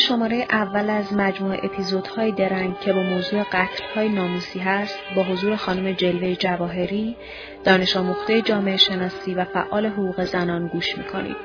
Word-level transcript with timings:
شماره 0.00 0.46
اول 0.50 0.90
از 0.90 1.12
مجموع 1.12 1.56
اپیزودهای 1.62 2.32
درنگ 2.32 2.78
که 2.80 2.92
با 2.92 3.02
موضوع 3.02 3.42
قتلهای 3.42 4.08
ناموسی 4.08 4.58
هست 4.58 4.98
با 5.16 5.22
حضور 5.22 5.56
خانم 5.56 5.92
جلوه 5.92 6.34
جواهری 6.34 7.16
دانش 7.64 7.96
آموخته 7.96 8.42
جامعه 8.42 8.76
شناسی 8.76 9.34
و 9.34 9.44
فعال 9.44 9.86
حقوق 9.86 10.24
زنان 10.24 10.66
گوش 10.68 10.98
می‌کنید. 10.98 11.36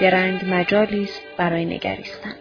درنگ 0.00 0.40
مجالی 0.46 1.02
است 1.02 1.22
برای 1.38 1.64
نگریستن. 1.64 2.34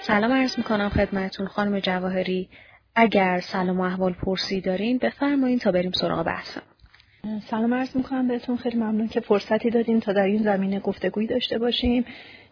سلام 0.00 0.32
عرض 0.32 0.58
می‌کنم 0.58 0.88
خدمتون 0.88 1.46
خانم 1.46 1.80
جواهری. 1.80 2.48
اگر 2.96 3.40
سلام 3.40 3.80
و 3.80 3.82
احوال 3.82 4.12
پرسی 4.12 4.60
دارین 4.60 4.98
بفرمایین 4.98 5.58
تا 5.58 5.72
بریم 5.72 5.92
سراغ 5.92 6.26
بحثم 6.26 6.62
سلام 7.50 7.74
عرض 7.74 7.96
می‌کنم 7.96 8.28
بهتون. 8.28 8.56
خیلی 8.56 8.76
ممنون 8.76 9.08
که 9.08 9.20
فرصتی 9.20 9.70
دادین 9.70 10.00
تا 10.00 10.12
در 10.12 10.26
این 10.26 10.42
زمینه 10.42 10.80
گفتگویی 10.80 11.26
داشته 11.26 11.58
باشیم. 11.58 12.04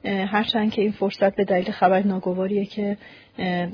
هرچند 0.04 0.72
که 0.72 0.82
این 0.82 0.92
فرصت 0.92 1.36
به 1.36 1.44
دلیل 1.44 1.70
خبر 1.70 2.02
ناگواریه 2.02 2.64
که 2.64 2.96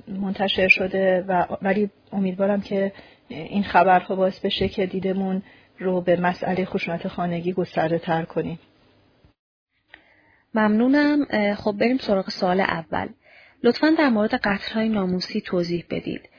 منتشر 0.08 0.68
شده 0.68 1.24
و 1.28 1.46
ولی 1.62 1.90
امیدوارم 2.12 2.60
که 2.60 2.92
این 3.28 3.62
خبرها 3.62 4.16
باعث 4.16 4.40
بشه 4.40 4.68
که 4.68 4.86
دیدمون 4.86 5.42
رو 5.78 6.00
به 6.00 6.20
مسئله 6.20 6.64
خشونت 6.64 7.08
خانگی 7.08 7.52
گسترده 7.52 7.98
تر 7.98 8.22
کنیم. 8.22 8.58
ممنونم. 10.54 11.24
خب 11.54 11.72
بریم 11.72 11.98
سراغ 11.98 12.30
سال 12.30 12.60
اول. 12.60 13.08
لطفا 13.62 13.94
در 13.98 14.08
مورد 14.08 14.34
قتل 14.34 14.74
های 14.74 14.88
ناموسی 14.88 15.40
توضیح 15.40 15.84
بدید. 15.90 16.29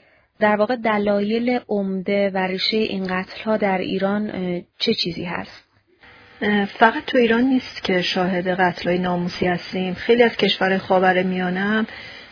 در 0.42 0.56
واقع 0.56 0.76
دلایل 0.76 1.60
عمده 1.70 2.32
و 2.34 2.38
ریشه 2.38 2.78
این 2.78 3.04
قتل 3.04 3.44
ها 3.44 3.58
در 3.58 3.78
ایران 3.78 4.32
چه 4.78 4.94
چیزی 4.94 5.24
هست؟ 5.24 5.64
فقط 6.68 7.06
تو 7.08 7.18
ایران 7.18 7.42
نیست 7.42 7.84
که 7.84 8.02
شاهد 8.02 8.48
قتل 8.48 8.90
های 8.90 9.00
ناموسی 9.00 9.48
هستیم. 9.48 9.94
خیلی 9.94 10.24
از 10.24 10.38
کشور 10.38 10.78
خاور 10.78 11.24
میانم 11.24 11.88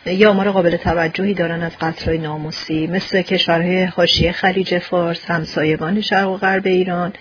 یا 0.06 0.30
آمار 0.30 0.50
قابل 0.50 0.76
توجهی 0.76 1.34
دارن 1.34 1.62
از 1.62 1.78
قتل 1.78 2.04
های 2.04 2.18
ناموسی. 2.18 2.86
مثل 2.86 3.22
کشورهای 3.22 3.84
حاشیه 3.84 4.32
خلیج 4.32 4.78
فارس 4.78 5.30
همسایگان 5.30 6.00
شرق 6.00 6.28
و 6.28 6.36
غرب 6.36 6.66
ایران. 6.66 7.12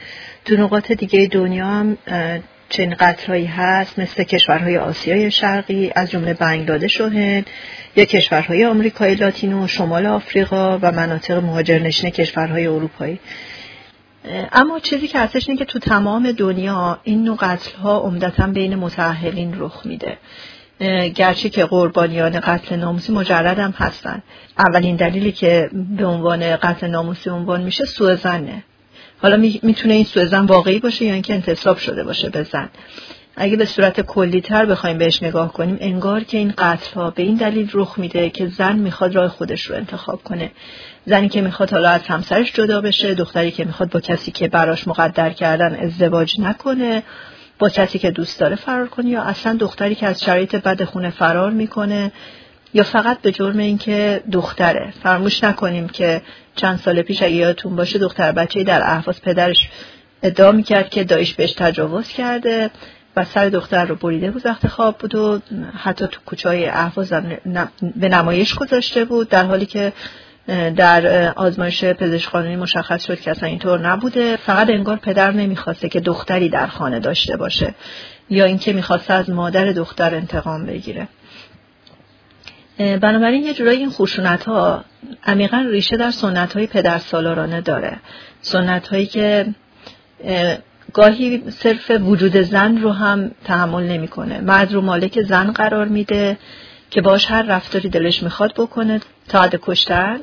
تو 0.46 0.56
نقاط 0.56 0.92
دیگه 0.92 1.28
دنیا 1.32 1.66
هم 1.66 1.98
چنین 2.70 2.96
قتلهایی 3.00 3.46
هست 3.46 4.00
مثل 4.00 4.24
کشورهای 4.24 4.78
آسیای 4.78 5.32
شرقی 5.32 5.92
از 5.96 6.12
جمله 6.12 6.34
بنگلادش 6.34 7.02
و 7.02 7.10
هند 7.10 7.48
یا 7.96 8.06
کشورهای 8.06 8.66
آمریکای 8.66 9.16
لاتینو 9.16 9.68
شمال 9.68 10.06
آفریقا 10.06 10.80
و 10.82 10.92
مناطق 10.92 11.44
مهاجرنشین 11.44 12.10
کشورهای 12.10 12.68
اروپایی. 12.68 13.20
اما 14.52 14.80
چیزی 14.80 15.08
که 15.08 15.20
هستش 15.20 15.50
اینه 15.50 15.60
که 15.60 15.66
تو 15.66 15.80
تمام 15.80 16.32
دنیا 16.32 17.00
این 17.04 17.24
نوع 17.24 17.38
قتل 17.38 17.78
ها 17.78 18.00
عمدتا 18.00 18.48
بین 18.48 18.76
متأهلین 18.76 19.54
رخ 19.58 19.86
میده. 19.86 20.18
گرچه 21.16 21.50
که 21.50 21.66
قربانیان 21.66 22.40
قتل 22.40 22.76
ناموسی 22.76 23.12
مجرد 23.12 23.60
هم 23.60 23.74
هستن. 23.78 24.24
اولین 24.58 24.96
دلیلی 24.96 25.32
که 25.32 25.70
به 25.98 26.06
عنوان 26.06 26.56
قتل 26.56 26.88
ناموسی 26.88 27.30
عنوان 27.30 27.62
میشه 27.62 27.86
سوء 27.86 28.16
زنه 28.16 28.64
حالا 29.22 29.38
می‌تونه 29.64 29.94
این 29.94 30.04
سوء 30.04 30.26
زن 30.26 30.46
واقعی 30.46 30.80
باشه 30.80 31.06
یا 31.06 31.14
اینکه 31.14 31.34
انتصاب 31.34 31.78
شده 31.78 32.04
باشه 32.04 32.30
به 32.30 32.44
زن. 32.44 32.70
اگه 33.36 33.58
به 33.58 33.66
صورت 33.66 34.02
کلی 34.02 34.42
تر 34.42 34.66
بخوایم 34.66 34.98
بهش 34.98 35.24
نگاه 35.24 35.54
کنیم 35.54 35.78
انگار 35.80 36.24
که 36.24 36.38
این 36.38 36.54
قتل 36.58 36.94
ها 36.94 37.10
به 37.10 37.24
این 37.24 37.36
دلیل 37.36 37.70
رخ 37.74 38.00
میده 38.00 38.30
که 38.30 38.48
زن 38.48 38.76
می‌خواد 38.76 39.16
راه 39.16 39.28
خودش 39.28 39.66
رو 39.66 39.76
انتخاب 39.76 40.24
کنه. 40.24 40.52
زنی 41.06 41.30
که 41.30 41.42
می‌خواد 41.42 41.72
حالا 41.72 41.90
از 41.90 42.02
همسرش 42.02 42.54
جدا 42.54 42.82
بشه 42.82 43.14
دختری 43.14 43.52
که 43.52 43.66
می‌خواد 43.66 43.90
با 43.90 44.00
کسی 44.00 44.32
که 44.32 44.48
براش 44.48 44.88
مقدر 44.88 45.30
کردن 45.30 45.76
ازدواج 45.76 46.40
نکنه 46.40 47.04
با 47.60 47.70
کسی 47.70 48.00
که 48.00 48.12
دوست 48.12 48.40
داره 48.40 48.56
فرار 48.56 48.88
کنه 48.88 49.10
یا 49.10 49.22
اصلا 49.22 49.58
دختری 49.60 49.96
که 49.96 50.08
از 50.08 50.24
شرایط 50.24 50.56
بد 50.56 50.84
خونه 50.84 51.10
فرار 51.10 51.52
می‌کنه 51.52 52.12
یا 52.74 52.84
فقط 52.84 53.22
به 53.22 53.32
جرم 53.32 53.58
اینکه 53.58 54.24
دختره. 54.32 54.94
فراموش 55.04 55.44
نکنیم 55.44 55.88
که 55.88 56.22
چند 56.56 56.80
سال 56.80 57.02
پیش 57.02 57.24
اگه 57.24 57.36
یادتون 57.36 57.76
باشه 57.76 58.00
دختر 58.00 58.32
بچه 58.32 58.64
در 58.64 58.82
احواز 58.84 59.22
پدرش 59.22 59.70
ادعا 60.24 60.52
می‌کرد 60.52 60.90
که 60.90 61.04
دایش 61.04 61.34
بهش 61.34 61.54
تجاوز 61.54 62.08
کرده 62.08 62.70
و 63.16 63.26
سر 63.26 63.50
دختر 63.50 63.86
رو 63.86 63.96
بریده 63.96 64.32
بود 64.32 64.46
وقت 64.46 64.68
خواب 64.68 64.98
بود 64.98 65.16
و 65.16 65.40
حتی 65.78 66.08
تو 66.08 66.20
کوچه 66.26 66.50
های 66.50 66.66
احواز 66.66 67.14
به 67.96 68.10
نمایش 68.10 68.56
گذاشته 68.56 69.06
بود 69.06 69.30
در 69.30 69.46
حالی 69.46 69.66
که 69.66 69.94
در 70.76 71.34
آزمایش 71.36 71.84
پزشک 71.84 72.30
قانونی 72.30 72.56
مشخص 72.56 73.06
شد 73.06 73.20
که 73.20 73.32
اصلا 73.32 73.50
اینطور 73.50 73.80
نبوده. 73.80 74.36
فقط 74.36 74.70
انگار 74.70 74.98
پدر 74.98 75.32
نمی‌خواسته 75.32 75.90
که 75.90 76.00
دختری 76.00 76.50
در 76.50 76.68
خانه 76.68 77.00
داشته 77.00 77.38
باشه 77.38 77.74
یا 78.30 78.46
اینکه 78.46 78.74
می‌خواسته 78.74 79.14
از 79.14 79.30
مادر 79.30 79.66
دختر 79.66 80.16
انتقام 80.16 80.66
بگیره. 80.66 81.08
بنابراین 82.80 83.44
یه 83.44 83.54
جورایی 83.54 83.80
این 83.80 83.90
خشونت 83.90 84.44
ها 84.44 84.84
عمیقا 85.26 85.66
ریشه 85.72 85.98
در 85.98 86.12
سنت 86.12 86.54
های 86.54 86.68
پدر 86.68 86.98
سالارانه 86.98 87.62
داره. 87.62 87.98
سنت 88.42 88.88
هایی 88.88 89.06
که 89.06 89.46
گاهی 90.94 91.44
صرف 91.50 91.92
وجود 91.92 92.38
زن 92.38 92.78
رو 92.78 92.92
هم 92.92 93.32
تحمل 93.46 93.84
نمی‌کنه. 93.84 94.42
مرد 94.42 94.74
رو 94.74 94.82
مالک 94.82 95.22
زن 95.22 95.52
قرار 95.52 95.86
میده 95.86 96.38
که 96.90 97.02
باش 97.02 97.32
هر 97.32 97.42
رفتاری 97.42 97.90
دلش 97.90 98.24
می‌خواد 98.24 98.54
بکنه. 98.54 99.00
تا 99.30 99.42
حد 99.42 99.60
کشتن 99.62 100.20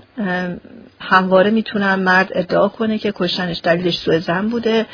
همواره 1.01 1.51
می‌تونم 1.51 1.99
مرد 1.99 2.31
ادعا 2.35 2.69
کنه 2.69 2.99
که 2.99 3.13
کشتنش 3.17 3.61
دلیلش 3.63 3.99
سوء 3.99 4.19
زن 4.19 4.49
بوده 4.49 4.87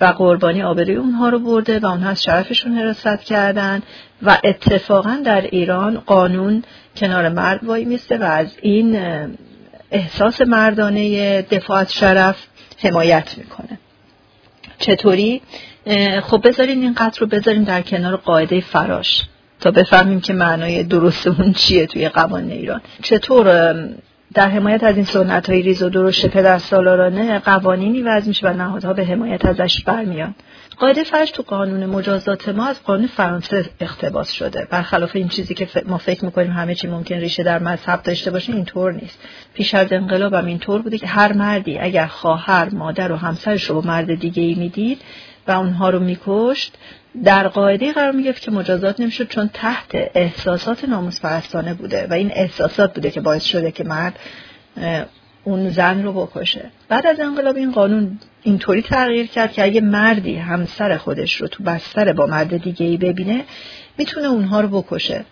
و 0.00 0.04
قربانی 0.04 0.62
آبروی 0.62 0.94
اونها 0.94 1.28
رو 1.28 1.38
برده 1.38 1.78
و 1.78 1.86
اونها 1.86 2.10
از 2.10 2.22
شرفشون 2.22 2.72
حراست 2.72 3.24
کردن. 3.24 3.82
و 4.22 4.38
اتفاقا 4.44 5.18
در 5.24 5.40
ایران 5.40 6.02
قانون 6.06 6.62
کنار 6.96 7.28
مرد 7.28 7.64
وای 7.64 7.84
میسته 7.84 8.18
و 8.18 8.22
از 8.22 8.56
این 8.62 9.00
احساس 9.90 10.40
مردانه 10.40 11.42
دفاع 11.42 11.78
از 11.78 11.94
شرف 11.94 12.36
حمایت 12.78 13.38
می‌کنه. 13.38 13.78
چطوری؟ 14.78 15.42
خب 16.22 16.48
بذارین 16.48 16.82
این 16.82 16.94
قطر 16.94 17.20
رو 17.20 17.26
بذاریم 17.26 17.64
در 17.64 17.82
کنار 17.82 18.16
قاعده 18.16 18.60
فراش 18.60 19.22
تا 19.60 19.70
بفهمیم 19.70 20.20
که 20.20 20.32
معنای 20.32 20.82
درست 20.82 21.26
اون 21.26 21.52
چیه 21.52 21.86
توی 21.86 22.08
قوانین 22.08 22.50
ایران. 22.50 22.80
چطور 23.02 23.72
در 24.34 24.48
حمایت 24.48 24.84
از 24.84 24.96
این 24.96 25.04
سنت 25.04 25.50
های 25.50 25.62
ریز 25.62 25.82
و 25.82 25.88
درشت 25.88 26.26
پدر 26.26 26.58
سالارانه 26.58 27.38
قوانینی 27.38 28.02
وضع 28.02 28.28
میشه 28.28 28.48
و 28.48 28.52
نهادها 28.52 28.92
به 28.92 29.04
حمایت 29.04 29.44
ازش 29.44 29.84
برمیان؟ 29.84 30.34
قاعده 30.80 31.04
تو 31.04 31.42
قانون 31.42 31.86
مجازات 31.86 32.48
ما 32.48 32.66
از 32.66 32.82
قانون 32.82 33.06
فرانسه 33.06 33.70
اقتباس 33.80 34.32
شده. 34.32 34.66
برخلاف 34.70 35.16
این 35.16 35.28
چیزی 35.28 35.54
که 35.54 35.68
ما 35.86 35.98
فکر 35.98 36.24
می‌کنیم 36.24 36.50
همه 36.50 36.74
چی 36.74 36.88
ممکن 36.88 37.14
ریشه 37.14 37.42
در 37.42 37.58
مذهب 37.58 38.02
داشته 38.02 38.30
باشه 38.30 38.52
اینطور 38.52 38.92
نیست. 38.92 39.18
پیش 39.54 39.74
از 39.74 39.92
انقلاب 39.92 40.34
هم 40.34 40.46
اینطور 40.46 40.82
بوده 40.82 40.98
که 40.98 41.06
هر 41.06 41.32
مردی 41.32 41.78
اگر 41.78 42.06
خواهر 42.06 42.68
مادر 42.68 43.12
و 43.12 43.16
همسرش 43.16 43.64
رو 43.64 43.86
مرد 43.86 44.14
دیگه 44.14 44.42
ای 44.42 44.54
می‌دید 44.54 45.02
و 45.48 45.52
اونها 45.52 45.90
رو 45.90 45.98
میکشت 45.98 46.74
در 47.24 47.48
قاعده 47.48 47.92
قرار 47.92 48.12
می‌گرفت 48.12 48.42
که 48.42 48.50
مجازات 48.50 49.00
نمی‌شد 49.00 49.28
چون 49.28 49.50
تحت 49.54 49.90
احساسات 50.14 50.84
ناموس 50.84 51.20
بوده. 51.78 52.06
و 52.10 52.12
این 52.12 52.30
احساسات 52.34 52.94
بوده 52.94 53.10
که 53.10 53.20
باعث 53.20 53.44
شده 53.44 53.70
که 53.72 53.84
مرد 53.84 54.18
اون 55.44 55.70
زن 55.70 56.02
رو 56.02 56.12
بکشه. 56.12 56.70
بعد 56.88 57.06
از 57.06 57.20
انقلاب 57.20 57.56
این 57.56 57.72
قانون 57.72 58.18
اینطوری 58.42 58.82
تغییر 58.82 59.26
کرد 59.26 59.52
که 59.52 59.64
اگه 59.64 59.80
مردی 59.80 60.36
همسر 60.36 60.96
خودش 60.96 61.34
رو 61.34 61.48
تو 61.48 61.62
بستر 61.62 62.12
با 62.12 62.26
مرد 62.26 62.56
دیگه 62.56 62.86
ای 62.86 62.96
ببینه 62.96 63.44
می‌تونه 63.98 64.26
اونها 64.26 64.60
رو 64.60 64.82
بکشه. 64.82 65.24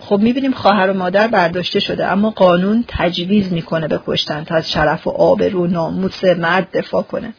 خب 0.00 0.18
می‌بینیم 0.18 0.52
خواهر 0.52 0.90
و 0.90 0.94
مادر 0.94 1.26
برداشته 1.26 1.80
شده 1.80 2.06
اما 2.06 2.30
قانون 2.30 2.84
تجویز 2.88 3.52
می‌کنه 3.52 3.88
به 3.88 4.00
کشتن 4.06 4.44
تا 4.44 4.54
از 4.54 4.70
شرف 4.70 5.06
و 5.06 5.10
آبرو 5.10 5.66
ناموس 5.66 6.24
مرد 6.24 6.68
دفاع 6.72 7.02
کنه. 7.02 7.32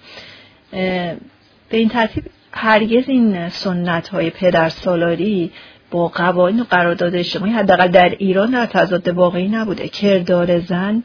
به 1.70 1.78
این 1.78 1.90
ترتیب 1.90 2.24
هرگز 2.52 3.04
این 3.08 3.50
سنت 3.50 4.08
های 4.08 4.30
پدر 4.30 4.70
سالاری 4.70 5.52
با 5.92 6.08
قوانین 6.08 6.60
و 6.60 6.64
قرارداد 6.64 7.16
اجتماعی 7.16 7.52
حداقل 7.52 7.88
در 7.88 8.10
ایران 8.10 8.52
در 8.52 8.66
تضاد 8.66 9.08
واقعی 9.08 9.48
نبوده. 9.48 9.88
کردار 9.88 10.60
زن 10.60 11.04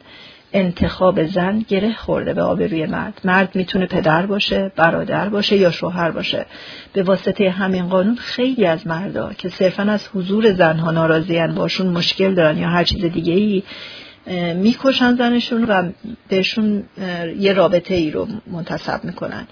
انتخاب 0.53 1.25
زن 1.25 1.65
گره 1.67 1.93
خورده 1.93 2.33
به 2.33 2.41
آبروی 2.41 2.85
مرد. 2.85 3.21
مرد 3.23 3.55
می‌تونه 3.55 3.85
پدر 3.85 4.25
باشه 4.25 4.71
برادر 4.75 5.29
باشه 5.29 5.57
یا 5.57 5.71
شوهر 5.71 6.11
باشه. 6.11 6.45
به 6.93 7.03
واسطه 7.03 7.49
همین 7.49 7.89
قانون 7.89 8.15
خیلی 8.15 8.65
از 8.65 8.87
مردا 8.87 9.33
که 9.37 9.49
صرفا 9.49 9.83
از 9.83 10.07
حضور 10.13 10.53
زنها 10.53 10.91
ناراضیان 10.91 11.55
باشون 11.55 11.87
مشکل 11.87 12.33
دارن 12.33 12.57
یا 12.57 12.67
هر 12.67 12.83
چیز 12.83 13.05
دیگه 13.05 13.33
ای 13.33 13.63
می‌کشن 14.55 15.15
زنشون 15.15 15.63
و 15.63 15.89
بهشون 16.29 16.83
یه 17.39 17.53
رابطه 17.53 17.95
ای 17.95 18.11
رو 18.11 18.27
منتصب 18.51 19.03
می‌کنن. 19.03 19.47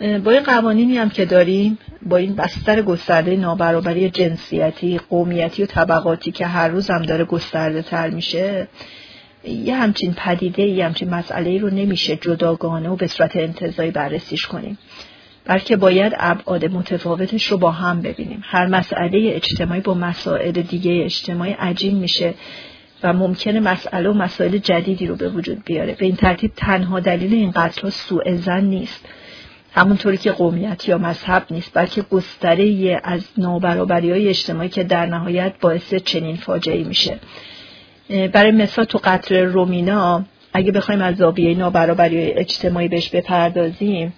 با 0.00 0.30
این 0.30 0.42
قوانینی 0.42 0.98
هم 0.98 1.10
که 1.10 1.24
داریم 1.24 1.78
با 2.02 2.16
این 2.16 2.34
بستر 2.34 2.82
گسترده 2.82 3.36
نابرابری 3.36 4.10
جنسیتی 4.10 4.98
قومیتی 4.98 5.62
و 5.62 5.66
طبقاتی 5.66 6.32
که 6.32 6.46
هر 6.46 6.68
روز 6.68 6.90
هم 6.90 7.02
داره 7.02 7.24
گسترده 7.24 7.82
تر 7.82 8.10
میشه 8.10 8.68
یه 9.44 9.76
همچین 9.76 10.14
پدیده 10.14 10.62
یه 10.62 10.84
همچین 10.84 11.10
مسئله 11.14 11.58
رو 11.58 11.70
نمیشه 11.70 12.16
جداگانه 12.16 12.88
و 12.88 12.96
به 12.96 13.06
صورت 13.06 13.36
انتظایی 13.36 13.90
بررسیش 13.90 14.46
کنیم. 14.46 14.78
بلکه 15.44 15.76
باید 15.76 16.12
ابعاد 16.18 16.64
متفاوتش 16.64 17.46
رو 17.46 17.58
با 17.58 17.70
هم 17.70 18.02
ببینیم. 18.02 18.42
هر 18.44 18.66
مسئله 18.66 19.32
اجتماعی 19.34 19.80
با 19.80 19.94
مسائل 19.94 20.52
دیگه 20.52 21.02
اجتماعی 21.04 21.52
عجین 21.52 21.98
میشه 21.98 22.34
و 23.02 23.12
ممکنه 23.12 23.60
مسئله 23.60 24.10
و 24.10 24.12
مسائل 24.12 24.58
جدیدی 24.58 25.06
رو 25.06 25.16
به 25.16 25.28
وجود 25.28 25.64
بیاره. 25.64 25.94
به 25.94 26.06
این 26.06 26.16
ترتیب 26.16 26.52
تنها 26.56 27.00
دلیل 27.00 27.34
این 27.34 27.50
قتل 27.50 27.90
سوء 27.90 28.34
زن 28.34 28.64
نیست. 28.64 29.04
همونطوری 29.76 30.16
که 30.16 30.32
قومیت 30.32 30.88
یا 30.88 30.98
مذهب 30.98 31.46
نیست 31.50 31.70
بلکه 31.74 32.02
گستره 32.02 33.00
از 33.04 33.28
نابرابری 33.38 34.10
های 34.10 34.28
اجتماعی 34.28 34.68
که 34.68 34.84
در 34.84 35.06
نهایت 35.06 35.52
باعث 35.60 35.94
چنین 35.94 36.36
فاجعه 36.36 36.84
میشه. 36.84 37.18
برای 38.32 38.50
مثال 38.50 38.84
تو 38.84 39.00
قتل 39.04 39.34
رومینا 39.36 40.24
اگه 40.52 40.72
بخوایم 40.72 41.00
از 41.00 41.16
زاویه 41.16 41.58
نابرابری 41.58 42.18
اجتماعی 42.18 42.88
بهش 42.88 43.08
بپردازیم 43.08 44.12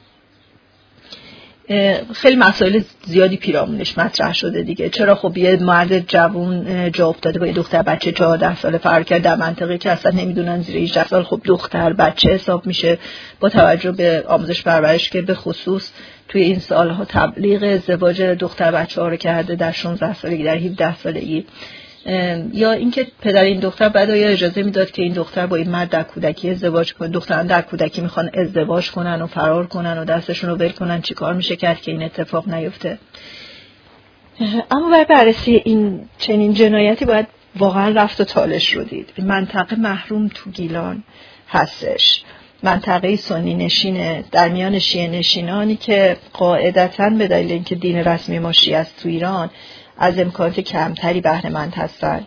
خیلی 2.14 2.36
مسائل 2.36 2.80
زیادی 3.06 3.36
پیرامونش 3.36 3.98
مطرح 3.98 4.32
شده 4.32 4.62
دیگه. 4.62 4.88
چرا 4.88 5.14
خب 5.14 5.38
یه 5.38 5.56
مرد 5.56 5.98
جوون 6.08 6.90
جا 6.92 7.08
افتاده 7.08 7.38
با 7.38 7.46
یه 7.46 7.52
دختر 7.52 7.82
بچه 7.82 8.12
14 8.12 8.56
ساله 8.56 8.78
فرق 8.78 9.04
کرد 9.04 9.22
در 9.22 9.36
منطقه 9.36 9.78
که 9.78 9.90
اصلا 9.90 10.12
نمی‌دونن 10.12 10.60
زیر 10.60 10.76
18 10.76 11.06
سال 11.06 11.22
خب 11.22 11.40
دختر 11.44 11.92
بچه 11.92 12.30
حساب 12.30 12.66
میشه 12.66 12.98
با 13.40 13.48
توجه 13.48 13.92
به 13.92 14.24
آموزش 14.28 14.62
پرورش 14.62 15.10
که 15.10 15.22
به 15.22 15.34
خصوص 15.34 15.90
توی 16.28 16.42
این 16.42 16.58
سالها 16.58 17.04
تبلیغ 17.04 17.62
ازدواج 17.62 18.22
دختر 18.22 18.70
بچه 18.70 19.00
ها 19.00 19.08
رو 19.08 19.16
کرده 19.16 19.54
در 19.54 19.72
16 19.72 20.14
سالگی 20.14 20.44
در 20.44 20.56
17 20.56 20.96
سالگی. 20.96 21.46
یا 22.52 22.72
اینکه 22.72 23.06
پدر 23.20 23.42
این 23.42 23.60
دختر 23.60 23.88
بعد 23.88 24.08
یا 24.08 24.28
اجازه 24.28 24.62
می‌داد 24.62 24.90
که 24.90 25.02
این 25.02 25.12
دختر 25.12 25.46
با 25.46 25.56
این 25.56 25.70
مرد 25.70 25.88
در 25.88 26.02
کودکی 26.02 26.50
ازدواج 26.50 26.94
کنه؟ 26.94 27.08
دختران 27.08 27.46
در 27.46 27.62
کودکی 27.62 28.00
می‌خوان 28.00 28.30
ازدواج 28.34 28.90
کنن 28.90 29.22
و 29.22 29.26
فرار 29.26 29.66
کنن 29.66 29.98
و 29.98 30.04
دستشون 30.04 30.50
رو 30.50 30.56
ول 30.56 30.68
کنن 30.68 31.00
چیکار 31.00 31.34
میشه 31.34 31.56
کرد 31.56 31.80
که 31.80 31.90
این 31.92 32.02
اتفاق 32.02 32.48
نیفته؟ 32.48 32.98
اما 34.70 34.90
برای 34.90 35.04
بررسی 35.04 35.62
این 35.64 36.08
چنین 36.18 36.54
جنایتی 36.54 37.04
باید 37.04 37.26
واقعا 37.56 37.88
رفت 37.88 38.20
و 38.20 38.24
تالش 38.24 38.74
رو 38.74 38.84
دید. 38.84 39.12
منطقه 39.18 39.76
محروم 39.76 40.28
تو 40.28 40.50
گیلان 40.50 41.02
هستش. 41.48 42.22
منطقه 42.62 43.16
سنی 43.16 43.54
نشینه 43.54 44.24
در 44.32 44.48
میان 44.48 44.78
شیعه 44.78 45.08
نشینانی 45.08 45.76
که 45.76 46.16
قاعدتا 46.32 47.10
به 47.10 47.28
دلیل 47.28 47.52
اینکه 47.52 47.74
دین 47.74 47.96
رسمی 47.96 48.38
ما 48.38 48.52
شیعه 48.52 48.78
است 48.78 49.02
تو 49.02 49.08
ایران 49.08 49.50
از 49.98 50.18
امکانات 50.18 50.60
کمتری 50.60 51.20
بهره‌مند 51.20 51.50
هستند 51.76 52.26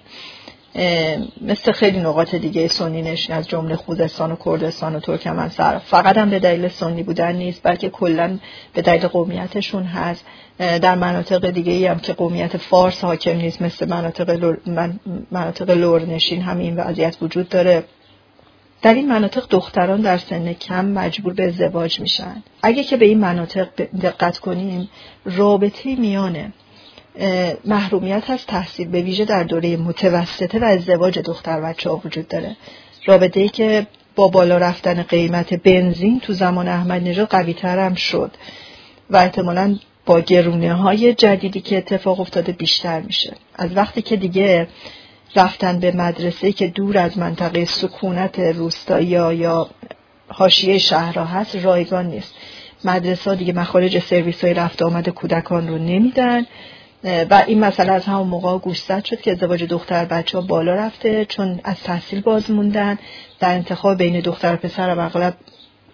مثل 1.41 1.71
خیلی 1.71 2.00
نقاط 2.00 2.35
دیگه 2.35 2.68
سنی 2.68 3.01
نشین 3.01 3.35
از 3.35 3.47
جمله 3.47 3.75
خوزستان 3.75 4.31
و 4.31 4.35
کردستان 4.45 4.95
و 4.95 5.00
ترکمن‌صحرا 4.99 5.77
فقط 5.77 6.18
هم 6.18 6.29
به 6.29 6.39
دلیل 6.39 6.68
سنی 6.68 7.03
بودن 7.03 7.35
نیست 7.35 7.62
بلکه 7.63 7.89
کلا 7.89 8.39
به 8.73 8.81
دلیل 8.81 9.07
قومیتشون 9.07 9.83
هست. 9.83 10.25
در 10.57 10.95
مناطق 10.95 11.50
دیگه 11.50 11.71
ای 11.71 11.85
هم 11.85 12.00
که 12.00 12.13
قومیت 12.13 12.57
فارس 12.57 13.03
حاکم 13.03 13.38
نیست 13.38 13.62
مثل 13.62 13.89
مناطق 13.89 14.29
لر, 14.29 14.59
مناطق 15.31 15.69
لر 15.69 16.01
نشین 16.01 16.41
هم 16.41 16.57
این 16.57 16.75
وضعیت 16.75 17.17
وجود 17.21 17.50
داره. 17.50 17.83
در 18.81 18.94
این 18.94 19.07
مناطق 19.07 19.47
دختران 19.50 20.01
در 20.01 20.17
سن 20.17 20.53
کم 20.53 20.85
مجبور 20.85 21.33
به 21.33 21.47
ازدواج 21.47 22.00
میشن. 22.00 22.44
اگه 22.63 22.83
که 22.83 22.97
به 22.97 23.06
این 23.06 23.19
مناطق 23.19 23.67
دقت 24.01 24.38
کنیم 24.38 24.89
رابطه 25.25 25.95
میانه 25.95 26.53
محرومیت 27.65 28.29
از 28.29 28.45
تحصیل 28.45 28.87
به 28.87 29.01
ویژه 29.01 29.25
در 29.25 29.43
دوره 29.43 29.77
متوسطه 29.77 30.59
و 30.59 30.63
ازدواج 30.63 31.19
دختر 31.19 31.61
بچه 31.61 31.89
ها 31.89 32.01
وجود 32.05 32.27
داره. 32.27 32.55
رابطه 33.05 33.39
ای 33.39 33.49
که 33.49 33.87
با 34.15 34.27
بالا 34.27 34.57
رفتن 34.57 35.03
قیمت 35.03 35.53
بنزین 35.53 36.19
تو 36.19 36.33
زمان 36.33 36.67
احمد 36.67 37.07
نژاد 37.07 37.27
قوی 37.27 37.55
هم 37.61 37.95
شد 37.95 38.31
و 39.09 39.17
احتمالا 39.17 39.77
با 40.05 40.19
گرونه 40.19 40.73
های 40.73 41.13
جدیدی 41.13 41.61
که 41.61 41.77
اتفاق 41.77 42.19
افتاده 42.19 42.51
بیشتر 42.51 43.01
میشه. 43.01 43.33
از 43.55 43.77
وقتی 43.77 44.01
که 44.01 44.15
دیگه 44.15 44.67
رفتن 45.35 45.79
به 45.79 45.91
مدرسه 45.91 46.51
که 46.51 46.67
دور 46.67 46.97
از 46.97 47.17
منطقه 47.17 47.65
سکونت 47.65 48.39
روستایی 48.39 49.07
یا 49.07 49.69
حاشیه 50.27 50.77
شهرها 50.77 51.25
هست 51.25 51.55
رایگان 51.55 52.05
نیست. 52.05 52.33
مدرسه 52.85 53.35
دیگه 53.35 53.53
مخارج 53.53 53.99
سرویس 53.99 54.43
های 54.43 54.53
رفت 54.53 54.81
آمد 54.81 55.09
کودکان 55.09 55.67
رو 55.67 55.77
نمیدن. 55.77 56.45
و 57.03 57.44
این 57.48 57.59
مسئله 57.59 57.92
از 57.92 58.06
همون 58.06 58.27
موقع 58.27 58.57
گوشزد 58.57 59.03
شد 59.03 59.21
که 59.21 59.31
ازدواج 59.31 59.63
دختر 59.63 60.06
بچه 60.06 60.38
ها 60.38 60.48
بالا 60.48 60.75
رفته 60.75 61.25
چون 61.25 61.59
از 61.63 61.75
تحصیل 61.83 62.21
باز 62.21 62.51
موندن. 62.51 63.00
در 63.39 63.53
انتخاب 63.53 63.98
بین 63.98 64.19
دختر 64.19 64.53
و 64.53 64.57
پسر 64.57 64.89
و 64.89 65.00
اغلب 65.00 65.33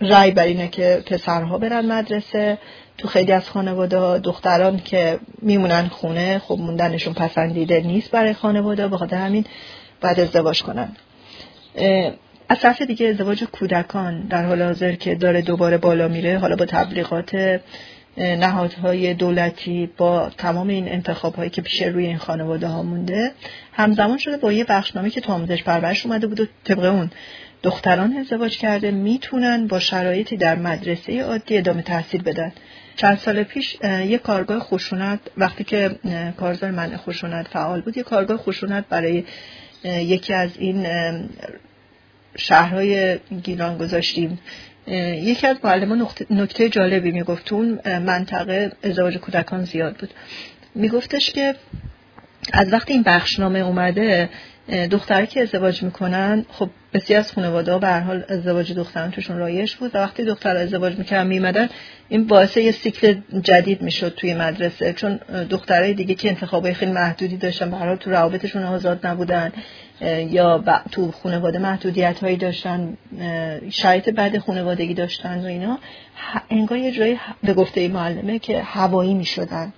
رای 0.02 0.32
بر 0.32 0.44
اینه 0.44 0.68
که 0.68 1.04
پسرها 1.06 1.58
برن 1.58 1.86
مدرسه. 1.86 2.58
تو 2.98 3.08
خیلی 3.08 3.32
از 3.32 3.50
خانواده 3.50 4.20
دختران 4.20 4.78
که 4.78 5.20
میمونن 5.42 5.88
خونه 5.88 6.40
خب 6.40 6.58
موندنشون 6.60 7.14
پسندیده 7.14 7.82
نیست 7.82 8.12
برای 8.12 8.34
خانواده 8.34 8.88
بخاطر 8.88 9.18
همین 9.18 9.46
بعد 10.02 10.20
ازدواج 10.20 10.64
کنن. 10.64 10.92
از 12.50 12.60
طرف 12.60 12.82
دیگه 12.82 13.08
ازدواج 13.08 13.44
کودکان 13.44 14.28
در 14.28 14.46
حال 14.46 14.62
حاضر 14.62 14.92
که 14.96 15.16
داره 15.16 15.42
دوباره 15.42 15.78
بالا 15.78 16.08
میره 16.08 16.38
حالا 16.38 16.56
با 16.56 16.66
تبلیغات 16.66 17.60
نهادهای 18.18 19.14
دولتی 19.14 19.90
با 19.98 20.30
تمام 20.38 20.68
این 20.68 20.90
انتخاب 20.90 21.36
هایی 21.36 21.50
که 21.50 21.62
پیش 21.62 21.82
روی 21.82 22.06
این 22.06 22.18
خانواده 22.18 22.68
ها 22.68 22.84
مونده 22.84 23.32
همزمان 23.74 24.18
شده 24.18 24.38
با 24.38 24.54
یه 24.54 24.64
بخشنامه 24.64 25.10
که 25.10 25.22
تو 25.22 25.34
آموزش 25.34 25.64
پرورش 25.64 26.06
اومده 26.06 26.28
بود 26.28 26.40
و 26.40 26.46
طبق 26.64 26.84
اون 26.84 27.10
دختران 27.64 28.18
ازدواج 28.18 28.58
کرده 28.58 28.92
می‌تونن 28.92 29.68
با 29.68 29.80
شرایطی 29.80 30.38
در 30.38 30.56
مدرسه 30.56 31.24
عادی 31.24 31.58
ادامه 31.58 31.82
تحصیل 31.82 32.24
بدن. 32.24 32.52
چند 32.96 33.18
سال 33.18 33.44
پیش 33.44 33.78
یه 33.84 34.18
کارگاه 34.18 34.60
خشونت 34.60 35.20
وقتی 35.38 35.64
که 35.64 35.96
کارزار 36.38 36.72
منع 36.72 36.98
خشونت 36.98 37.48
فعال 37.48 37.82
بود 37.82 37.98
یه 37.98 38.04
کارگاه 38.04 38.38
خشونت 38.38 38.86
برای 38.90 39.24
یکی 39.84 40.34
از 40.34 40.50
این 40.58 40.88
شهرهای 42.38 43.18
گیلان 43.44 43.78
گذاشتیم. 43.78 44.40
یکی 44.88 45.48
از 45.48 45.58
معلمان 45.64 46.08
نکته 46.30 46.70
جالبی 46.70 47.12
می‌گفت. 47.12 47.54
اون 47.54 47.80
منطقه 48.00 48.72
ازدواج 48.84 49.18
کودکان 49.18 49.64
زیاد 49.64 49.96
بود. 49.96 50.10
میگفتش 50.76 51.32
که 51.32 51.56
از 52.54 52.74
وقتی 52.74 52.94
این 52.94 53.04
بخشنامه 53.04 53.60
اومده 53.60 54.30
دختری 54.92 55.28
که 55.28 55.42
ازدواج 55.42 55.84
می‌کنن 55.84 56.46
خب 56.50 56.70
بسیار 56.94 57.20
از 57.20 57.32
خانواده 57.32 57.72
ها 57.72 57.80
به 57.80 58.00
حال 58.00 58.24
ازدواج 58.30 58.74
دختران 58.74 59.12
توشون 59.12 59.38
رایش 59.38 59.76
بود 59.76 59.96
و 59.96 59.98
وقتی 59.98 60.24
دختر 60.24 60.56
ازدواج 60.56 60.98
می‌کردن 60.98 61.28
میمدن 61.28 61.70
این 62.10 62.28
باعث 62.28 62.58
یه 62.58 62.72
سیکل 62.72 63.16
جدید 63.44 63.82
می‌شد 63.82 64.14
توی 64.16 64.34
مدرسه. 64.34 64.94
چون 64.94 65.20
دخترای 65.50 65.94
دیگه 65.94 66.16
که 66.16 66.30
انتخابای 66.30 66.74
خیلی 66.74 66.92
محدودی 66.92 67.38
داشتن 67.38 67.72
به 67.72 67.96
تو 67.96 68.10
روابطشون 68.10 68.64
آزاد 68.64 69.08
نبودن. 69.08 69.52
یا 70.02 70.64
تو 70.92 71.12
خانواده 71.12 71.60
محدودیت 71.60 72.20
هایی 72.20 72.38
داشتن 72.38 72.98
شرایط 73.70 74.10
بعد 74.10 74.38
خانوادگی 74.38 74.94
داشتن 74.94 75.42
و 75.42 75.46
اینا 75.46 75.80
انگار 76.50 76.78
یه 76.78 76.92
جایی 76.92 77.20
به 77.44 77.54
گفته 77.54 77.88
معلمه 77.88 78.40
که 78.40 78.62
هوایی 78.62 79.14
می‌شدن. 79.14 79.74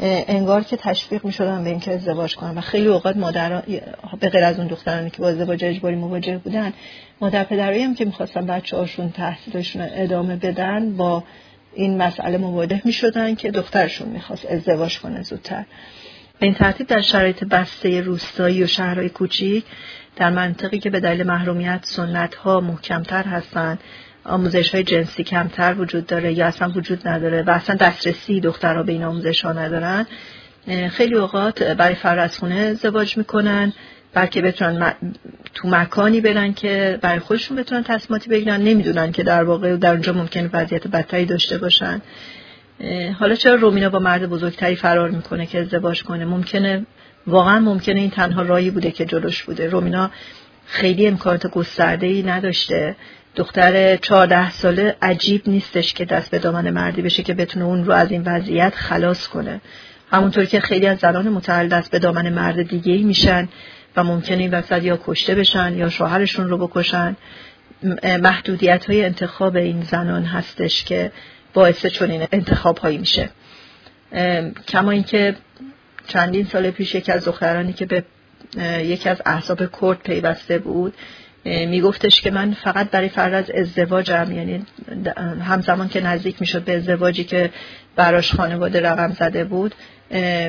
انگار 0.00 0.62
که 0.62 0.76
تشویق 0.76 1.24
می 1.24 1.32
شدن 1.32 1.64
به 1.64 1.70
اینکه 1.70 1.92
ازدواج 1.92 2.36
کنن. 2.36 2.58
و 2.58 2.60
خیلی 2.60 2.86
اوقات 2.86 3.16
مادر 3.16 3.62
به 4.20 4.28
غیر 4.28 4.44
از 4.44 4.58
اون 4.58 4.66
دخترانی 4.66 5.10
که 5.10 5.22
با 5.22 5.28
ازدواج 5.28 5.64
اجباری 5.64 5.96
مواجه 5.96 6.38
بودن 6.38 6.72
مادر 7.20 7.44
پدرایی 7.44 7.82
هم 7.82 7.94
که 7.94 8.04
می‌خواستن 8.04 8.46
بچه 8.46 8.76
هاشون 8.76 9.10
تحصیلشون 9.10 9.88
ادامه 9.94 10.36
بدن 10.36 10.96
با 10.96 11.24
این 11.74 11.96
مسئله 11.96 12.38
مواجه 12.38 12.82
می 12.84 12.92
شدن 12.92 13.34
که 13.34 13.50
دخترشون 13.50 14.08
می‌خواست 14.08 14.46
ازدواج 14.46 15.00
کنه 15.00 15.22
زودتر. 15.22 15.64
به 16.42 16.46
این 16.46 16.54
ترتیب 16.54 16.86
در 16.86 17.00
شرایط 17.00 17.44
بسته 17.44 18.00
روستایی 18.00 18.64
و 18.64 18.66
شهرهای 18.66 19.08
کوچیک 19.08 19.64
در 20.16 20.30
منطقی 20.30 20.78
که 20.78 20.90
به 20.90 21.00
دلیل 21.00 21.26
محرومیت 21.26 21.80
سنت 21.82 22.34
ها 22.34 22.60
محکمتر 22.60 23.22
هستند. 23.22 23.80
آموزش 24.24 24.74
های 24.74 24.84
جنسی 24.84 25.24
کمتر 25.24 25.74
وجود 25.78 26.06
داره 26.06 26.32
یا 26.32 26.46
اصلا 26.46 26.68
وجود 26.68 27.08
نداره 27.08 27.42
و 27.42 27.50
اصلا 27.50 27.76
دسترسی 27.76 28.40
دخترها 28.40 28.82
به 28.82 28.92
این 28.92 29.04
آموزش 29.04 29.44
ها 29.44 29.52
ندارن. 29.52 30.06
خیلی 30.90 31.14
اوقات 31.14 31.62
برای 31.62 31.94
فرزخونه 31.94 32.54
ازدواج 32.54 33.16
می‌کنن 33.16 33.72
بلکه 34.14 34.42
بتونن 34.42 34.94
تو 35.54 35.68
مکانی 35.68 36.20
برن 36.20 36.54
که 36.54 36.98
برای 37.02 37.18
خودشون 37.18 37.56
بتونن 37.56 37.82
تصمیماتی 37.82 38.30
بگیرن. 38.30 38.60
نمی‌دونن 38.60 39.12
که 39.12 39.22
در 39.22 39.44
واقع 39.44 39.76
در 39.76 39.92
اونجا 39.92 40.12
ممکنه 40.12 40.50
وضعیت 40.52 40.86
بدتری 40.86 41.24
داشته 41.24 41.58
باشن. 41.58 42.00
حالا 43.18 43.34
چرا 43.34 43.54
رومینا 43.54 43.88
با 43.88 43.98
مرد 43.98 44.28
بزرگتری 44.28 44.76
فرار 44.76 45.10
می‌کنه 45.10 45.46
که 45.46 45.60
ازدواج 45.60 46.02
کنه؟ 46.02 46.24
ممکنه 46.24 46.86
واقعا 47.26 47.60
ممکنه 47.60 48.00
این 48.00 48.10
تنها 48.10 48.42
رایی 48.42 48.70
بوده 48.70 48.90
که 48.90 49.04
جلوش 49.04 49.42
بوده. 49.42 49.68
رومینا 49.68 50.10
خیلی 50.66 51.06
امکانات 51.06 51.46
گسترده 51.46 52.06
ای 52.06 52.22
نداشته. 52.22 52.96
دختر 53.36 53.96
چهارده 53.96 54.50
ساله 54.50 54.96
عجیب 55.02 55.42
نیستش 55.46 55.94
که 55.94 56.04
دست 56.04 56.30
به 56.30 56.38
دامن 56.38 56.70
مردی 56.70 57.02
بشه 57.02 57.22
که 57.22 57.34
بتونه 57.34 57.64
اون 57.64 57.84
رو 57.84 57.92
از 57.92 58.10
این 58.10 58.22
وضعیت 58.26 58.74
خلاص 58.74 59.28
کنه. 59.28 59.60
همونطور 60.10 60.44
که 60.44 60.60
خیلی 60.60 60.86
از 60.86 60.98
زنان 60.98 61.28
متعل 61.28 61.68
دست 61.68 61.90
به 61.90 61.98
دامن 61.98 62.28
مرد 62.28 62.62
دیگه 62.68 62.92
ای 62.92 63.02
میشن 63.02 63.48
و 63.96 64.04
ممکنه 64.04 64.36
این 64.36 64.54
وسط 64.54 64.82
یا 64.82 65.00
کشته 65.06 65.34
بشن 65.34 65.76
یا 65.76 65.88
شوهرشون 65.88 66.48
رو 66.48 66.58
بکشن. 66.58 67.16
محدودیت 68.22 68.90
های 68.90 69.04
انتخاب 69.04 69.56
این 69.56 69.82
زنان 69.82 70.24
هستش 70.24 70.84
که 70.84 71.12
باعث 71.54 71.86
چنین 71.86 72.26
انتخاب 72.32 72.78
هایی 72.78 72.98
میشه 72.98 73.30
کما 74.68 74.90
اینکه 74.90 75.36
چندین 76.06 76.44
سال 76.44 76.70
پیش 76.70 76.94
یکی 76.94 77.12
از 77.12 77.24
دخترانی 77.24 77.72
که 77.72 77.86
به 77.86 78.04
یکی 78.84 79.08
از 79.08 79.22
احزاب 79.26 79.80
کرد 79.80 79.98
پیوسته 79.98 80.58
بود 80.58 80.94
میگفتش 81.44 82.20
که 82.20 82.30
من 82.30 82.52
فقط 82.52 82.90
برای 82.90 83.08
فرد 83.08 83.34
از 83.34 83.50
ازدواجم 83.50 84.32
یعنی 84.32 84.66
همزمان 85.40 85.88
که 85.88 86.00
نزدیک 86.00 86.40
می‌شد 86.40 86.64
به 86.64 86.76
ازدواجی 86.76 87.24
که 87.24 87.50
براش 87.96 88.34
خانواده 88.34 88.80
رقم 88.80 89.12
زده 89.12 89.44
بود 89.44 89.74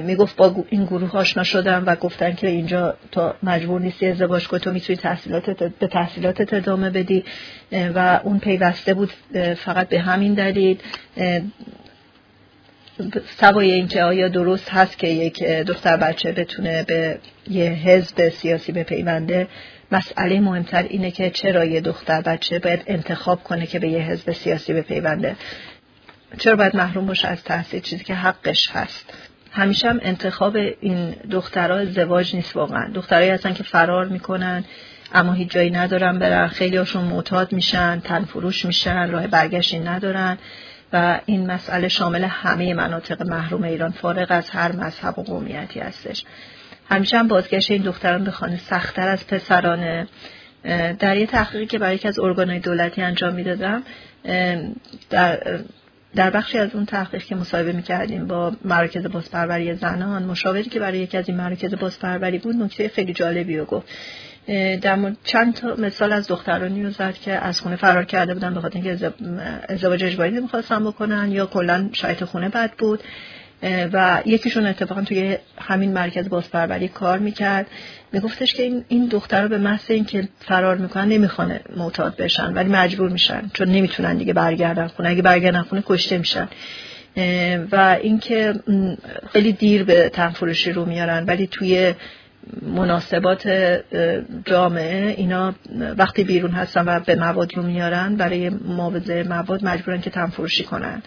می‌گفت 0.03 0.35
با 0.35 0.65
این 0.69 0.85
گروه 0.85 1.15
آشنا 1.15 1.43
شدم 1.43 1.83
و 1.85 1.95
گفتن 1.95 2.33
که 2.33 2.47
اینجا 2.47 2.97
تا 3.11 3.35
مجبور 3.43 3.81
نیستی 3.81 4.07
ازدواج 4.07 4.47
کنی 4.47 4.59
تو 4.59 4.71
می‌تونی 4.71 4.97
تحصیلاتت 4.97 5.63
به 5.63 5.87
تحصیلاتت 5.87 6.53
ادامه 6.53 6.89
بدی. 6.89 7.23
و 7.95 8.19
اون 8.23 8.39
پیوسته 8.39 8.93
بود 8.93 9.11
فقط 9.57 9.89
به 9.89 9.99
همین 9.99 10.33
دلیل. 10.33 10.77
سوای 13.39 13.71
اینکه 13.71 14.03
آیا 14.03 14.27
درست 14.27 14.69
هست 14.69 14.97
که 14.97 15.07
یک 15.07 15.43
دختر 15.43 15.97
بچه 15.97 16.31
بتونه 16.31 16.83
به 16.83 17.19
یه 17.49 17.69
حزب 17.69 18.29
سیاسی 18.29 18.71
بپیونده. 18.71 19.47
مسئله 19.91 20.39
مهمتر 20.39 20.83
اینه 20.83 21.11
که 21.11 21.29
چرا 21.29 21.65
یه 21.65 21.81
دختر 21.81 22.21
بچه 22.21 22.59
باید 22.59 22.83
انتخاب 22.87 23.43
کنه 23.43 23.65
که 23.65 23.79
به 23.79 23.89
یه 23.89 23.99
حزب 23.99 24.31
سیاسی 24.31 24.73
بپیونده؟ 24.73 25.35
چرا 26.37 26.55
باید 26.55 26.75
محروم 26.75 27.05
باشه 27.05 27.27
از 27.27 27.43
تحصیل؟ 27.43 27.79
چیزی 27.79 28.03
که 28.03 28.13
حقش 28.13 28.69
هست. 28.71 29.13
همیشه 29.53 29.89
هم 29.89 29.99
انتخاب 30.03 30.55
این 30.55 31.15
دخترها 31.31 31.77
ازدواج 31.77 32.35
نیست 32.35 32.55
واقعا. 32.55 32.91
دخترهایی 32.93 33.29
هستن 33.29 33.53
که 33.53 33.63
فرار 33.63 34.07
می‌کنن 34.07 34.63
اما 35.13 35.33
هیچ 35.33 35.49
جایی 35.49 35.71
ندارن 35.71 36.19
برن. 36.19 36.47
خیلی 36.47 36.77
هاشون 36.77 37.03
معتاد 37.03 37.53
میشن 37.53 37.99
تنفروش 37.99 38.65
میشن 38.65 39.11
راه 39.11 39.27
برگشتی 39.27 39.79
ندارن 39.79 40.37
و 40.93 41.19
این 41.25 41.51
مسئله 41.51 41.87
شامل 41.87 42.23
همه 42.23 42.73
مناطق 42.73 43.21
محروم 43.21 43.63
ایران. 43.63 43.91
فارغ 43.91 44.27
از 44.29 44.49
هر 44.49 44.71
مذهب 44.71 45.19
و 45.19 45.23
قومیتی 45.23 45.79
هستش. 45.79 46.25
همیشه 46.89 47.17
هم 47.17 47.27
بازگشت 47.27 47.71
این 47.71 47.81
دختران 47.81 48.23
به 48.23 48.31
خانه 48.31 48.57
سختتر 48.57 49.07
از 49.07 49.27
پسرانه. 49.27 50.07
در 50.99 51.17
یه 51.17 51.25
تحقیقی 51.25 51.65
که 51.65 51.77
برای 51.77 51.95
یکی 51.95 52.07
از 52.07 52.19
ارگانهای 52.19 52.59
دولتی 52.59 53.01
انجام 53.01 53.33
می‌دادم 53.33 53.83
در 55.09 55.59
در 56.15 56.29
بخشی 56.29 56.57
از 56.57 56.75
اون 56.75 56.85
تحقیق 56.85 57.23
که 57.23 57.35
مصاحبه 57.35 57.71
می‌کردیم 57.71 58.27
با 58.27 58.51
مراکز 58.65 59.05
بازپروری 59.05 59.75
زنان 59.75 60.23
مشاوری 60.23 60.63
که 60.63 60.79
برای 60.79 60.99
یکی 60.99 61.17
از 61.17 61.29
این 61.29 61.37
مراکز 61.37 61.73
بازپروری 61.73 62.37
بود 62.37 62.55
نکته 62.55 62.89
خیلی 62.89 63.13
جالبی 63.13 63.57
رو 63.57 63.65
گفت. 63.65 63.87
در 64.81 65.13
چند 65.23 65.53
تا 65.53 65.75
مثال 65.75 66.13
از 66.13 66.27
دخترانی 66.27 66.83
رو 66.83 66.89
زد 66.89 67.13
که 67.13 67.31
از 67.31 67.61
خونه 67.61 67.75
فرار 67.75 68.05
کرده 68.05 68.33
بودن 68.33 68.53
به 68.53 68.61
خاطر 68.61 68.79
اینکه 68.79 69.13
ازدواج 69.69 70.03
اجباری 70.03 70.39
می‌خواستن 70.39 70.83
بکنن 70.85 71.31
یا 71.31 71.45
کلا 71.45 71.89
شاید 71.93 72.23
خونه 72.23 72.49
بد 72.49 72.71
بود. 72.77 73.03
و 73.93 74.21
یکیشون 74.25 74.65
اتفاقا 74.65 75.01
توی 75.01 75.37
همین 75.57 75.93
مرکز 75.93 76.29
بازپروری 76.29 76.87
کار 76.87 77.19
می‌کرد. 77.19 77.67
میگفتش 78.11 78.53
که 78.53 78.63
این 78.63 78.85
این 78.87 79.05
دخترها 79.05 79.47
به 79.47 79.57
محض 79.57 79.91
اینکه 79.91 80.27
فرار 80.39 80.77
می‌کنن 80.77 81.07
نمی‌خوانه 81.07 81.61
معتاد 81.77 82.15
بشن 82.15 82.53
ولی 82.53 82.69
مجبور 82.69 83.09
میشن 83.09 83.41
چون 83.53 83.69
نمی‌تونن 83.69 84.17
دیگه 84.17 84.33
برگردن 84.33 84.87
خونه. 84.87 85.09
اگه 85.09 85.21
برگردن 85.21 85.61
خونه 85.61 85.83
کشته 85.85 86.17
میشن. 86.17 86.47
و 87.71 87.97
اینکه 88.01 88.53
خیلی 89.33 89.51
دیر 89.51 89.83
به 89.83 90.09
تنفروشی 90.09 90.71
رو 90.71 90.85
میارن. 90.85 91.25
ولی 91.25 91.47
توی 91.47 91.93
مناسبات 92.61 93.47
جامعه 94.45 95.13
اینا 95.17 95.53
وقتی 95.97 96.23
بیرون 96.23 96.51
هستن 96.51 96.85
و 96.85 96.99
به 96.99 97.15
مواد 97.15 97.55
رو 97.55 97.63
میارن 97.63 98.15
برای 98.15 98.49
معاوضه 98.49 99.23
مواد 99.23 99.65
مجبورن 99.65 100.01
که 100.01 100.09
تنفروشی 100.09 100.63
کنن. 100.63 101.01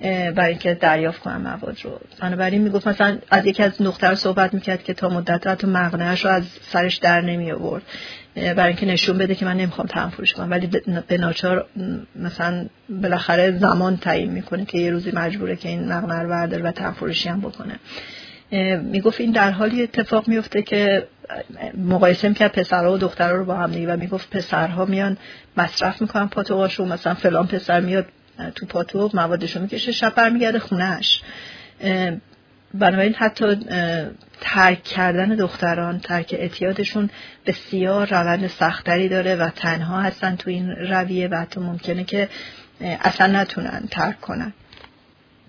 برای 0.00 0.48
اینکه 0.48 0.74
دریافت 0.74 1.20
کنم 1.20 1.40
مواد 1.40 1.78
رو. 1.84 2.00
بنابراین 2.20 2.62
می‌گفت 2.62 2.88
مثلا 2.88 3.18
از 3.30 3.46
یکی 3.46 3.62
از 3.62 3.78
دختر 3.78 4.14
صحبت 4.14 4.54
می‌کرد 4.54 4.82
که 4.82 4.94
تا 4.94 5.08
مدت 5.08 5.46
حتی 5.46 5.66
مغنهش 5.66 6.24
رو 6.24 6.30
از 6.30 6.44
سرش 6.62 6.96
در 6.96 7.20
نمی 7.20 7.52
آورد. 7.52 7.82
برای 8.34 8.66
اینکه 8.66 8.86
نشون 8.86 9.18
بده 9.18 9.34
که 9.34 9.44
من 9.44 9.56
نمی‌خوام 9.56 9.86
تنفروش 9.86 10.32
کنم. 10.32 10.50
ولی 10.50 10.66
به 11.08 11.18
ناچار 11.18 11.66
مثلا 12.16 12.66
بالاخره 12.88 13.58
زمان 13.58 13.96
تعیین 13.96 14.30
می‌کنه 14.30 14.64
که 14.64 14.78
یه 14.78 14.90
روزی 14.90 15.10
مجبوره 15.14 15.56
که 15.56 15.68
این 15.68 15.92
مغنه 15.92 16.22
رو 16.22 16.28
برداره 16.28 16.62
و 16.62 16.70
تنفروشی 16.70 17.28
هم 17.28 17.40
بکنه. 17.40 17.78
می‌گفت 18.82 19.20
این 19.20 19.30
در 19.30 19.50
حالی 19.50 19.82
اتفاق 19.82 20.28
میفته 20.28 20.62
که 20.62 21.06
مقایسه 21.88 22.28
می‌کرد 22.28 22.52
پسرها 22.52 22.92
و 22.92 22.98
دخترها 22.98 23.36
رو 23.36 23.44
با 23.44 23.54
هم 23.54 23.70
دیگه 23.70 23.94
و 23.94 23.96
می‌گفت 23.96 24.30
پسرها 24.30 24.84
میان 24.84 25.16
مصرف 25.56 26.02
می‌کنن 26.02 26.28
پاتوقاشو 26.28 26.84
مثلا 26.84 27.14
فلان 27.14 27.46
پسر 27.46 27.80
میاد 27.80 28.06
تو 28.54 28.66
پاتو 28.66 29.10
موادشو 29.14 29.60
می‌کشه 29.60 29.92
شب 29.92 30.14
برمیگرده 30.14 30.58
خونهش 30.58 31.22
بنابراین 32.74 33.14
حتی 33.14 33.56
ترک 34.40 34.84
کردن 34.84 35.28
دختران 35.28 35.98
ترک 35.98 36.34
اعتیادشون 36.38 37.10
بسیار 37.46 38.06
روند 38.06 38.46
سختری 38.46 39.08
داره 39.08 39.36
و 39.36 39.50
تنها 39.56 40.00
هستن 40.00 40.36
تو 40.36 40.50
این 40.50 40.70
رویه 40.70 41.28
و 41.28 41.34
حتی 41.34 41.60
ممکنه 41.60 42.04
که 42.04 42.28
اصلا 42.80 43.40
نتونن 43.40 43.82
ترک 43.90 44.20
کنن. 44.20 44.52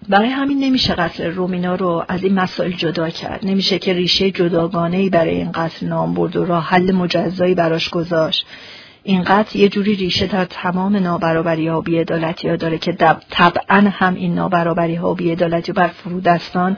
برای 0.09 0.29
همین 0.29 0.59
نمیشه 0.59 0.93
قتل 0.93 1.23
رومینا 1.23 1.75
رو 1.75 2.05
از 2.07 2.23
این 2.23 2.33
مسائل 2.33 2.71
جدا 2.71 3.09
کرد. 3.09 3.45
نمیشه 3.45 3.79
که 3.79 3.93
ریشه 3.93 4.31
جداگانه 4.31 4.97
ای 4.97 5.09
برای 5.09 5.35
این 5.35 5.51
قتل 5.51 5.87
نام 5.87 6.13
برد 6.13 6.35
و 6.35 6.45
راه 6.45 6.65
حل 6.65 6.91
مجزایی 6.91 7.55
براش 7.55 7.89
گذاشت. 7.89 8.45
این 9.03 9.23
قتل 9.23 9.59
یه 9.59 9.69
جوری 9.69 9.95
ریشه 9.95 10.27
در 10.27 10.45
تمام 10.45 10.95
نابرابری 10.97 11.67
ها 11.67 11.79
و 11.79 11.81
بیعدالتی 11.81 12.49
ها 12.49 12.55
داره 12.55 12.77
که 12.77 12.91
طبعا 13.29 13.91
هم 13.91 14.15
این 14.15 14.35
نابرابری 14.35 14.95
ها 14.95 15.11
و 15.11 15.15
بر 15.75 15.87
فرودستان 15.87 16.77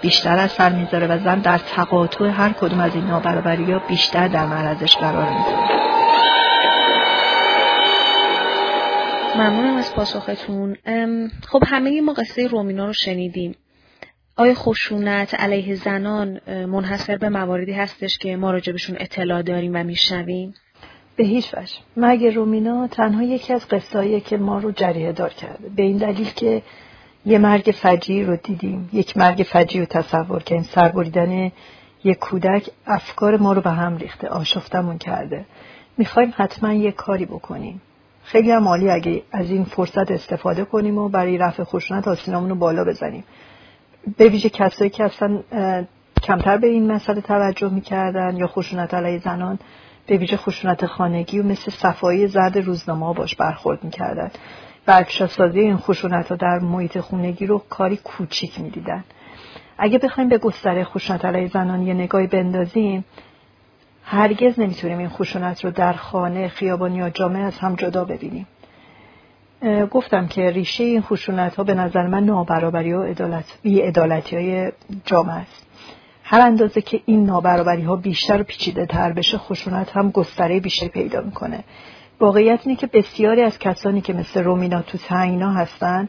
بیشتر 0.00 0.38
اثر 0.38 0.72
می‌ذاره 0.72 1.06
و 1.06 1.18
زن 1.18 1.38
در 1.38 1.58
تقاطع 1.58 2.24
هر 2.24 2.52
کدوم 2.52 2.80
از 2.80 2.94
این 2.94 3.04
نابرابری 3.04 3.72
ها 3.72 3.78
بیشتر 3.78 4.28
در 4.28 4.46
معرضش 4.46 4.96
قرار 4.96 5.30
می‌گیره. 5.30 5.78
ممنونم 9.36 9.76
از 9.76 9.94
پاسختون. 9.94 10.76
خب 11.48 11.62
همه 11.66 12.00
ما 12.00 12.12
قصه 12.12 12.46
رومینا 12.46 12.86
رو 12.86 12.92
شنیدیم. 12.92 13.54
آیا 14.36 14.54
خشونت 14.54 15.34
علیه 15.34 15.74
زنان 15.74 16.40
منحصر 16.46 17.16
به 17.16 17.28
مواردی 17.28 17.72
هستش 17.72 18.18
که 18.18 18.36
ما 18.36 18.50
راجبشون 18.50 18.96
اطلاع 19.00 19.42
داریم 19.42 19.72
و 19.74 19.84
میشنویم؟ 19.84 20.54
به 21.18 21.24
هیچ 21.24 21.54
وجه. 21.54 21.74
مرگ 21.96 22.24
رومینا 22.26 22.86
تنها 22.86 23.22
یکی 23.22 23.52
از 23.52 23.68
قصاییه 23.68 24.20
که 24.20 24.36
ما 24.36 24.58
رو 24.58 24.72
جریه 24.72 25.12
دار 25.12 25.28
کرده. 25.28 25.68
به 25.68 25.82
این 25.82 25.96
دلیل 25.96 26.30
که 26.30 26.62
یه 27.26 27.38
مرگ 27.38 27.74
فجیع 27.82 28.26
رو 28.26 28.36
دیدیم 28.36 28.88
یک 28.92 29.16
مرگ 29.16 29.46
فجیع 29.52 29.80
رو 29.80 29.86
تصور 29.86 30.42
که 30.42 30.54
این 30.54 30.64
سربریدن 30.64 31.52
یک 32.04 32.18
کودک 32.18 32.70
افکار 32.86 33.36
ما 33.36 33.52
رو 33.52 33.60
به 33.60 33.70
هم 33.70 33.96
ریخته 33.96 34.28
آشفتمون 34.28 34.98
کرده. 34.98 35.44
می‌خوایم 35.96 36.32
حتما 36.36 36.72
یه 36.72 36.92
کاری 36.92 37.24
بکنیم. 37.24 37.82
خیلی 38.22 38.50
هم 38.50 38.62
مالی 38.62 38.90
اگه 38.90 39.22
از 39.32 39.50
این 39.50 39.64
فرصت 39.64 40.10
استفاده 40.10 40.64
کنیم 40.64 40.98
و 40.98 41.08
برای 41.08 41.38
رفع 41.38 41.64
خشونت 41.64 42.08
آسینامون 42.08 42.50
رو 42.50 42.54
بالا 42.54 42.84
بزنیم. 42.84 43.24
به 44.16 44.28
ویژه 44.28 44.48
کسایی 44.48 44.90
که 44.90 45.04
اصلا 45.04 45.42
کمتر 46.22 46.56
به 46.56 46.66
این 46.66 46.92
مسئله 46.92 47.20
توجه 47.20 47.68
می‌کردن 47.68 48.36
یا 48.36 48.46
خشونت 48.46 48.94
علیه 48.94 49.18
زنان 49.18 49.58
به 50.08 50.16
ویژه 50.16 50.36
خشونت 50.36 50.86
خانگی 50.86 51.38
و 51.38 51.42
مثل 51.42 51.70
صفایی 51.70 52.26
زرد 52.26 52.58
روزنامه 52.58 53.14
باش 53.14 53.36
برخورد 53.36 53.84
می‌کردن. 53.84 54.30
و 54.86 55.04
سازی 55.28 55.60
این 55.60 55.76
خشونت 55.76 56.28
ها 56.28 56.36
در 56.36 56.58
محیط 56.58 56.98
خونگی 56.98 57.46
رو 57.46 57.62
کاری 57.70 57.96
کوچیک 57.96 58.60
می‌دیدن. 58.60 59.04
اگه 59.78 59.98
بخوایم 59.98 60.28
به 60.28 60.38
گستره 60.38 60.84
خشونت 60.84 61.24
علیه 61.24 61.48
زنان 61.48 61.82
یه 61.82 61.94
نگاهی 61.94 62.26
بندازیم 62.26 63.04
هرگز 64.04 64.60
نمی‌تونیم 64.60 64.98
این 64.98 65.08
خشونت 65.08 65.64
رو 65.64 65.70
در 65.70 65.92
خانه 65.92 66.48
خیابان 66.48 66.94
یا 66.94 67.10
جامعه 67.10 67.42
از 67.42 67.58
هم 67.58 67.74
جدا 67.74 68.04
ببینیم. 68.04 68.46
گفتم 69.90 70.26
که 70.26 70.50
ریشه 70.50 70.84
این 70.84 71.02
خشونت 71.02 71.56
ها 71.56 71.64
به 71.64 71.74
نظر 71.74 72.06
من 72.06 72.24
نابرابری 72.24 72.92
و 72.94 73.14
ادالت 73.64 74.34
های 74.34 74.72
جامعه 75.04 75.36
است. 75.36 75.66
هر 76.30 76.40
اندازه 76.40 76.80
که 76.80 77.00
این 77.06 77.24
نابرابری 77.24 77.82
ها 77.82 77.96
بیشتر 77.96 78.40
و 78.40 78.44
پیچیده 78.44 78.86
تر 78.86 79.12
بشه 79.12 79.38
خشونت 79.38 79.96
هم 79.96 80.10
گستره 80.10 80.60
بیشتری 80.60 80.88
پیدا 80.88 81.20
می‌کنه. 81.20 81.64
واقعیت 82.20 82.60
اینه 82.64 82.78
که 82.78 82.86
بسیاری 82.86 83.42
از 83.42 83.58
کسانی 83.58 84.00
که 84.00 84.12
مثل 84.12 84.42
رومینا 84.42 84.82
تو 84.82 84.98
تنگنا 84.98 85.52
هستن 85.52 86.08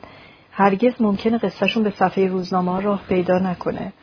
هرگز 0.51 0.93
ممکنه 0.99 1.37
قصهشون 1.37 1.83
به 1.83 1.89
صفحه 1.89 2.27
روزنامه 2.27 2.81
راه 2.81 3.01
پیدا 3.09 3.39
نکنه. 3.39 3.93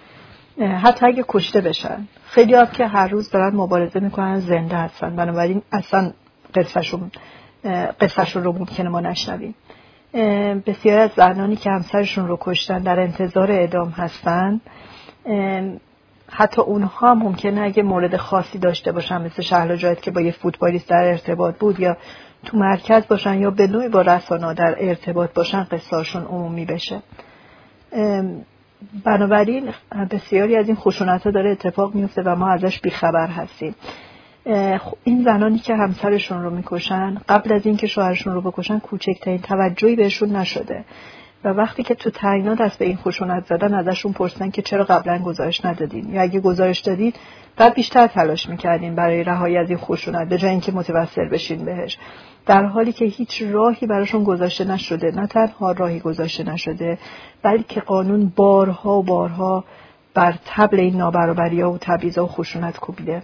حتی 0.82 1.06
اگه 1.06 1.24
کشته 1.28 1.60
بشن. 1.60 2.08
خیلی 2.26 2.54
هم 2.54 2.66
که 2.66 2.86
هر 2.86 3.08
روز 3.08 3.30
دارن 3.30 3.56
مبارزه 3.56 4.00
می‌کنن 4.00 4.40
زنده 4.40 4.76
هستن. 4.76 5.16
بنابراین 5.16 5.62
اصلا 5.72 6.12
قصهشون 6.54 7.10
قصهشون 8.00 8.44
رو 8.44 8.52
ممکنه 8.52 8.88
ما 8.88 9.00
نشنویم. 9.00 9.54
بسیاری 10.66 11.00
از 11.00 11.10
زنانی 11.16 11.56
که 11.56 11.70
همسرشون 11.70 12.28
رو 12.28 12.38
کشتن 12.40 12.78
در 12.78 13.00
انتظار 13.00 13.52
اعدام 13.52 13.88
هستن 13.88 14.60
حتی 16.30 16.62
اونها 16.62 17.10
هم 17.10 17.18
ممکنه 17.18 17.60
اگه 17.60 17.82
مورد 17.82 18.16
خاصی 18.16 18.58
داشته 18.58 18.92
باشن 18.92 19.22
مثل 19.22 19.42
شهر 19.42 19.76
جایت 19.76 20.02
که 20.02 20.10
با 20.10 20.20
یه 20.20 20.32
فوتبالیست 20.32 20.88
در 20.88 21.04
ارتباط 21.04 21.56
بود 21.56 21.80
یا 21.80 21.96
تو 22.44 22.58
مرکز 22.58 23.06
باشن 23.08 23.38
یا 23.38 23.50
به 23.50 23.66
نوعی 23.66 23.88
با 23.88 24.02
رسانه 24.02 24.54
در 24.54 24.76
ارتباط 24.78 25.32
باشن 25.34 25.62
قصهاشون 25.62 26.22
عمومی 26.24 26.64
بشه. 26.64 27.02
بنابراین 29.04 29.68
بسیاری 30.10 30.56
از 30.56 30.66
این 30.66 30.76
خشونت 30.76 31.22
ها 31.22 31.30
داره 31.30 31.50
اتفاق 31.50 31.94
میفته 31.94 32.22
و 32.22 32.36
ما 32.36 32.48
ازش 32.48 32.80
بیخبر 32.80 33.26
هستیم. 33.26 33.74
این 35.04 35.24
زنانی 35.24 35.58
که 35.58 35.74
همسرشون 35.74 36.42
رو 36.42 36.50
می‌کشن 36.50 37.18
قبل 37.28 37.52
از 37.52 37.66
اینکه 37.66 37.86
شوهرشون 37.86 38.34
رو 38.34 38.40
بکشن 38.40 38.78
کوچکترین 38.78 39.38
توجهی 39.38 39.96
بهشون 39.96 40.36
نشده. 40.36 40.84
و 41.44 41.48
وقتی 41.48 41.82
که 41.82 41.94
تو 41.94 42.10
تعیینا 42.10 42.54
دست 42.54 42.78
به 42.78 42.84
این 42.84 42.96
خشونت 42.96 43.46
زدن 43.46 43.74
ازشون 43.74 44.12
پرسیدن 44.12 44.50
که 44.50 44.62
چرا 44.62 44.84
قبلا 44.84 45.18
گزارش 45.18 45.64
ندادین؟ 45.64 46.14
یا 46.14 46.22
اگه 46.22 46.40
گزارش 46.40 46.78
دادید 46.78 47.16
بعد 47.56 47.74
بیشتر 47.74 48.06
تلاش 48.06 48.48
می‌کردین 48.48 48.94
برای 48.94 49.24
رهایی 49.24 49.56
از 49.56 49.68
این 49.68 49.78
خشونت 49.78 50.28
به 50.28 50.38
جای 50.38 50.50
اینکه 50.50 50.72
متوسل 50.72 51.28
بشین 51.28 51.64
بهش. 51.64 51.98
در 52.46 52.64
حالی 52.64 52.92
که 52.92 53.04
هیچ 53.04 53.42
راهی 53.42 53.86
براشون 53.86 54.24
گذاشته 54.24 54.64
نشده 54.64 55.10
نه 55.10 55.26
تنها 55.26 55.72
راهی 55.72 56.00
گذاشته 56.00 56.44
نشده 56.44 56.98
بلکه 57.42 57.80
قانون 57.80 58.32
بارها 58.36 58.98
و 58.98 59.02
بارها 59.02 59.64
بر 60.14 60.34
تبل 60.46 60.80
این 60.80 60.96
نابرابری 60.96 61.60
ها 61.60 61.72
و 61.72 61.78
تبعیض 61.78 62.18
و 62.18 62.26
خشونت 62.26 62.78
کوبیده 62.78 63.22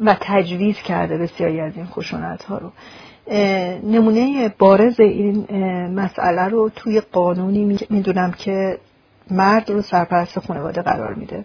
و 0.00 0.16
تجویز 0.20 0.76
کرده 0.76 1.18
بسیاری 1.18 1.60
از 1.60 1.76
این 1.76 1.86
خشونت 1.86 2.44
ها 2.44 2.58
رو. 2.58 2.72
نمونه 3.82 4.54
بارز 4.58 5.00
این 5.00 5.46
مسئله 5.94 6.42
رو 6.42 6.70
توی 6.76 7.00
قانونی 7.00 7.78
می‌دونم 7.90 8.32
که 8.32 8.78
مرد 9.30 9.70
رو 9.70 9.82
سرپرست 9.82 10.38
خانواده 10.38 10.82
قرار 10.82 11.14
میده. 11.14 11.44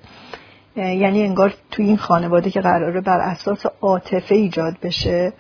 یعنی 0.75 1.24
انگار 1.24 1.54
توی 1.72 1.86
این 1.86 1.98
خانواده 1.98 2.50
که 2.50 2.62
قراره 2.62 3.02
بر 3.02 3.20
اساس 3.20 3.66
عاطفه 3.82 4.36
ایجاد 4.36 4.78
بشه 4.82 5.34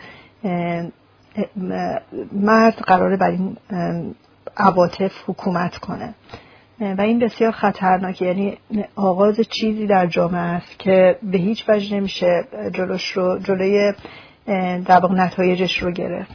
مرد 2.31 2.73
قراره 2.73 3.17
بر 3.17 3.29
این 3.29 3.57
عواطف 4.57 5.11
حکومت 5.27 5.77
کنه. 5.77 6.13
و 6.79 7.01
این 7.01 7.19
بسیار 7.19 7.51
خطرناکه. 7.51 8.25
یعنی 8.25 8.57
آغاز 8.95 9.41
چیزی 9.41 9.87
در 9.87 10.05
جامعه 10.05 10.41
است 10.41 10.79
که 10.79 11.17
به 11.23 11.37
هیچ 11.37 11.69
وجه 11.69 11.95
نمیشه 11.95 12.43
جلوش 12.73 13.11
رو 13.11 13.39
جلوی 13.39 13.93
در 14.85 14.99
واقع 14.99 15.15
نتایجش 15.15 15.83
رو 15.83 15.91
گرفت. 15.91 16.31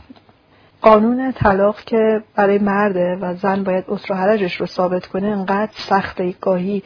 قانون 0.82 1.32
طلاق 1.32 1.80
که 1.80 2.22
برای 2.34 2.58
مرده 2.58 3.16
و 3.20 3.34
زن 3.34 3.64
باید 3.64 3.84
اسر 3.88 4.12
و 4.12 4.16
حرجش 4.16 4.60
رو 4.60 4.66
ثابت 4.66 5.06
کنه 5.06 5.26
انقدر 5.26 5.72
سخته 5.74 6.34
گاهی 6.40 6.82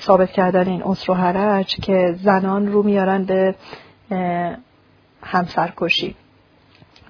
ثابت 0.00 0.30
کردن 0.30 0.68
این 0.68 0.82
اسر 0.82 1.12
و 1.12 1.14
حرج 1.14 1.76
که 1.76 2.14
زنان 2.22 2.72
رو 2.72 2.82
میارن 2.82 3.24
به 3.24 3.54
همسرکشی. 5.22 6.14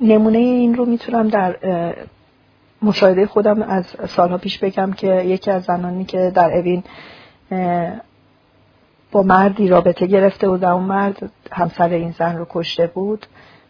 نمونه 0.01 0.39
این 0.39 0.75
رو 0.75 0.85
می‌تونم 0.85 1.29
در 1.29 1.57
مشاهده 2.83 3.27
خودم 3.27 3.63
از 3.63 3.85
سالها 4.09 4.39
پیش 4.39 4.59
بگم 4.59 4.93
که 4.93 5.23
یکی 5.23 5.51
از 5.51 5.63
زنانی 5.63 6.05
که 6.05 6.33
در 6.35 6.53
اوین 6.53 6.83
با 9.13 9.23
مردی 9.23 9.69
رابطه 9.69 10.07
گرفته 10.07 10.49
بود 10.49 10.63
و 10.63 10.67
اون 10.67 10.85
مرد 10.85 11.31
همسر 11.53 11.89
این 11.89 12.15
زن 12.19 12.37
رو 12.37 12.47
کشته 12.51 12.87
بود 12.87 13.27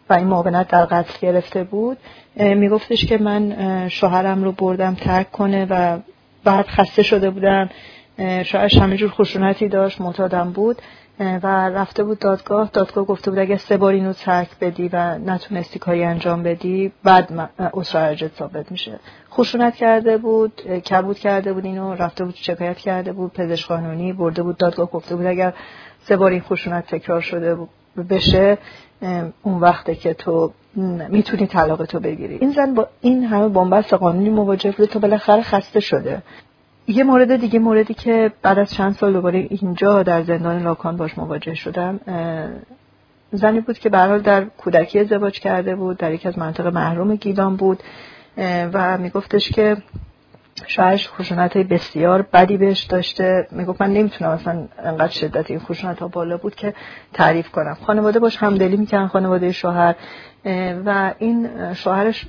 و 0.09 0.13
این 0.13 0.27
معاونت 0.27 0.67
در 0.67 0.85
قتل 0.85 1.13
گرفته 1.21 1.63
بود. 1.63 1.97
میگفتش 2.35 3.05
که 3.05 3.17
من 3.17 3.87
شوهرم 3.89 4.43
رو 4.43 4.51
بردم 4.51 4.93
ترک 4.93 5.31
کنه 5.31 5.67
و 5.69 5.97
بعد 6.43 6.65
خسته 6.67 7.03
شده 7.03 7.29
بودم. 7.29 7.69
شاید 8.17 8.73
همه 8.73 8.97
جور 8.97 9.09
خشونتی 9.09 9.67
داشت 9.67 10.01
معتادم 10.01 10.51
بود 10.51 10.81
و 11.19 11.69
رفته 11.69 12.03
بود 12.03 12.19
دادگاه. 12.19 12.69
دادگاه 12.73 13.05
گفته 13.05 13.31
بود 13.31 13.39
اگه 13.39 13.57
سه 13.57 13.77
بار 13.77 13.93
اینو 13.93 14.13
ترک 14.13 14.49
بدی 14.61 14.89
و 14.93 15.17
نتونستی 15.17 15.79
کاری 15.79 16.03
انجام 16.03 16.43
بدی 16.43 16.91
بعد 17.03 17.49
اسرائیل 17.73 18.27
ثابت 18.27 18.71
میشه. 18.71 18.99
خشونت 19.31 19.75
کرده 19.75 20.17
بود 20.17 20.61
کبود 20.61 21.19
کرده 21.19 21.53
بود 21.53 21.65
اینو 21.65 21.93
رفته 21.93 22.25
بود 22.25 22.35
شکایت 22.35 22.77
کرده 22.77 23.13
بود 23.13 23.33
پزشک 23.33 23.67
قانونی 23.67 24.13
برده 24.13 24.43
بود 24.43 24.57
دادگاه 24.57 24.91
گفته 24.91 25.15
بود 25.15 25.25
اگر 25.25 25.53
سه 26.03 26.17
بار 26.17 26.31
این 26.31 26.41
خشونت 26.41 26.87
تکرار 26.87 27.21
شده 27.21 27.57
بشه 28.09 28.57
اون 29.43 29.59
وقته 29.59 29.95
که 29.95 30.13
تو 30.13 30.51
می‌تونی 31.09 31.47
طلاق 31.47 31.85
تو 31.85 31.99
بگیری. 31.99 32.35
این 32.35 32.51
زن 32.51 32.73
با 32.73 32.87
این 33.01 33.23
همه 33.23 33.47
بنبست 33.47 33.93
قانونی 33.93 34.29
مواجه 34.29 34.71
بوده 34.71 34.85
تا 34.85 34.99
بالاخره 34.99 35.41
خسته 35.41 35.79
شده. 35.79 36.21
یه 36.87 37.03
مورد 37.03 37.35
دیگه 37.35 37.59
موردی 37.59 37.93
که 37.93 38.31
بعد 38.41 38.59
از 38.59 38.73
چند 38.73 38.95
سال 38.95 39.13
دوباره 39.13 39.47
اینجا 39.49 40.03
در 40.03 40.23
زندان 40.23 40.63
لاکان 40.63 40.97
باش 40.97 41.17
مواجه 41.17 41.53
شدم 41.53 41.99
زنی 43.31 43.59
بود 43.59 43.77
که 43.77 43.89
به 43.89 44.19
در 44.19 44.43
کودکی 44.43 44.99
ازدواج 44.99 45.39
کرده 45.39 45.75
بود 45.75 45.97
در 45.97 46.13
یک 46.13 46.25
از 46.25 46.39
مناطق 46.39 46.67
محروم 46.67 47.15
گیلان 47.15 47.55
بود 47.55 47.83
و 48.73 48.97
میگفتش 48.97 49.51
که 49.51 49.77
شوهرش 50.67 51.09
خشونت 51.09 51.57
بسیار 51.57 52.21
بدی 52.21 52.57
بهش 52.57 52.81
داشته. 52.81 53.47
می‌گفت 53.51 53.81
من 53.81 53.93
نمی‌تونم 53.93 54.31
اصلا 54.31 54.67
انقدر 54.83 55.11
شدت 55.11 55.51
این 55.51 55.59
خشونت 55.59 55.99
ها 55.99 56.07
بالا 56.07 56.37
بود 56.37 56.55
که 56.55 56.73
تعریف 57.13 57.51
کنم. 57.51 57.77
خانواده 57.85 58.19
باش 58.19 58.37
همدلی 58.37 58.77
می‌کردن 58.77 59.07
خانواده 59.07 59.51
شوهر 59.51 59.95
و 60.85 61.13
این 61.17 61.49
شوهرش 61.73 62.25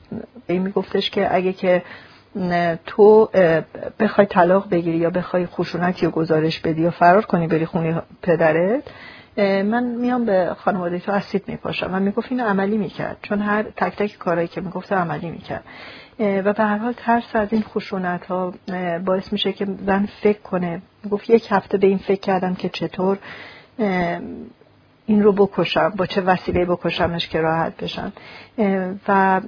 به 0.46 0.54
این 0.54 0.62
میگفتش 0.62 1.10
که 1.10 1.34
اگه 1.34 1.52
که 1.52 1.82
تو 2.86 3.30
بخوای 4.00 4.26
طلاق 4.26 4.68
بگیری 4.70 4.98
یا 4.98 5.10
بخوای 5.10 5.46
خشونت 5.46 6.02
یا 6.02 6.10
گزارش 6.10 6.60
بدی 6.60 6.82
یا 6.82 6.90
فرار 6.90 7.24
کنی 7.24 7.46
بری 7.46 7.66
خونه 7.66 8.02
پدرت 8.22 8.82
من 9.36 9.84
میام 9.84 10.24
به 10.24 10.56
خانواده 10.58 10.98
تو 10.98 11.12
اسید 11.12 11.44
میپاشم. 11.46 11.94
و 11.94 12.00
می‌گفت 12.00 12.32
اینو 12.32 12.44
عملی 12.44 12.78
می‌کرد. 12.78 13.16
چون 13.22 13.38
هر 13.38 13.62
تک 13.62 13.96
تک 13.96 14.18
کارهایی 14.18 14.48
که 14.48 14.60
می‌گفت 14.60 14.92
عملی 14.92 15.30
می‌کرد. 15.30 15.64
و 16.18 16.52
به 16.52 16.62
هر 16.64 16.78
حال 16.78 16.92
ترس 16.92 17.36
از 17.36 17.52
این 17.52 17.62
خشونت 17.62 18.26
ها 18.26 18.54
باعث 19.04 19.32
میشه 19.32 19.52
که 19.52 19.66
زن 19.86 20.08
فکر 20.22 20.40
کنه. 20.40 20.82
گفت 21.10 21.30
یک 21.30 21.48
هفته 21.50 21.78
به 21.78 21.86
این 21.86 21.98
فکر 21.98 22.20
کردم 22.20 22.54
که 22.54 22.68
چطور 22.68 23.18
این 25.06 25.22
رو 25.22 25.32
بکشم 25.32 25.92
با 25.96 26.06
چه 26.06 26.20
وسیله 26.20 26.64
بکشمش 26.64 27.28
که 27.28 27.40
راحت 27.40 27.76
بشن. 27.76 28.12
و 29.08 29.40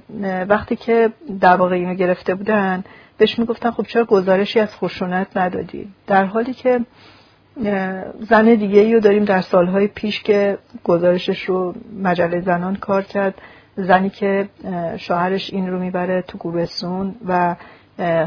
وقتی 0.49 0.75
که 0.75 1.09
در 1.39 1.55
واقع 1.55 1.75
اینو 1.75 1.93
گرفته 1.93 2.35
بودن 2.35 2.83
بهش 3.17 3.39
می‌گفتن 3.39 3.71
خب 3.71 3.83
چرا 3.83 4.05
گزارشی 4.05 4.59
از 4.59 4.75
خشونت 4.75 5.37
ندادی؟ 5.37 5.87
در 6.07 6.25
حالی 6.25 6.53
که 6.53 6.79
زن 8.19 8.55
دیگه 8.55 8.79
ای 8.79 8.93
رو 8.93 8.99
داریم 8.99 9.25
در 9.25 9.41
سالهای 9.41 9.87
پیش 9.87 10.23
که 10.23 10.57
گزارشش 10.83 11.43
رو 11.43 11.75
مجله 12.03 12.41
زنان 12.41 12.75
کار 12.75 13.01
کرد. 13.01 13.41
زنی 13.75 14.09
که 14.09 14.49
شوهرش 14.97 15.53
این 15.53 15.71
رو 15.71 15.79
می‌بره 15.79 16.21
تو 16.21 16.37
گورستون 16.37 17.15
و 17.27 17.55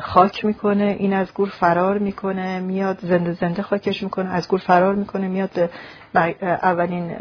خاک 0.03 0.45
می‌کنه 0.45 0.97
این 0.99 1.13
از 1.13 1.35
گور 1.35 1.49
فرار 1.49 1.99
می‌کنه 1.99 2.61
میاد 2.61 2.99
زنده 3.03 3.33
زنده 3.33 3.63
خاکش 3.63 4.03
می‌کنه 4.03 4.35
از 4.35 4.49
گور 4.49 4.61
فرار 4.61 4.95
می‌کنه 4.95 5.29
میاد 5.29 5.71
اولین 6.43 7.17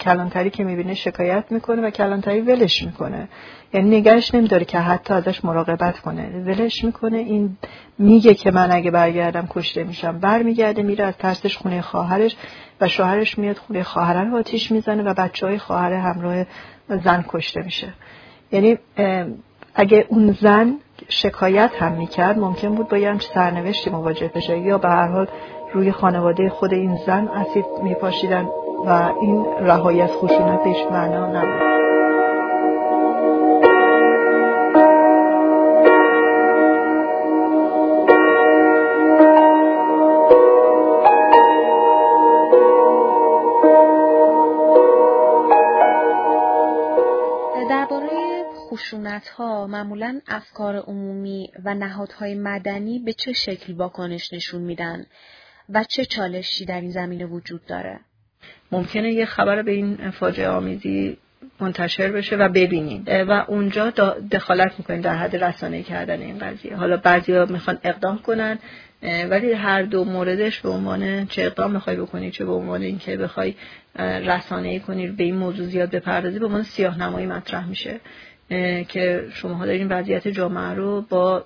کلانتری 0.00 0.50
که 0.50 0.64
می‌بینه 0.64 0.94
شکایت 0.94 1.44
می‌کنه 1.50 1.82
و 1.82 1.90
کلانتری 1.90 2.40
ولش 2.40 2.82
می‌کنه. 2.82 3.28
یعنی 3.72 3.96
نگرش 3.98 4.34
نمیداره 4.34 4.64
که 4.64 4.78
حتی 4.78 5.14
ازش 5.14 5.44
مراقبت 5.44 5.98
کنه. 5.98 6.42
ولش 6.46 6.84
می‌کنه 6.84 7.16
این 7.16 7.56
میگه 7.98 8.34
که 8.34 8.50
من 8.50 8.72
اگه 8.72 8.90
برگردم 8.90 9.46
کشته 9.50 9.84
میشم. 9.84 10.18
برمیگرده 10.18 10.82
میره 10.82 11.04
از 11.04 11.16
ترسش 11.16 11.56
خونه 11.56 11.82
خواهرش 11.82 12.36
و 12.80 12.88
شوهرش 12.88 13.38
میاد 13.38 13.56
خونه 13.56 13.82
خواهر 13.82 14.24
رو 14.24 14.36
آتیش 14.36 14.72
می‌زنه 14.72 15.02
و 15.02 15.14
بچه 15.14 15.46
های 15.46 15.58
خواهر 15.58 15.92
همراه 15.92 16.44
زن 17.04 17.24
کشته 17.28 17.62
میشه. 17.62 17.92
یعنی 18.52 18.78
اگه 19.74 20.06
اون 20.08 20.32
زن 20.40 20.74
شکایت 21.08 21.70
هم 21.78 21.92
می‌کرد. 21.92 22.38
ممکن 22.38 22.74
بود 22.74 22.88
با 22.88 22.98
یه 22.98 23.18
سرنوشتی 23.18 23.90
مواجه 23.90 24.30
بشه 24.34 24.58
یا 24.58 24.78
به 24.78 24.88
هر 24.88 25.08
حال 25.08 25.26
روی 25.72 25.92
خانواده 25.92 26.48
خود 26.48 26.74
این 26.74 26.96
زن 27.06 27.28
اسید 27.28 27.66
میپاشیدن 27.82 28.48
و 28.86 29.10
این 29.20 29.46
رهایی 29.60 30.00
از 30.00 30.10
خشونت 30.10 30.64
بهش 30.64 30.86
معنا 30.90 31.26
نبود. 31.26 31.75
خشونت 48.76 49.28
ها 49.28 49.66
معمولا 49.66 50.20
افکار 50.28 50.76
عمومی 50.76 51.50
و 51.64 51.74
نهادهای 51.74 52.34
مدنی 52.34 52.98
به 52.98 53.12
چه 53.12 53.32
شکل 53.32 53.72
واکنش 53.72 54.32
نشون 54.32 54.62
میدن 54.62 55.06
و 55.68 55.84
چه 55.84 56.04
چالشی 56.04 56.64
در 56.64 56.80
این 56.80 56.90
زمینه 56.90 57.26
وجود 57.26 57.66
داره؟ 57.66 58.00
ممکنه 58.72 59.12
یه 59.12 59.24
خبر 59.24 59.62
به 59.62 59.72
این 59.72 60.10
فاجعه 60.10 60.48
آمیزی 60.48 61.16
منتشر 61.60 62.12
بشه 62.12 62.36
و 62.36 62.48
ببینیم. 62.48 63.04
و 63.28 63.44
اونجا 63.48 63.90
دخالت 64.30 64.72
می‌کنیم 64.78 65.00
در 65.00 65.14
حد 65.14 65.44
رسانه 65.44 65.82
کردن 65.82 66.20
این 66.20 66.38
قضیه. 66.38 66.76
حالا 66.76 66.96
بعضیا 66.96 67.46
می‌خوان 67.46 67.78
اقدام 67.84 68.18
کنن 68.18 68.58
ولی 69.02 69.52
هر 69.52 69.82
دو 69.82 70.04
موردش 70.04 70.60
به 70.60 70.68
عنوان 70.68 71.26
چه 71.26 71.42
اقدام 71.42 71.72
می‌خوای 71.72 71.96
بکنی 71.96 72.30
چه 72.30 72.44
به 72.44 72.52
عنوان 72.52 72.82
اینکه 72.82 73.16
بخوای 73.16 73.54
رسانه 73.98 74.68
ای 74.68 74.80
کنی 74.80 75.06
به 75.08 75.24
این 75.24 75.36
موضوع 75.36 75.66
زیاد 75.66 75.90
بپردازی 75.90 76.38
به 76.38 76.46
عنوان 76.46 76.62
سیاه 76.62 76.98
نمایی 76.98 77.26
مطرح 77.26 77.68
میشه. 77.68 78.00
که 78.88 79.28
شماها 79.32 79.66
دارین 79.66 79.88
وضعیت 79.88 80.28
جامعه 80.28 80.74
رو 80.74 81.00
با 81.08 81.44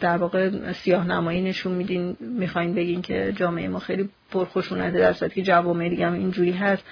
در 0.00 0.16
واقع 0.16 0.72
سیاه 0.72 1.06
نمایی 1.06 1.40
نشون 1.40 1.72
میدین. 1.72 2.16
می‌خواین 2.20 2.74
بگین 2.74 3.02
که 3.02 3.32
جامعه 3.36 3.68
ما 3.68 3.78
خیلی 3.78 4.08
پرخشونته 4.30 4.98
در 4.98 5.12
صورتی 5.12 5.34
که 5.34 5.42
جوامع 5.42 5.88
دیگه 5.88 6.06
هم 6.06 6.12
اینجوری 6.12 6.52
هست. 6.52 6.84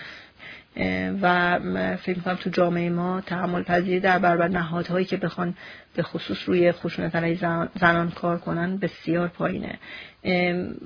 و 1.23 1.59
فکر 1.97 2.17
می‌کنم 2.17 2.35
تو 2.35 2.51
جامعه 2.51 2.91
ما 2.91 3.21
تحمل 3.21 3.63
پذیری 3.63 4.01
در 4.01 4.19
برابر 4.19 4.49
نهادهایی 4.49 5.05
که 5.05 5.17
بخوان 5.17 5.55
به 5.95 6.03
خصوص 6.03 6.49
روی 6.49 6.73
خشونت 6.73 7.17
علیه 7.17 7.39
زنان 7.81 8.11
کار 8.11 8.39
کنن 8.39 8.77
بسیار 8.77 9.29
پایینه 9.29 9.79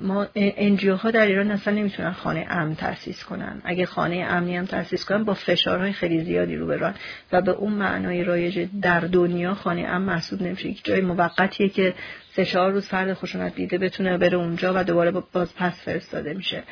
ما 0.03 0.27
انجیو 0.35 0.97
ها 0.97 1.11
در 1.11 1.27
ایران 1.27 1.51
اصلا 1.51 1.75
نمی‌تونن 1.75 2.13
خانه 2.13 2.47
امن 2.51 2.75
تاسیس 2.75 3.25
کنن 3.25 3.63
اگه 3.65 3.87
خانه 3.87 4.17
امنی 4.17 4.57
هم 4.57 4.65
تاسیس 4.65 5.05
کنن 5.05 5.25
با 5.25 5.35
فشارهای 5.35 5.93
خیلی 5.93 6.25
زیادی 6.25 6.57
رو 6.57 6.67
برن 6.67 6.95
و 7.33 7.43
به 7.43 7.51
اون 7.51 7.73
معنای 7.73 8.25
رایج 8.25 8.69
در 8.83 9.01
دنیا 9.01 9.55
خانه 9.55 9.83
امن 9.83 10.05
محسوب 10.05 10.43
نمیشه 10.43 10.69
یک 10.69 10.85
جای 10.85 11.01
موقتیه 11.01 11.69
که 11.69 11.95
سه 12.39 12.45
چهار 12.45 12.73
روز 12.73 12.87
فرد 12.87 13.15
خشونت 13.15 13.55
دیده 13.55 13.79
بتونه 13.79 14.19
بره 14.19 14.39
اونجا 14.39 14.73
و 14.77 14.85
دوباره 14.85 15.11
باز 15.11 15.55
پس 15.55 15.83
فرستاده 15.85 16.35
میشه 16.35 16.63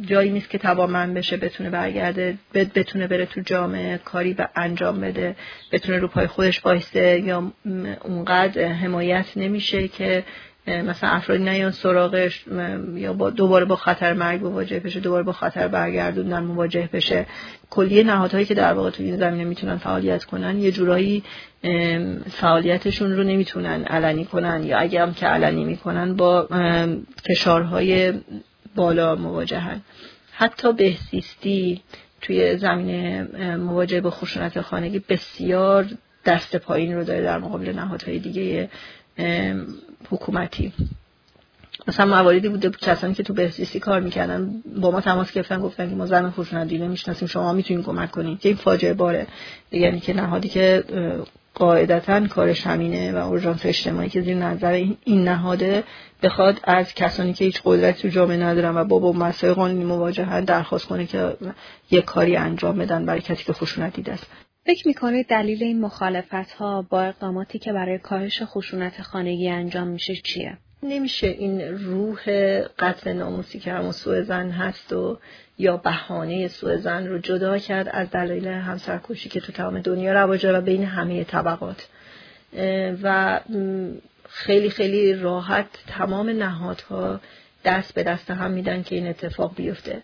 جایی 0.00 0.30
نیست 0.30 0.50
که 0.50 0.58
توامن 0.58 1.14
بشه 1.14 1.36
بتونه 1.36 1.70
برگرده 1.70 2.38
بتونه 2.54 3.06
بره 3.06 3.26
تو 3.26 3.40
جامعه 3.40 3.98
کاری 3.98 4.34
به 4.34 4.48
انجام 4.54 5.00
بده 5.00 5.36
بتونه 5.72 5.98
رو 5.98 6.08
پای 6.08 6.26
خودش 6.26 6.64
وایسته 6.66 7.20
یا 7.20 7.45
اونقدر 8.04 8.72
حمایت 8.72 9.26
نمیشه 9.36 9.88
که 9.88 10.24
مثلا 10.66 11.10
افرادی 11.10 11.44
نیان 11.44 11.70
سراغش 11.70 12.44
یا 12.94 13.12
با 13.12 13.30
دوباره 13.30 13.64
با 13.64 13.76
خطر 13.76 14.12
مرگ 14.12 14.44
مواجه 14.44 14.80
بشه 14.80 15.00
دوباره 15.00 15.22
با 15.22 15.32
خطر 15.32 15.68
برگردوندن 15.68 16.40
مواجه 16.40 16.88
بشه. 16.92 17.26
کلیه 17.70 18.04
نهادهایی 18.04 18.46
که 18.46 18.54
در 18.54 18.72
واقع 18.72 18.90
تو 18.90 19.02
این 19.02 19.16
زمینه 19.16 19.44
می‌تونن 19.44 19.76
فعالیت 19.76 20.24
کنن 20.24 20.58
یه 20.58 20.72
جورایی 20.72 21.22
فعالیتشون 22.30 23.16
رو 23.16 23.22
نمی‌تونن 23.22 23.84
علنی 23.84 24.24
کنن 24.24 24.64
یا 24.64 24.78
اگه 24.78 25.02
هم 25.02 25.14
که 25.14 25.26
علنی 25.26 25.64
می‌کنن 25.64 26.14
با 26.16 26.48
فشارهای 27.28 28.12
بالا 28.74 29.14
مواجهن. 29.14 29.80
حتی 30.32 30.72
بهسیستی 30.72 31.82
توی 32.20 32.56
زمینه 32.56 33.28
مواجهه 33.56 34.00
با 34.00 34.10
خشونت 34.10 34.60
خانگی 34.60 34.98
بسیار 35.08 35.86
دست 36.26 36.56
پایین 36.56 36.96
رو 36.96 37.04
داره 37.04 37.22
در 37.22 37.38
مقابل 37.38 37.72
نهادهای 37.72 38.18
دیگه 38.18 38.68
حکومتی. 40.10 40.72
مثلا 41.88 42.06
مواردی 42.06 42.48
بوده 42.48 42.70
کسانی 42.70 43.14
که 43.14 43.22
تو 43.22 43.34
بهزیستی 43.34 43.80
کار 43.80 44.00
می‌کردن 44.00 44.62
با 44.80 44.90
ما 44.90 45.00
تماس 45.00 45.32
گرفتن 45.32 45.60
گفتن 45.60 45.88
که 45.90 45.94
ما 45.94 46.06
زن 46.06 46.30
خشونت 46.30 46.68
دیده 46.68 46.88
می‌شناسیم 46.88 47.28
شما 47.28 47.52
می‌تونین 47.52 47.82
کمک 47.82 48.10
کنید. 48.10 48.40
که 48.40 48.48
این 48.48 48.58
فاجعه 48.58 48.94
باره. 48.94 49.26
یعنی 49.70 50.00
که 50.00 50.14
نهادی 50.14 50.48
که 50.48 50.84
قاعدتا 51.54 52.26
کارش 52.26 52.66
همینه 52.66 53.12
و 53.12 53.16
اورژانس 53.16 53.66
اجتماعی 53.66 54.08
که 54.08 54.20
زیر 54.20 54.36
نظر 54.36 54.72
این 55.04 55.24
نهاده 55.24 55.84
بخواد 56.22 56.60
از 56.64 56.94
کسانی 56.94 57.32
که 57.32 57.44
هیچ 57.44 57.60
قدرتی 57.64 58.02
تو 58.02 58.08
جامعه 58.08 58.36
ندارن 58.36 58.76
و 58.76 58.84
با 58.84 58.98
با 58.98 59.12
مسائل 59.12 59.52
قانونی 59.52 59.84
مواجهن 59.84 60.44
درخواست 60.44 60.84
کنه 60.86 61.06
که 61.06 61.36
یک 61.90 62.04
کاری 62.04 62.36
انجام 62.36 62.78
بدن 62.78 63.06
برای 63.06 63.20
کسی 63.20 63.44
که 63.44 63.52
خشونت 63.52 63.94
دیده 63.94 64.18
فکر 64.66 64.88
می‌کنید 64.88 65.26
دلیل 65.26 65.62
این 65.62 65.80
مخالفت 65.80 66.52
ها 66.52 66.82
با 66.82 67.02
اقداماتی 67.02 67.58
که 67.58 67.72
برای 67.72 67.98
کاهش 67.98 68.42
خشونت 68.42 69.02
خانگی 69.02 69.48
انجام 69.48 69.88
میشه 69.88 70.14
چیه؟ 70.16 70.58
نمیشه 70.82 71.26
این 71.26 71.60
روح 71.60 72.30
قتل 72.78 73.12
ناموسی 73.12 73.58
که 73.58 73.72
همون 73.72 73.92
سوء 73.92 74.22
زن 74.22 74.50
هست 74.50 74.92
و 74.92 75.18
یا 75.58 75.76
بهانه 75.76 76.48
سوء 76.48 76.76
زن 76.76 77.06
رو 77.06 77.18
جدا 77.18 77.58
کرد 77.58 77.88
از 77.92 78.10
دلایل 78.10 78.46
همسرکشی 78.46 79.28
که 79.28 79.40
تو 79.40 79.52
تمام 79.52 79.80
دنیا 79.80 80.12
رواج 80.12 80.46
و 80.46 80.60
بین 80.60 80.84
همه 80.84 81.24
طبقات 81.24 81.88
و 83.02 83.40
خیلی 84.28 84.70
خیلی 84.70 85.14
راحت 85.14 85.66
تمام 85.86 86.28
نهادها 86.28 87.20
دست 87.64 87.94
به 87.94 88.02
دست 88.02 88.30
هم 88.30 88.50
میدن 88.50 88.82
که 88.82 88.94
این 88.94 89.06
اتفاق 89.06 89.54
بیفته 89.56 90.02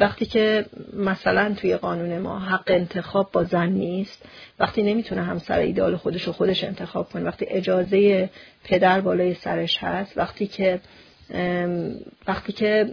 وقتی 0.00 0.26
که 0.26 0.66
مثلا 0.92 1.54
توی 1.54 1.76
قانون 1.76 2.18
ما 2.18 2.38
حق 2.38 2.64
انتخاب 2.66 3.32
با 3.32 3.44
زن 3.44 3.68
نیست 3.68 4.22
وقتی 4.58 4.82
نمی‌تونه 4.82 5.22
همسر 5.22 5.58
ایدال 5.58 5.96
خودش 5.96 6.22
رو 6.22 6.32
خودش 6.32 6.64
انتخاب 6.64 7.08
کنه 7.08 7.24
وقتی 7.24 7.46
اجازه 7.48 8.30
پدر 8.64 9.00
بالای 9.00 9.34
سرش 9.34 9.78
هست 9.78 10.18
وقتی 10.18 10.46
که 10.46 10.80
وقتی 12.26 12.52
که 12.52 12.86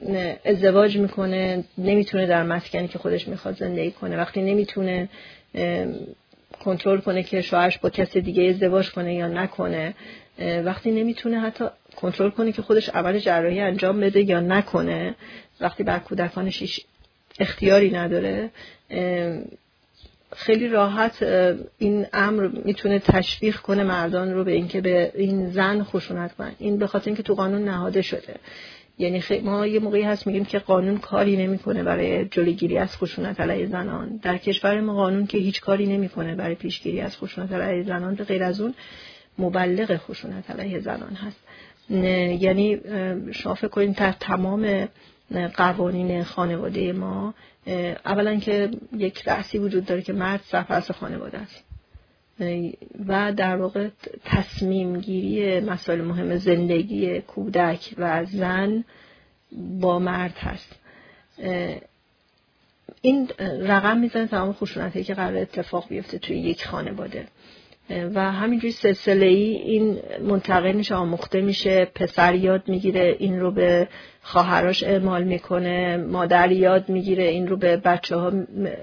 ازدواج 0.45 0.97
می‌کنه 0.97 1.63
نمی‌تونه 1.77 2.25
در 2.25 2.43
مسکنی 2.43 2.87
که 2.87 2.99
خودش 2.99 3.27
می‌خواد 3.27 3.57
زندگی 3.57 3.91
کنه 3.91 4.17
وقتی 4.17 4.41
نمی‌تونه 4.41 5.09
کنترل 6.63 6.99
کنه 6.99 7.23
که 7.23 7.41
شوهرش 7.41 7.77
با 7.77 7.89
کسی 7.89 8.21
دیگه 8.21 8.43
ازدواج 8.43 8.91
کنه 8.91 9.13
یا 9.15 9.27
نکنه 9.27 9.93
وقتی 10.65 10.91
نمی‌تونه 10.91 11.39
حتی 11.39 11.65
کنترل 11.95 12.29
کنه 12.29 12.51
که 12.51 12.61
خودش 12.61 12.89
عمل 12.89 13.19
جراحی 13.19 13.59
انجام 13.59 13.99
بده 13.99 14.21
یا 14.21 14.39
نکنه. 14.39 15.15
وقتی 15.61 15.83
بر 15.83 15.99
کودکانش 15.99 16.85
اختیاری 17.39 17.91
نداره 17.91 18.49
خیلی 20.35 20.67
راحت 20.67 21.23
این 21.77 22.05
امر 22.13 22.47
می‌تونه 22.47 22.99
تشویق 22.99 23.55
کنه 23.55 23.83
مردان 23.83 24.33
رو 24.33 24.43
به 24.43 24.51
اینکه 24.51 24.81
به 24.81 25.11
این 25.15 25.49
زن 25.49 25.83
خشونت 25.83 26.33
کنن. 26.33 26.51
این 26.59 26.77
به 26.77 26.87
خاطر 26.87 27.05
اینکه 27.05 27.23
تو 27.23 27.35
قانون 27.35 27.63
نهاده 27.63 28.01
شده. 28.01 28.35
یعنی 28.97 29.23
ما 29.43 29.67
یه 29.67 29.79
موقعی 29.79 30.01
هست 30.01 30.27
میگیم 30.27 30.45
که 30.45 30.59
قانون 30.59 30.97
کاری 30.97 31.37
نمی‌کنه 31.37 31.83
برای 31.83 32.25
جلوگیری 32.25 32.77
از 32.77 32.97
خشونت 32.97 33.39
علیه 33.39 33.65
زنان. 33.65 34.19
در 34.23 34.37
کشور 34.37 34.81
ما 34.81 34.93
قانون 34.93 35.27
که 35.27 35.37
هیچ 35.37 35.61
کاری 35.61 35.85
نمی‌کنه 35.85 36.35
برای 36.35 36.55
پیشگیری 36.55 37.01
از 37.01 37.17
خشونت 37.17 37.51
علیه 37.51 37.83
زنان 37.83 38.15
به 38.15 38.23
غیر 38.23 38.43
از 38.43 38.61
اون 38.61 38.73
مبلغ 39.39 39.97
خشونت 39.97 40.51
علیه 40.51 40.79
زنان 40.79 41.13
هست. 41.13 41.44
یعنی 41.89 42.79
شما 43.31 43.53
فکر 43.53 43.67
کنید 43.67 43.95
در 43.95 44.11
تمام 44.11 44.87
قوانین 45.55 46.23
خانواده 46.23 46.93
ما 46.93 47.33
اولا 48.05 48.35
که 48.35 48.71
یک 48.97 49.27
رأسی 49.27 49.57
وجود 49.57 49.85
داره 49.85 50.01
که 50.01 50.13
مرد 50.13 50.41
سرپرست 50.43 50.91
خانواده 50.91 51.37
است. 51.37 51.63
و 53.07 53.33
در 53.33 53.55
واقع 53.55 53.89
تصمیم 54.25 54.99
گیری 54.99 55.59
مسائل 55.59 56.01
مهم 56.01 56.35
زندگی 56.35 57.21
کودک 57.21 57.93
و 57.97 58.25
زن 58.25 58.83
با 59.79 59.99
مرد 59.99 60.37
هست. 60.37 60.75
این 63.01 63.29
رقم 63.59 63.97
می‌زنه 63.97 64.27
تمام 64.27 64.53
خشونت 64.53 65.03
که 65.03 65.13
قرار 65.13 65.37
اتفاق 65.37 65.89
بیفته 65.89 66.17
توی 66.17 66.37
یک 66.37 66.65
خانواده. 66.65 67.27
و 67.89 68.31
همینجوری 68.31 68.73
سلسله 68.73 69.25
ای 69.25 69.55
این 69.55 69.99
منتقل 70.21 70.71
میشه 70.71 70.95
آموخته 70.95 71.41
میشه 71.41 71.85
پسر 71.95 72.35
یاد 72.35 72.63
می‌گیره 72.67 73.15
این 73.19 73.39
رو 73.39 73.51
به 73.51 73.87
خواهرش 74.21 74.83
اعمال 74.83 75.23
می‌کنه 75.23 75.97
مادر 75.97 76.51
یاد 76.51 76.89
می‌گیره 76.89 77.23
این 77.23 77.47
رو 77.47 77.57
به 77.57 77.77
بچه 77.77 78.15
ها 78.15 78.31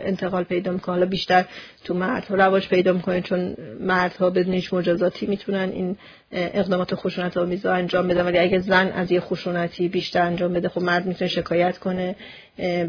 انتقال 0.00 0.44
پیدا 0.44 0.72
می‌کنه. 0.72 0.94
حالا 0.94 1.06
بیشتر 1.06 1.44
تو 1.84 1.94
مردها 1.94 2.34
رواج 2.34 2.68
پیدا 2.68 2.92
می‌کنه 2.92 3.20
چون 3.20 3.56
مردها 3.80 4.30
بدون 4.30 4.54
هیچ 4.54 4.74
مجازاتی 4.74 5.26
می‌تونن 5.26 5.70
این 5.72 5.96
اقدامات 6.32 6.94
خشونت 6.94 7.36
آمیز 7.36 7.66
رو 7.66 7.72
انجام 7.72 8.08
بدن. 8.08 8.24
ولی 8.24 8.38
اگه 8.38 8.58
زن 8.58 8.88
از 8.88 9.12
یه 9.12 9.20
خشونتی 9.20 9.88
بیشتر 9.88 10.22
انجام 10.22 10.52
بده 10.52 10.68
خب 10.68 10.82
مرد 10.82 11.06
می‌تونه 11.06 11.28
شکایت 11.28 11.78
کنه. 11.78 12.16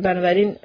بنابراین 0.04 0.56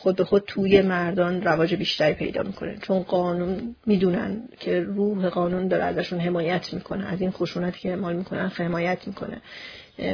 خود 0.00 0.16
به 0.16 0.24
خود 0.24 0.44
توی 0.46 0.82
مردان 0.82 1.42
رواج 1.42 1.74
بیشتری 1.74 2.14
پیدا 2.14 2.42
می‌کنه. 2.42 2.76
چون 2.82 3.02
قانون 3.02 3.76
می‌دونن 3.86 4.42
که 4.60 4.80
روح 4.80 5.28
قانون 5.28 5.68
داره 5.68 5.84
ازشون 5.84 6.20
حمایت 6.20 6.74
می‌کنه. 6.74 7.12
از 7.12 7.20
این 7.20 7.30
خشونتی 7.30 7.80
که 7.80 7.88
اعمال 7.88 8.16
می‌کنن 8.16 8.48
حمایت 8.48 9.06
می‌کنه. 9.06 9.40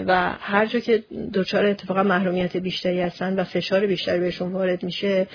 و 0.06 0.32
هر 0.40 0.66
جا 0.66 0.80
که 0.80 1.04
دچار 1.34 1.66
اتفاقا 1.66 2.02
محرومیت 2.02 2.56
بیشتری 2.56 3.00
هستن 3.00 3.34
و 3.34 3.44
فشار 3.44 3.86
بیشتری 3.86 4.20
بهشون 4.20 4.52
وارد 4.52 4.82
میشه 4.82 5.26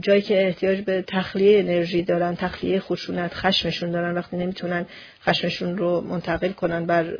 جایی 0.00 0.22
که 0.22 0.46
احتیاج 0.46 0.80
به 0.80 1.04
تخلیه 1.06 1.58
انرژی 1.58 2.02
دارن 2.02 2.34
تخلیه 2.34 2.80
خشونت 2.80 3.34
خشمشون 3.34 3.90
دارن 3.90 4.14
وقتی 4.14 4.36
نمی‌تونن 4.36 4.86
خشمشون 5.26 5.78
رو 5.78 6.00
منتقل 6.00 6.52
کنن 6.52 6.86
بر 6.86 7.18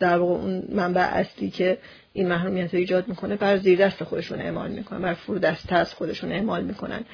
در 0.00 0.18
واقع 0.18 0.32
اون 0.32 0.64
منبع 0.68 1.02
اصلی 1.02 1.50
که 1.50 1.78
این 2.12 2.28
محرومیت 2.28 2.74
رو 2.74 2.80
ایجاد 2.80 3.08
می‌کنه 3.08 3.36
بر 3.36 3.56
زیر 3.56 3.86
دست 3.86 4.04
خودشون 4.04 4.40
اعمال 4.40 4.70
می‌کنن 4.70 5.02
بر 5.02 5.14
فرو 5.14 5.38
دست 5.38 5.72
از 5.72 5.94
خودشون 5.94 6.32
اعمال 6.32 6.64
می‌کنن. 6.64 7.04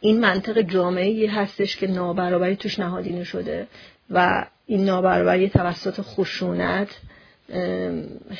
این 0.00 0.20
منطق 0.20 0.60
جامعه 0.60 1.30
هستش 1.30 1.76
که 1.76 1.86
نابرابری 1.86 2.56
توش 2.56 2.78
نهادینه 2.78 3.24
شده 3.24 3.66
و 4.10 4.46
این 4.66 4.84
نابرابری 4.84 5.48
توسط 5.48 6.00
خشونت 6.00 6.88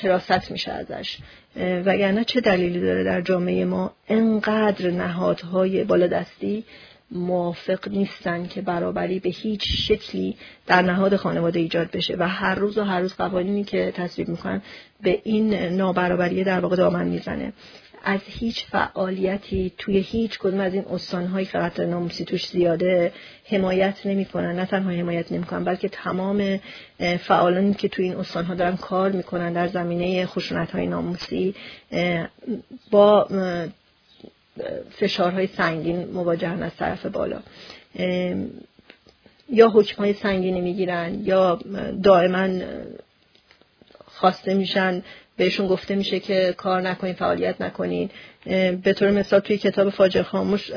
حراست 0.02 0.50
میشه 0.50 0.72
ازش. 0.72 1.18
وگرنه 1.56 2.24
چه 2.24 2.40
دلیلی 2.40 2.80
داره 2.80 3.04
در 3.04 3.20
جامعه 3.20 3.64
ما 3.64 3.92
انقدر 4.08 4.90
نهادهای 4.90 5.84
بالادستی 5.84 6.64
موافق 7.10 7.88
نیستن 7.88 8.46
که 8.46 8.62
برابری 8.62 9.20
به 9.20 9.28
هیچ 9.28 9.62
شکلی 9.88 10.36
در 10.66 10.82
نهاد 10.82 11.16
خانواده 11.16 11.60
ایجاد 11.60 11.90
بشه 11.90 12.16
و 12.18 12.28
هر 12.28 12.54
روز 12.54 12.78
و 12.78 12.82
هر 12.82 13.00
روز 13.00 13.14
قوانینی 13.14 13.64
که 13.64 13.92
تصویب 13.96 14.28
می‌کنن 14.28 14.62
به 15.02 15.20
این 15.24 15.54
نابرابری 15.54 16.44
در 16.44 16.60
واقع 16.60 16.76
دامن 16.76 17.08
می‌زنه. 17.08 17.52
از 18.04 18.20
هیچ 18.26 18.66
فعالیتی 18.66 19.72
توی 19.78 19.98
هیچ 19.98 20.38
کدوم 20.38 20.60
از 20.60 20.74
این 20.74 20.84
استانهایی 20.90 21.46
که 21.46 21.58
خطر 21.58 21.86
ناموسی 21.86 22.24
توش 22.24 22.46
زیاده 22.46 23.12
حمایت 23.44 24.06
نمی‌کنن. 24.06 24.58
نه 24.58 24.66
تنها 24.66 24.90
حمایت 24.90 25.32
نمی‌کنن 25.32 25.64
بلکه 25.64 25.88
تمام 25.88 26.60
فعالانی 27.18 27.74
که 27.74 27.88
توی 27.88 28.04
این 28.04 28.16
استانها 28.16 28.54
دارن 28.54 28.76
کار 28.76 29.12
می‌کنن 29.12 29.52
در 29.52 29.68
زمینه 29.68 30.26
خشونت 30.26 30.70
های 30.70 30.86
ناموسی 30.86 31.54
با 32.90 33.28
فشارهای 34.90 35.46
سنگین 35.46 36.04
مواجهن 36.10 36.62
از 36.62 36.76
طرف 36.76 37.06
بالا. 37.06 37.40
یا 39.48 39.68
حکمهای 39.68 40.12
سنگینی 40.12 40.60
می‌گیرن 40.60 41.20
یا 41.24 41.58
دائما 42.02 42.48
خواسته 44.06 44.54
میشن 44.54 45.02
بهشون 45.40 45.66
گفته 45.66 45.94
میشه 45.94 46.20
که 46.20 46.54
کار 46.56 46.80
نکنین 46.80 47.12
فعالیت 47.12 47.60
نکنین. 47.60 48.10
به 48.82 48.92
طور 48.96 49.10
مثال 49.10 49.40
توی 49.40 49.58
کتاب 49.58 49.90
فاجر 49.90 50.22
خاموش 50.22 50.70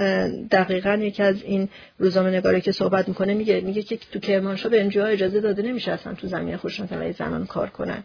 دقیقا 0.51 0.93
یکی 0.93 1.23
از 1.23 1.43
این 1.43 1.69
روزنامه 1.97 2.29
نگاره 2.29 2.61
که 2.61 2.71
صحبت 2.71 3.07
می‌کنه 3.07 3.33
میگه 3.33 3.61
میگه 3.61 3.81
که 3.81 3.97
تو 4.11 4.19
کرمانشاه 4.19 4.71
به 4.71 4.81
امجیها 4.81 5.05
اجازه 5.05 5.39
داده 5.39 5.61
نمیشه 5.61 5.91
اصلا 5.91 6.13
تو 6.13 6.27
زمین 6.27 6.57
خشونت 6.57 6.93
علیه 6.93 7.11
زنان 7.11 7.45
کار 7.45 7.69
کنن. 7.69 8.03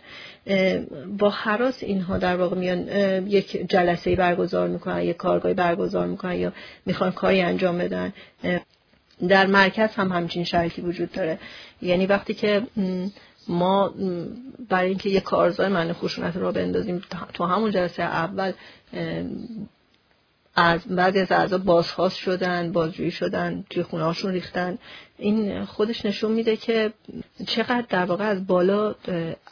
با 1.19 1.31
حراس 1.31 1.83
اینها 1.83 2.19
در 2.19 2.37
واقع 2.37 2.57
میان 2.57 2.89
یک 3.27 3.71
جلسه 3.71 4.17
برگزار 4.17 4.69
می‌کنن 4.69 5.03
یک 5.03 5.17
کارگاهی 5.17 5.55
برگزار 5.55 6.07
می‌کنن 6.07 6.35
یا 6.35 6.53
می‌خوان 6.87 7.13
کاری 7.13 7.41
انجام 7.41 7.79
بدن. 7.79 8.13
در 9.29 9.47
مرکز 9.47 9.89
هم 9.91 10.13
همچین 10.13 10.45
شرایطی 10.45 10.83
وجود 10.83 11.13
داره. 11.13 11.39
یعنی 11.83 12.07
وقتی 12.07 12.35
که 12.35 12.63
ما 13.49 13.95
برای 14.69 14.89
اینکه 14.89 15.11
یه 15.11 15.21
کارزار 15.21 15.69
من 15.69 15.93
خشونت 15.93 16.37
رو 16.37 16.53
بندازیم 16.53 17.03
تو 17.35 17.45
همون 17.45 17.71
جلسه 17.71 18.03
اول 18.03 18.53
از 20.57 20.81
بعضی 20.81 21.19
از 21.19 21.33
اعضا 21.33 21.59
بازخواست 21.59 22.17
شدن 22.17 22.73
بازجویی 22.73 23.11
شدن 23.11 23.65
توی 23.71 23.83
خونه 23.83 24.13
ریختن. 24.25 24.79
این 25.19 25.65
خودش 25.65 26.07
نشون 26.07 26.33
میده 26.33 26.57
که 26.57 26.93
چقدر 27.47 27.85
در 27.89 28.05
واقع 28.05 28.25
از 28.25 28.47
بالا 28.47 28.95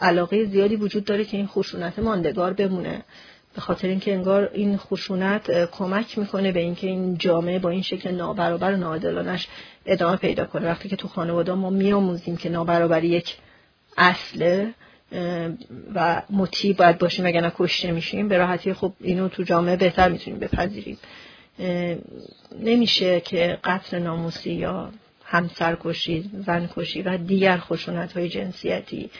علاقه 0.00 0.44
زیادی 0.44 0.76
وجود 0.76 1.04
داره 1.04 1.24
که 1.24 1.36
این 1.36 1.46
خشونت 1.46 1.98
ماندگار 1.98 2.52
بمونه. 2.52 3.02
به 3.54 3.60
خاطر 3.60 3.88
اینکه 3.88 4.14
انگار 4.14 4.50
این 4.54 4.76
خشونت 4.76 5.70
کمک 5.70 6.18
می‌کنه 6.18 6.52
به 6.52 6.60
اینکه 6.60 6.86
این 6.86 7.18
جامعه 7.18 7.58
با 7.58 7.70
این 7.70 7.82
شکل 7.82 8.10
نابرابر 8.10 8.72
و 8.72 8.76
ناعادلانش 8.76 9.48
ادامه 9.86 10.16
پیدا 10.16 10.44
کنه. 10.44 10.66
وقتی 10.66 10.88
که 10.88 10.96
تو 10.96 11.08
خانواده 11.08 11.52
ما 11.52 11.70
میآموزیم 11.70 12.36
که 12.36 12.48
نابرابری 12.48 13.08
یک 13.08 13.36
اصله 13.96 14.74
و 15.94 16.22
مطیع 16.30 16.74
باید 16.76 16.98
باشیم 16.98 17.24
وگرنه 17.24 17.52
کشته 17.56 17.92
میشیم. 17.92 18.28
به 18.28 18.38
راحتی 18.38 18.72
خب 18.72 18.92
اینو 19.00 19.28
تو 19.28 19.42
جامعه 19.42 19.76
بهتر 19.76 20.08
می‌تونیم 20.08 20.40
بپذیریم. 20.40 20.98
نمیشه 22.60 23.20
که 23.20 23.58
قتل 23.64 23.98
ناموسی 23.98 24.52
یا 24.52 24.90
همسرکشی 25.24 26.30
زنکشی 26.46 27.02
و 27.02 27.16
دیگر 27.16 27.58
خشونت 27.58 28.12
های 28.12 28.28
جنسیتی 28.28 29.10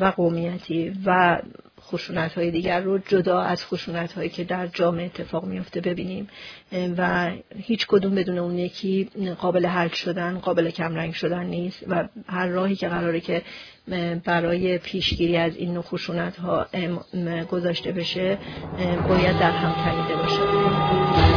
و 0.00 0.04
قومیتی 0.04 0.92
و 1.06 1.38
خشونت 1.86 2.32
های 2.32 2.50
دیگر 2.50 2.80
رو 2.80 2.98
جدا 2.98 3.40
از 3.40 3.66
خشونت 3.66 4.12
هایی 4.12 4.28
که 4.28 4.44
در 4.44 4.66
جامعه 4.66 5.06
اتفاق 5.06 5.44
میفته 5.44 5.80
ببینیم. 5.80 6.28
و 6.96 7.30
هیچ 7.56 7.86
کدوم 7.86 8.14
بدون 8.14 8.38
اون 8.38 8.58
یکی 8.58 9.10
قابل 9.38 9.66
حل 9.66 9.88
شدن 9.88 10.38
قابل 10.38 10.70
کمرنگ 10.70 11.14
شدن 11.14 11.46
نیست. 11.46 11.84
و 11.88 12.08
هر 12.26 12.46
راهی 12.46 12.76
که 12.76 12.88
قراره 12.88 13.20
که 13.20 13.42
برای 14.24 14.78
پیشگیری 14.78 15.36
از 15.36 15.56
این 15.56 15.74
نوع 15.74 15.82
خشونت 15.82 16.36
ها 16.36 16.66
گذاشته 17.50 17.92
بشه 17.92 18.38
باید 19.08 19.38
در 19.38 19.50
هم 19.50 19.84
تنیده 19.84 20.16
باشه. 20.16 21.35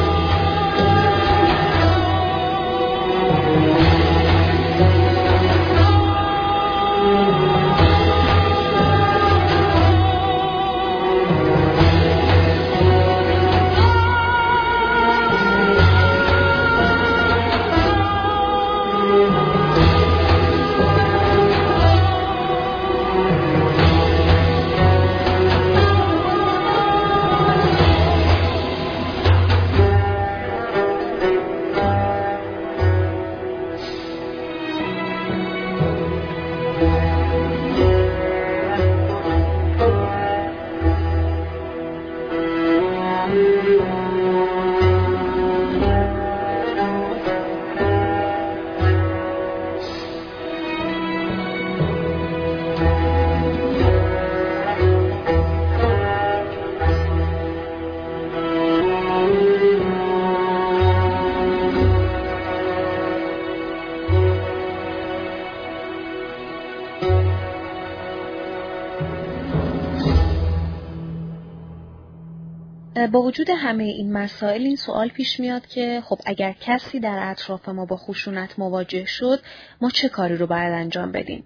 با 73.10 73.22
وجود 73.22 73.50
همه 73.50 73.84
این 73.84 74.14
مسائل 74.14 74.62
این 74.62 74.76
سوال 74.76 75.10
پیش 75.10 75.40
میاد 75.40 75.68
که 75.68 76.02
خب 76.06 76.20
اگر 76.26 76.52
کسی 76.52 77.00
در 77.00 77.32
اطراف 77.32 77.70
ما 77.70 77.86
با 77.86 77.98
خشونت 77.98 78.60
مواجه 78.60 79.06
شد 79.06 79.40
ما 79.82 79.90
چه 79.90 80.10
کاری 80.10 80.38
رو 80.38 80.48
باید 80.48 80.74
انجام 80.74 81.12
بدیم؟ 81.12 81.44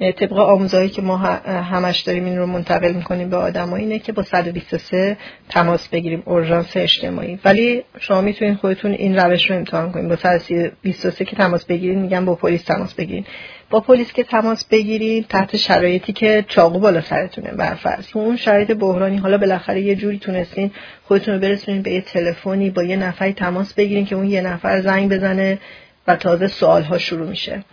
طبق 0.00 0.32
آموزهایی 0.32 0.88
که 0.88 1.02
ما 1.02 1.16
همش 1.16 2.00
داریم 2.00 2.24
این 2.24 2.38
رو 2.38 2.46
منتقل 2.46 2.92
می‌کنیم 2.92 3.30
به 3.30 3.36
آدم 3.36 3.72
اینه 3.72 3.98
که 3.98 4.12
با 4.12 4.22
123 4.22 5.16
تماس 5.48 5.88
بگیریم 5.88 6.22
اورژانس 6.26 6.76
اجتماعی. 6.76 7.38
ولی 7.44 7.84
شما 7.98 8.20
می‌تونید 8.20 8.56
خودتون 8.56 8.90
این 8.90 9.16
روش 9.16 9.50
رو 9.50 9.56
امتحان 9.56 9.92
کنید. 9.92 10.08
با 10.08 10.16
123 10.16 11.24
که 11.24 11.36
تماس 11.36 11.64
بگیرید 11.64 11.98
میگن 11.98 12.24
با 12.24 12.34
پلیس 12.34 12.62
تماس 12.62 12.94
بگیرید. 12.94 13.26
با 13.70 13.80
پلیس 13.80 14.12
که 14.12 14.24
تماس 14.24 14.64
بگیرید 14.64 15.26
تحت 15.28 15.56
شرایطی 15.56 16.12
که 16.12 16.44
چاقو 16.48 16.78
بالا 16.78 17.00
سرتونه 17.00 17.50
برفرض. 17.50 18.06
تو 18.06 18.18
اون 18.18 18.36
شرایط 18.36 18.70
بحرانی 18.70 19.16
حالا 19.16 19.38
بالاخره 19.38 19.80
یه 19.80 19.94
جوری 19.94 20.18
تونستین 20.18 20.70
خودتون 21.04 21.34
رو 21.34 21.40
برسونید 21.40 21.82
به 21.82 21.90
یه 21.90 22.00
تلفنی 22.00 22.70
با 22.70 22.82
یه 22.82 22.96
نفری 22.96 23.32
تماس 23.32 23.74
بگیرین 23.74 24.04
که 24.04 24.14
اون 24.16 24.26
یه 24.26 24.40
نفر 24.40 24.80
زنگ 24.80 25.12
بزنه 25.12 25.58
و 26.06 26.16
تازه 26.16 26.46
سوال 26.46 26.82
ها 26.82 26.98
شروع 26.98 27.28
میشه. 27.28 27.64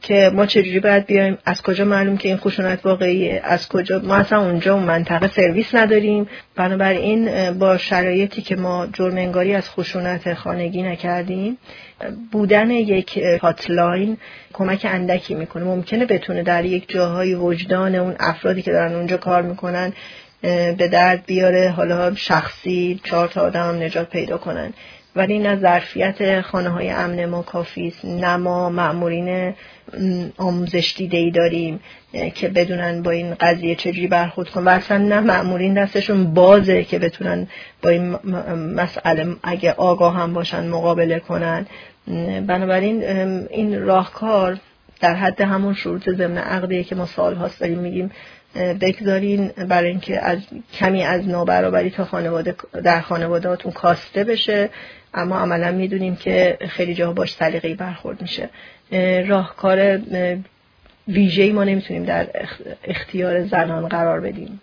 که 0.00 0.30
ما 0.34 0.46
چجوری 0.46 0.80
باید 0.80 1.06
بیایم 1.06 1.38
از 1.44 1.62
کجا 1.62 1.84
معلوم 1.84 2.16
که 2.16 2.28
این 2.28 2.38
خشونت 2.38 2.86
واقعیه 2.86 3.40
از 3.44 3.68
کجا 3.68 3.98
ما 3.98 4.14
اصلا 4.14 4.40
اونجا 4.40 4.74
اون 4.74 4.82
منطقه 4.82 5.28
سرویس 5.28 5.74
نداریم. 5.74 6.26
بنابراین 6.56 7.50
با 7.50 7.78
شرایطی 7.78 8.42
که 8.42 8.56
ما 8.56 8.86
جرم 8.92 9.16
انگاری 9.16 9.54
از 9.54 9.70
خشونت 9.70 10.34
خانگی 10.34 10.82
نکردیم 10.82 11.58
بودن 12.32 12.70
یک 12.70 13.18
هاتلاین 13.18 14.16
کمک 14.52 14.86
اندکی 14.90 15.34
می‌کنه. 15.34 15.64
ممکنه 15.64 16.06
بتونه 16.06 16.42
در 16.42 16.64
یک 16.64 16.88
جاهای 16.88 17.34
وجدان 17.34 17.94
اون 17.94 18.16
افرادی 18.20 18.62
که 18.62 18.72
دارن 18.72 18.94
اونجا 18.94 19.16
کار 19.16 19.42
می‌کنن 19.42 19.92
به 20.78 20.88
درد 20.92 21.26
بیاره 21.26 21.68
حالا 21.68 22.14
شخصی 22.14 23.00
چهار 23.04 23.28
تا 23.28 23.40
آدم 23.40 23.82
نجات 23.82 24.10
پیدا 24.10 24.38
کنن. 24.38 24.72
ولی 25.16 25.38
نه 25.38 25.56
ظرفیت 25.56 26.40
خانه 26.40 26.68
های 26.68 26.90
امن 26.90 27.24
ما 27.24 27.42
کافی 27.42 27.86
است 27.86 28.04
نه 28.04 28.36
ما 28.36 28.70
مأمورین 28.70 29.54
آموزش 30.36 30.94
دیده 30.96 31.16
ای 31.16 31.30
داریم 31.30 31.80
که 32.34 32.48
بدونن 32.48 33.02
با 33.02 33.10
این 33.10 33.34
قضیه 33.34 33.74
چجوری 33.74 34.06
برخورد 34.06 34.48
کنن. 34.48 34.64
و 34.64 34.68
اصلا 34.68 34.98
نه 34.98 35.20
مأمورین 35.20 35.74
دستشون 35.74 36.34
بازه 36.34 36.84
که 36.84 36.98
بتونن 36.98 37.46
با 37.82 37.90
این 37.90 38.16
مسئله 38.56 39.36
اگه 39.42 39.72
آگاه 39.72 40.16
هم 40.16 40.34
باشن 40.34 40.68
مقابله 40.68 41.18
کنن. 41.18 41.66
بنابراین 42.46 43.04
این 43.48 43.82
راهکار 43.82 44.58
در 45.00 45.14
حد 45.14 45.40
همون 45.40 45.74
شروط 45.74 46.10
ضمن 46.10 46.38
عقدیه 46.38 46.84
که 46.84 46.94
ما 46.94 47.06
سال 47.06 47.34
هاست 47.34 47.60
داریم 47.60 47.78
میگیم 47.78 48.10
بگذارین 48.80 49.48
برای 49.48 49.90
اینکه 49.90 50.20
از 50.20 50.38
کمی 50.72 51.02
از 51.02 51.28
نابرابری 51.28 51.90
تا 51.90 52.04
خانواده 52.04 52.54
در 52.84 53.00
خانوادهاتون 53.00 53.72
کاسته 53.72 54.24
بشه. 54.24 54.70
اما 55.14 55.38
عملا 55.38 55.72
می‌دونیم 55.72 56.16
که 56.16 56.58
خیلی 56.68 56.94
جاها 56.94 57.12
باش 57.12 57.34
سلیقه‌ای 57.34 57.74
برخورد 57.74 58.22
میشه. 58.22 58.48
راهکار 59.26 60.00
ویژه‌ای 61.08 61.52
ما 61.52 61.64
نمی‌تونیم 61.64 62.04
در 62.04 62.28
اختیار 62.84 63.44
زنان 63.44 63.88
قرار 63.88 64.20
بدیم. 64.20 64.60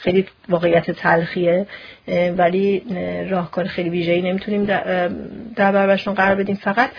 خیلی 0.00 0.26
واقعیت 0.48 0.90
تلخیه 0.90 1.66
ولی 2.36 2.82
راهکار 3.30 3.64
خیلی 3.64 3.90
ویژه‌ای 3.90 4.22
نمی‌تونیم 4.22 4.64
در 5.56 5.72
برابرشون 5.72 6.14
قرار 6.14 6.34
بدیم. 6.34 6.56
فقط 6.56 6.90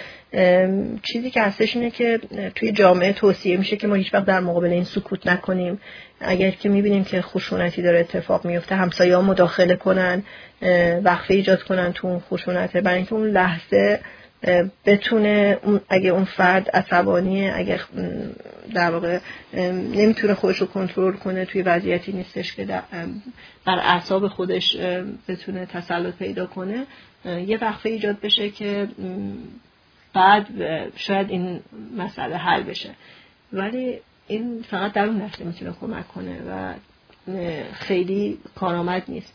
چیزی 1.04 1.30
که 1.30 1.42
هستش 1.42 1.76
اینه 1.76 1.90
که 1.90 2.20
توی 2.56 2.72
جامعه 2.72 3.14
توصیه 3.14 3.58
میشه 3.58 3.76
که 3.76 3.88
ما 3.88 3.96
هیچ 3.96 4.14
وقت 4.14 4.26
در 4.26 4.40
مقابل 4.40 4.68
این 4.68 4.84
سکوت 4.84 5.28
نکنیم. 5.28 5.82
اگر 6.20 6.52
که 6.52 6.70
می‌بینیم 6.70 7.04
که 7.04 7.22
خشونتی 7.22 7.82
داره 7.82 8.00
اتفاق 8.00 8.46
میفته 8.46 8.76
همسایه 8.76 9.16
ها 9.16 9.22
مداخله 9.22 9.76
کنن 9.76 10.24
وقفه 11.04 11.34
ایجاد 11.34 11.64
کنن 11.64 11.94
تو 11.94 12.08
اون 12.08 12.20
خشونته 12.20 12.82
برای 12.82 12.98
اینکه 12.98 13.14
اون 13.14 13.28
لحظه 13.28 14.00
بتونه 14.86 15.58
اگه 15.90 16.10
اون 16.10 16.26
فرد 16.26 16.70
عصبانیه 16.70 17.54
اگه 17.56 17.80
در 18.74 18.92
واقع 18.92 19.20
نمی‌تونه 19.94 20.34
خودش 20.34 20.58
رو 20.58 20.68
کنترل 20.68 21.14
کنه 21.14 21.46
توی 21.46 21.62
وضعیتی 21.62 22.12
نیستش 22.12 22.54
که 22.54 22.66
بر 23.66 23.80
اعصاب 23.80 24.28
خودش 24.28 24.78
بتونه 25.28 25.66
تسلط 25.66 26.16
پیدا 26.16 26.46
کنه. 26.46 26.86
یه 27.26 27.58
وقفه 27.62 27.90
ایجاد 27.90 28.20
بشه 28.20 28.50
که 28.50 28.88
بعد 30.14 30.48
شاید 30.96 31.30
این 31.30 31.60
مسئله 31.98 32.36
حل 32.36 32.64
بشه. 32.64 32.90
ولی 33.54 34.00
این 34.28 34.66
فقط 34.70 34.94
در 34.94 35.06
اون 35.06 35.22
نفته 35.22 35.44
می‌تونه 35.44 35.74
کمک 35.82 36.08
کنه 36.08 36.40
و 36.50 36.74
خیلی 37.74 38.38
کارآمد 38.56 39.04
نیست. 39.08 39.34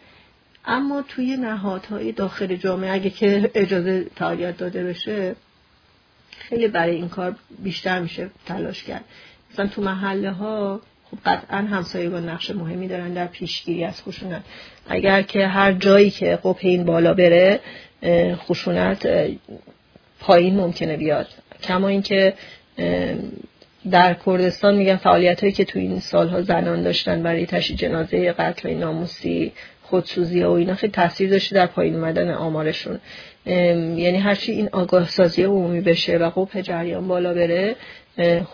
اما 0.66 1.02
توی 1.02 1.36
نهادهای 1.36 2.12
داخل 2.12 2.56
جامعه 2.56 2.92
اگه 2.92 3.10
که 3.10 3.50
اجازه 3.54 4.06
فعالیت 4.14 4.56
داده 4.56 4.84
بشه 4.84 5.36
خیلی 6.30 6.68
برای 6.68 6.94
این 6.94 7.08
کار 7.08 7.34
بیشتر 7.58 8.00
میشه 8.00 8.30
تلاش 8.46 8.84
کرد. 8.84 9.04
مثلا 9.52 9.66
تو 9.66 9.82
محله 9.82 10.30
ها 10.30 10.80
خب 11.10 11.18
قطعا 11.24 11.58
همسایگان 11.58 12.28
نقش 12.28 12.50
مهمی 12.50 12.88
دارن 12.88 13.12
در 13.12 13.26
پیشگیری 13.26 13.84
از 13.84 14.02
خشونت. 14.02 14.42
اگر 14.88 15.22
که 15.22 15.46
هر 15.46 15.72
جایی 15.72 16.10
که 16.10 16.38
قبه 16.44 16.68
این 16.68 16.84
بالا 16.84 17.14
بره 17.14 17.60
خشونت 18.34 19.08
پایین 20.20 20.56
ممکنه 20.56 20.96
بیاد. 20.96 21.28
کما 21.62 21.88
اینکه 21.88 22.34
در 23.90 24.14
کردستان 24.26 24.76
میگن 24.76 24.96
فعالیت 24.96 25.40
هایی 25.40 25.52
که 25.52 25.64
تو 25.64 25.78
این 25.78 26.00
سالها 26.00 26.42
زنان 26.42 26.82
داشتن 26.82 27.22
برای 27.22 27.46
تشییع 27.46 27.78
جنازه 27.78 28.32
قتل 28.32 28.74
ناموسی 28.74 29.52
خودسوزی 29.90 30.42
و 30.42 30.50
اینا 30.50 30.74
خیلی 30.74 30.92
تاثیر 30.92 31.30
داشته 31.30 31.54
در 31.54 31.66
پایین 31.66 31.94
اومدن 31.94 32.30
آمارشون. 32.30 32.98
یعنی 33.46 34.16
هرچی 34.16 34.52
این 34.52 34.68
آگاه 34.72 35.08
سازی 35.08 35.42
عمومی 35.42 35.80
بشه 35.80 36.18
و 36.18 36.30
قبه 36.30 36.62
جریان 36.62 37.08
بالا 37.08 37.34
بره 37.34 37.76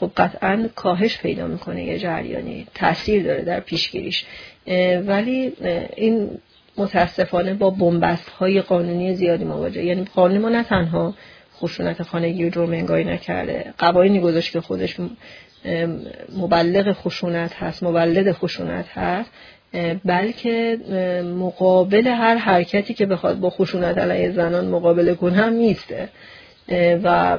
خب 0.01 0.11
قطعا 0.17 0.69
کاهش 0.75 1.19
پیدا 1.19 1.47
می‌کنه 1.47 1.85
یه 1.85 1.99
جریانی 1.99 2.67
تاثیر 2.75 3.23
داره 3.23 3.43
در 3.43 3.61
پیشگیریش. 3.61 4.25
ولی 5.07 5.53
این 5.97 6.31
متاسفانه 6.77 7.55
با 7.55 7.71
بنبست 7.71 8.29
های 8.29 8.61
قانونی 8.61 9.15
زیادی 9.15 9.45
مواجه. 9.45 9.85
یعنی 9.85 10.05
قانون 10.15 10.39
ما 10.39 10.49
نه 10.49 10.65
تنها 10.65 11.15
خشونت 11.57 12.03
خانگی 12.03 12.45
و 12.45 12.51
جرم 12.51 12.73
انگاری 12.73 13.05
نکرده 13.05 13.75
قوانینی 13.79 14.21
گذاشت 14.21 14.53
که 14.53 14.61
خودش 14.61 14.97
مبلغ 16.37 16.93
خشونت 16.93 17.55
هست 17.55 17.83
مولد 17.83 18.33
خشونت 18.33 18.89
هست. 18.89 19.31
بلکه 20.05 20.79
مقابل 21.39 22.07
هر 22.07 22.37
حرکتی 22.37 22.95
که 22.95 23.07
بخواد 23.07 23.41
با 23.41 23.51
خشونت 23.51 23.99
علیه 23.99 24.31
زنان 24.33 24.69
مقابله 24.69 25.15
کنه 25.15 25.37
هم 25.37 25.53
نیسته. 25.53 26.09
و 27.05 27.39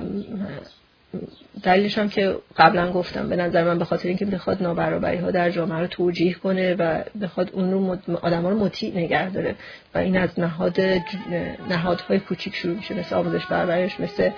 دلیلش 1.63 1.98
هم 1.98 2.10
که 2.10 2.36
قبلا 2.58 2.91
گفتم 2.91 3.30
به 3.30 3.36
نظر 3.36 3.63
من 3.63 3.80
به 3.80 3.86
خاطر 3.86 4.08
اینکه 4.08 4.26
بخواد 4.26 4.63
نابرابری 4.63 5.17
ها 5.17 5.32
در 5.32 5.50
جامعه 5.50 5.80
رو 5.80 5.88
توجیه 5.88 6.34
کنه 6.34 6.76
و 6.76 7.04
بخواد 7.22 7.50
اون 7.54 7.72
رو 7.72 7.98
آدم 8.22 8.41
ها 8.41 8.50
رو 8.50 8.60
مطیع 8.60 8.98
نگه 8.98 9.30
داره 9.30 9.56
و 9.96 9.98
این 9.98 10.17
از 10.17 10.39
نهاد 10.39 10.80
نهادهای 11.69 12.19
کوچیک 12.19 12.56
شروع 12.56 12.76
میشه 12.76 13.00
مثل 13.00 13.15
آموزش 13.15 13.46
پرورش 13.46 14.00
مثل 14.00 14.30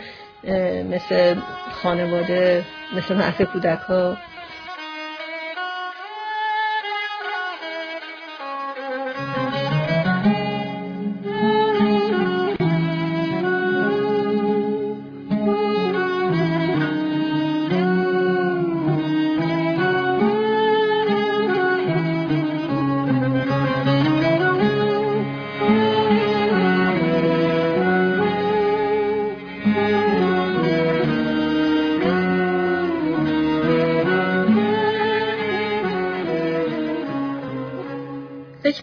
مثل 0.91 1.35
خانواده 1.71 2.63
مثل 2.97 3.15
محض 3.15 3.41
کودک 3.41 3.79
ها 3.79 4.17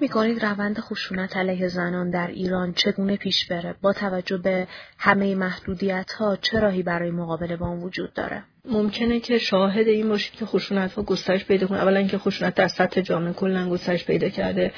می‌کنید 0.02 0.44
روند 0.44 0.80
خشونت 0.80 1.36
علیه 1.36 1.68
زنان 1.68 2.10
در 2.10 2.26
ایران 2.26 2.72
چگونه 2.72 3.16
پیش 3.16 3.46
بره؟ 3.46 3.74
با 3.82 3.92
توجه 3.92 4.36
به 4.36 4.66
همه 4.98 5.34
محدودیت 5.34 6.12
ها 6.12 6.36
چه 6.36 6.60
راهی 6.60 6.82
برای 6.82 7.10
مقابله 7.10 7.56
با 7.56 7.66
اون 7.66 7.82
وجود 7.82 8.12
داره؟ 8.12 8.42
ممکنه 8.64 9.20
که 9.20 9.38
شاهد 9.38 9.88
این 9.88 10.08
باشید 10.08 10.34
که 10.34 10.46
خشونت 10.46 10.92
ها 10.92 11.02
گسترش 11.02 11.44
پیدا 11.44 11.66
کنه. 11.66 11.78
اولا 11.78 12.02
که 12.02 12.18
خشونت 12.18 12.54
در 12.54 12.68
سطح 12.68 13.00
جامعه 13.00 13.32
کلا 13.32 13.70
گسترش 13.70 14.04
پیدا 14.04 14.28
کرده. 14.28 14.72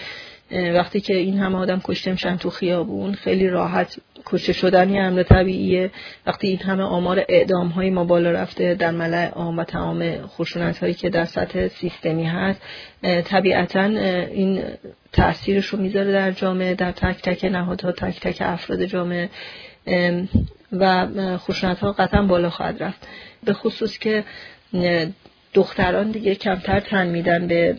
وقتی 0.51 1.01
که 1.01 1.17
این 1.17 1.39
همه 1.39 1.59
آدم 1.59 1.81
کشته 1.85 2.13
میشن 2.13 2.37
تو 2.37 2.51
خیابون 2.51 3.15
خیلی 3.15 3.49
راحت 3.49 3.97
کشته 4.27 4.53
شدن 4.53 4.91
یه 4.91 5.03
امر 5.03 5.23
طبیعیه. 5.23 5.91
وقتی 6.27 6.49
این 6.49 6.59
همه 6.59 6.83
آمار 6.83 7.25
اعدام 7.29 7.69
های 7.69 7.91
ما 7.91 8.05
بالا 8.05 8.31
رفته 8.31 8.75
در 8.75 8.91
ملع 8.91 9.29
عام 9.29 9.59
و 9.59 9.65
تمام 9.65 10.27
خشونت 10.27 10.79
هایی 10.79 10.95
که 10.95 11.11
در 11.11 11.25
سطح 11.25 11.69
سیستمی 11.69 12.25
هست 12.25 12.63
طبیعتا 13.03 13.85
این 13.85 14.63
تاثیرش 15.13 15.67
رو 15.67 15.79
می‌ذاره 15.79 16.13
در 16.13 16.31
جامعه 16.31 16.75
در 16.75 16.93
تک 16.93 17.23
تک 17.23 17.45
نهادها 17.45 17.93
تک 17.93 18.21
تک 18.21 18.37
افراد 18.41 18.85
جامعه 18.85 19.29
و 20.73 21.07
خشونت 21.37 21.79
ها 21.79 21.93
قطعا 21.93 22.23
بالا 22.23 22.51
خواهد 22.51 22.83
رفت. 22.83 23.09
به 23.45 23.53
خصوص 23.53 23.99
که 23.99 24.25
دختران 25.55 26.11
دیگه 26.11 26.35
کمتر 26.35 26.81
تن 26.81 27.07
میدن 27.07 27.47
به 27.47 27.77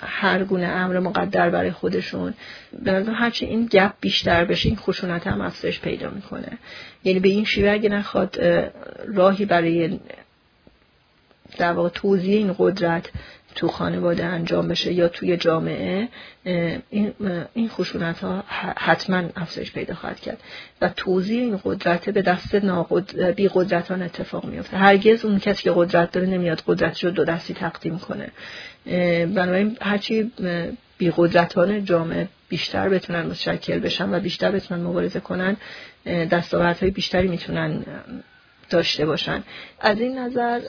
هر 0.00 0.44
گونه 0.44 0.66
امر 0.66 0.98
مقدر 0.98 1.50
برای 1.50 1.70
خودشون. 1.70 2.34
به 2.82 2.92
نظر 2.92 3.12
هرچی 3.12 3.46
این 3.46 3.66
گپ 3.66 3.92
بیشتر 4.00 4.44
بشه 4.44 4.68
این 4.68 4.76
خشونت 4.76 5.26
هم 5.26 5.40
افزایش 5.40 5.80
پیدا 5.80 6.10
می‌کنه. 6.10 6.58
یعنی 7.04 7.20
به 7.20 7.28
این 7.28 7.44
شیوه 7.44 7.70
اگه 7.70 7.88
نخواد 7.88 8.40
راهی 9.14 9.44
برای 9.44 9.98
در 11.58 11.72
واقع 11.72 11.88
توضیح 11.88 12.36
این 12.36 12.54
قدرت 12.58 13.10
تو 13.54 13.68
خانواده 13.68 14.24
انجام 14.24 14.68
بشه 14.68 14.92
یا 14.92 15.08
توی 15.08 15.36
جامعه 15.36 16.08
این, 16.90 17.12
این 17.54 17.68
خشونت 17.68 18.18
ها 18.18 18.44
حتما 18.76 19.22
افزایش 19.36 19.72
پیدا 19.72 19.94
خواهد 19.94 20.20
کرد. 20.20 20.38
و 20.80 20.88
توضیح 20.96 21.40
این 21.40 21.60
قدرت 21.64 22.10
به 22.10 22.22
دست 22.22 22.54
ناقد... 22.54 23.30
بی 23.30 23.50
قدرتان 23.54 24.02
اتفاق 24.02 24.44
میفته 24.44 24.76
هرگز 24.76 25.24
اون 25.24 25.38
کسی 25.38 25.62
که 25.62 25.72
قدرت 25.74 26.12
داره 26.12 26.26
نمیاد 26.26 26.62
قدرتش 26.66 27.04
رو 27.04 27.10
دو 27.10 27.24
دستی 27.24 27.54
تقدیم 27.54 27.98
کنه. 27.98 28.30
بنابراین 29.34 29.76
هرچی 29.80 30.32
بی 30.98 31.12
قدرتان 31.16 31.84
جامعه 31.84 32.28
بیشتر 32.48 32.88
بتونن 32.88 33.26
متشکل 33.26 33.78
بشن 33.78 34.14
و 34.14 34.20
بیشتر 34.20 34.50
بتونن 34.50 34.82
مبارزه 34.82 35.20
کنن 35.20 35.56
دستاوردهای 36.06 36.90
بیشتری 36.90 37.28
می‌تونن 37.28 37.84
داشته 38.70 39.06
باشن. 39.06 39.42
از 39.80 40.00
این 40.00 40.18
نظر 40.18 40.60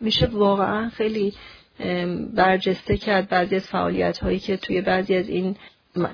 میشه 0.00 0.26
واقعا 0.26 0.88
خیلی 0.88 1.34
برجسته 2.34 2.96
کرد 2.96 3.28
بعضی 3.28 3.56
از 3.56 3.66
فعالیت 3.66 4.18
هایی 4.18 4.38
که 4.38 4.56
توی 4.56 4.80
بعضی 4.80 5.16
از 5.16 5.28
این 5.28 5.56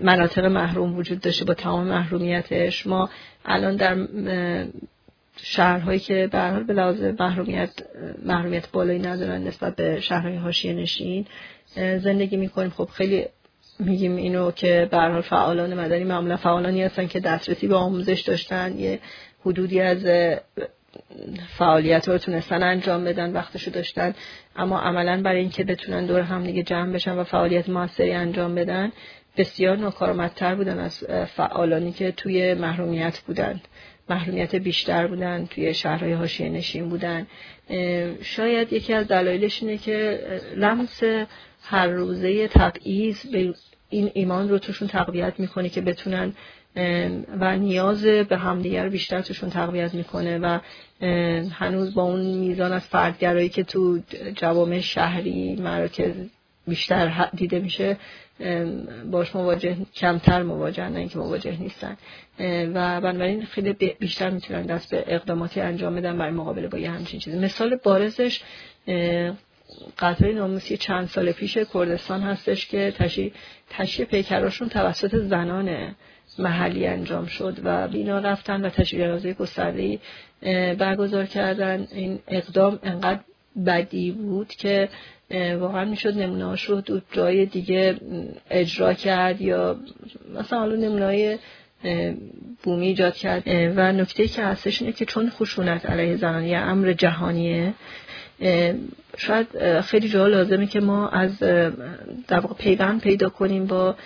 مناطق 0.01 0.45
محروم 0.45 0.97
وجود 0.97 1.21
داشته 1.21 1.45
با 1.45 1.55
تمام 1.55 1.87
محرومیتش. 1.87 2.87
ما 2.87 3.11
الان 3.45 3.77
در 3.77 3.97
شهرهایی 5.37 5.99
که 5.99 6.29
به 6.33 6.41
حال 6.41 6.63
به 6.63 6.73
لحاظ 6.73 7.03
محرومیت 7.03 7.71
محرومیت 8.25 8.71
بالایی 8.73 8.99
ندارن 8.99 9.43
نسبت 9.43 9.77
به 9.77 10.01
شهرهای 10.01 10.37
حاشیه 10.37 10.73
نشین 10.73 11.27
زندگی 11.77 12.37
می‌کنیم. 12.37 12.71
خب 12.71 12.89
خیلی 12.93 13.27
میگیم 13.79 14.17
اینو 14.17 14.51
که 14.51 14.89
به 14.91 14.97
حال 14.97 15.21
فعالان 15.21 15.75
مدنی 15.75 16.05
معمولا 16.05 16.37
فعالانی 16.37 16.83
هستن 16.83 17.07
که 17.07 17.21
دسترسی 17.21 17.69
به 17.69 17.77
آموزش 17.77 18.21
داشتن 18.21 18.79
یه 18.79 18.99
حدودی 19.47 19.81
از 19.81 20.07
فعالیت 21.59 22.09
رو 22.09 22.19
تونستن 22.19 22.63
انجام 22.63 23.05
بدن 23.05 23.33
وقتشو 23.33 23.71
داشتن. 23.71 24.15
اما 24.57 24.81
عملا 24.81 25.23
برای 25.23 25.41
اینکه 25.41 25.65
بتونن 25.65 26.07
دور 26.07 26.21
هم 26.21 26.45
دیگه 26.45 26.63
جمع 26.63 26.93
بشن 26.93 27.13
و 27.13 27.25
فعالیت 27.25 27.69
موثری 27.69 28.13
انجام 28.13 28.55
بدن 28.55 28.93
بسیار 29.37 29.77
ناکارآمدتر 29.77 30.55
بودن 30.55 30.79
از 30.79 31.05
فعالانی 31.37 31.93
که 31.93 32.13
توی 32.13 32.55
محرومیت 32.55 33.19
بودن. 33.19 33.61
محرومیت 34.09 34.55
بیشتر 34.55 35.07
بودن 35.07 35.47
توی 35.47 35.75
شهرهای 35.75 36.13
حاشیه 36.13 36.49
نشین 36.49 36.89
بودن. 36.89 37.27
شاید 38.23 38.73
یکی 38.73 38.93
از 38.93 39.09
دلایلش 39.09 39.63
اینه 39.63 39.79
که 39.79 40.21
لمس 40.57 41.03
هر 41.63 41.87
روزه 41.87 42.49
تبعیض 42.49 43.27
به 43.27 43.55
این 43.91 44.11
ایمان 44.15 44.49
رو 44.49 44.59
توشون 44.59 44.89
تقویت 44.89 45.41
می‌کنه 45.41 45.69
که 45.69 45.81
بتونن 45.81 46.33
و 47.41 47.57
نیاز 47.57 48.05
به 48.05 48.37
همدیگر 48.37 48.89
بیشتر 48.89 49.21
توشون 49.21 49.51
تقویت 49.51 49.95
می‌کنه 49.95 50.39
و 50.39 50.59
هنوز 51.51 51.95
با 51.95 52.03
اون 52.03 52.21
میزان 52.21 52.73
از 52.73 52.83
فردگرایی 52.83 53.49
که 53.49 53.63
تو 53.63 53.99
جوامع 54.35 54.81
شهری 54.81 55.57
مراکز 55.57 56.13
بیشتر 56.67 57.29
دیده 57.35 57.59
میشه 57.59 57.97
باش 59.11 59.37
مواجه 59.37 59.77
کمتر 59.95 60.43
مواجه 60.43 60.89
نه 60.89 60.99
اینکه 60.99 61.19
مواجه 61.19 61.61
نیستن. 61.61 61.97
و 62.75 63.01
بنابراین 63.01 63.45
خیلی 63.45 63.73
بیشتر 63.73 64.31
می‌تونن 64.31 64.63
دست 64.63 64.91
به 64.91 65.05
اقداماتی 65.07 65.61
انجام 65.61 65.95
بدن 65.95 66.19
برای 66.19 66.33
مقابله 66.33 66.69
با 66.69 66.79
یه 66.79 66.91
همچین 66.91 67.21
چیزی. 67.21 67.39
مثال 67.39 67.77
بارزش 67.77 68.41
قطعه 69.99 70.33
ناموسی 70.33 70.77
چند 70.77 71.09
سال 71.09 71.33
پیش 71.33 71.59
کردستان 71.59 72.21
هستش 72.21 72.67
که 72.67 72.93
تشییع 72.99 73.33
تشی 73.71 74.05
پیکراشون 74.05 74.69
توسط 74.69 75.17
زنان 75.17 75.95
محلی 76.39 76.87
انجام 76.87 77.27
شد 77.27 77.59
و 77.65 77.89
بینا 77.89 78.19
رفتن 78.19 78.65
و 78.65 78.69
تشییع 78.69 79.05
جنازه 79.05 79.33
گسترده 79.33 79.99
برگزار 80.79 81.27
کردن. 81.27 81.87
این 81.93 82.19
اقدام 82.29 82.79
انقدر 82.83 83.21
بدی 83.67 84.11
بود 84.11 84.49
که 84.49 84.89
واقعا 85.33 85.85
می‌شد 85.85 86.19
نمونهاش 86.19 86.65
رو 86.65 86.81
دو 86.81 87.01
جای 87.13 87.47
دیگه 87.47 87.97
اجرا 88.51 88.95
کرد 88.95 89.41
یا 89.41 89.77
مثلا 90.39 90.59
حالا 90.59 90.77
نمونه 90.77 91.39
بومی 92.63 92.87
ایجاد 92.87 93.15
کرد. 93.15 93.43
و 93.47 93.93
نکته 93.93 94.29
که 94.29 94.43
هستش 94.43 94.83
اینه 94.83 94.93
که 94.93 95.05
چون 95.05 95.31
خشونت 95.31 95.87
علیه 95.87 96.17
زنان 96.17 96.45
یه 96.45 96.59
امر 96.59 96.93
جهانیه 96.93 97.75
شاید 99.17 99.81
خیلی 99.81 100.09
جا 100.09 100.27
لازمه 100.27 100.67
که 100.67 100.81
ما 100.81 101.09
از 101.09 101.39
در 102.29 102.41
واقع 102.41 102.55
پیوند 102.55 103.01
پیدا 103.01 103.29
کنیم 103.29 103.67
با 103.67 103.97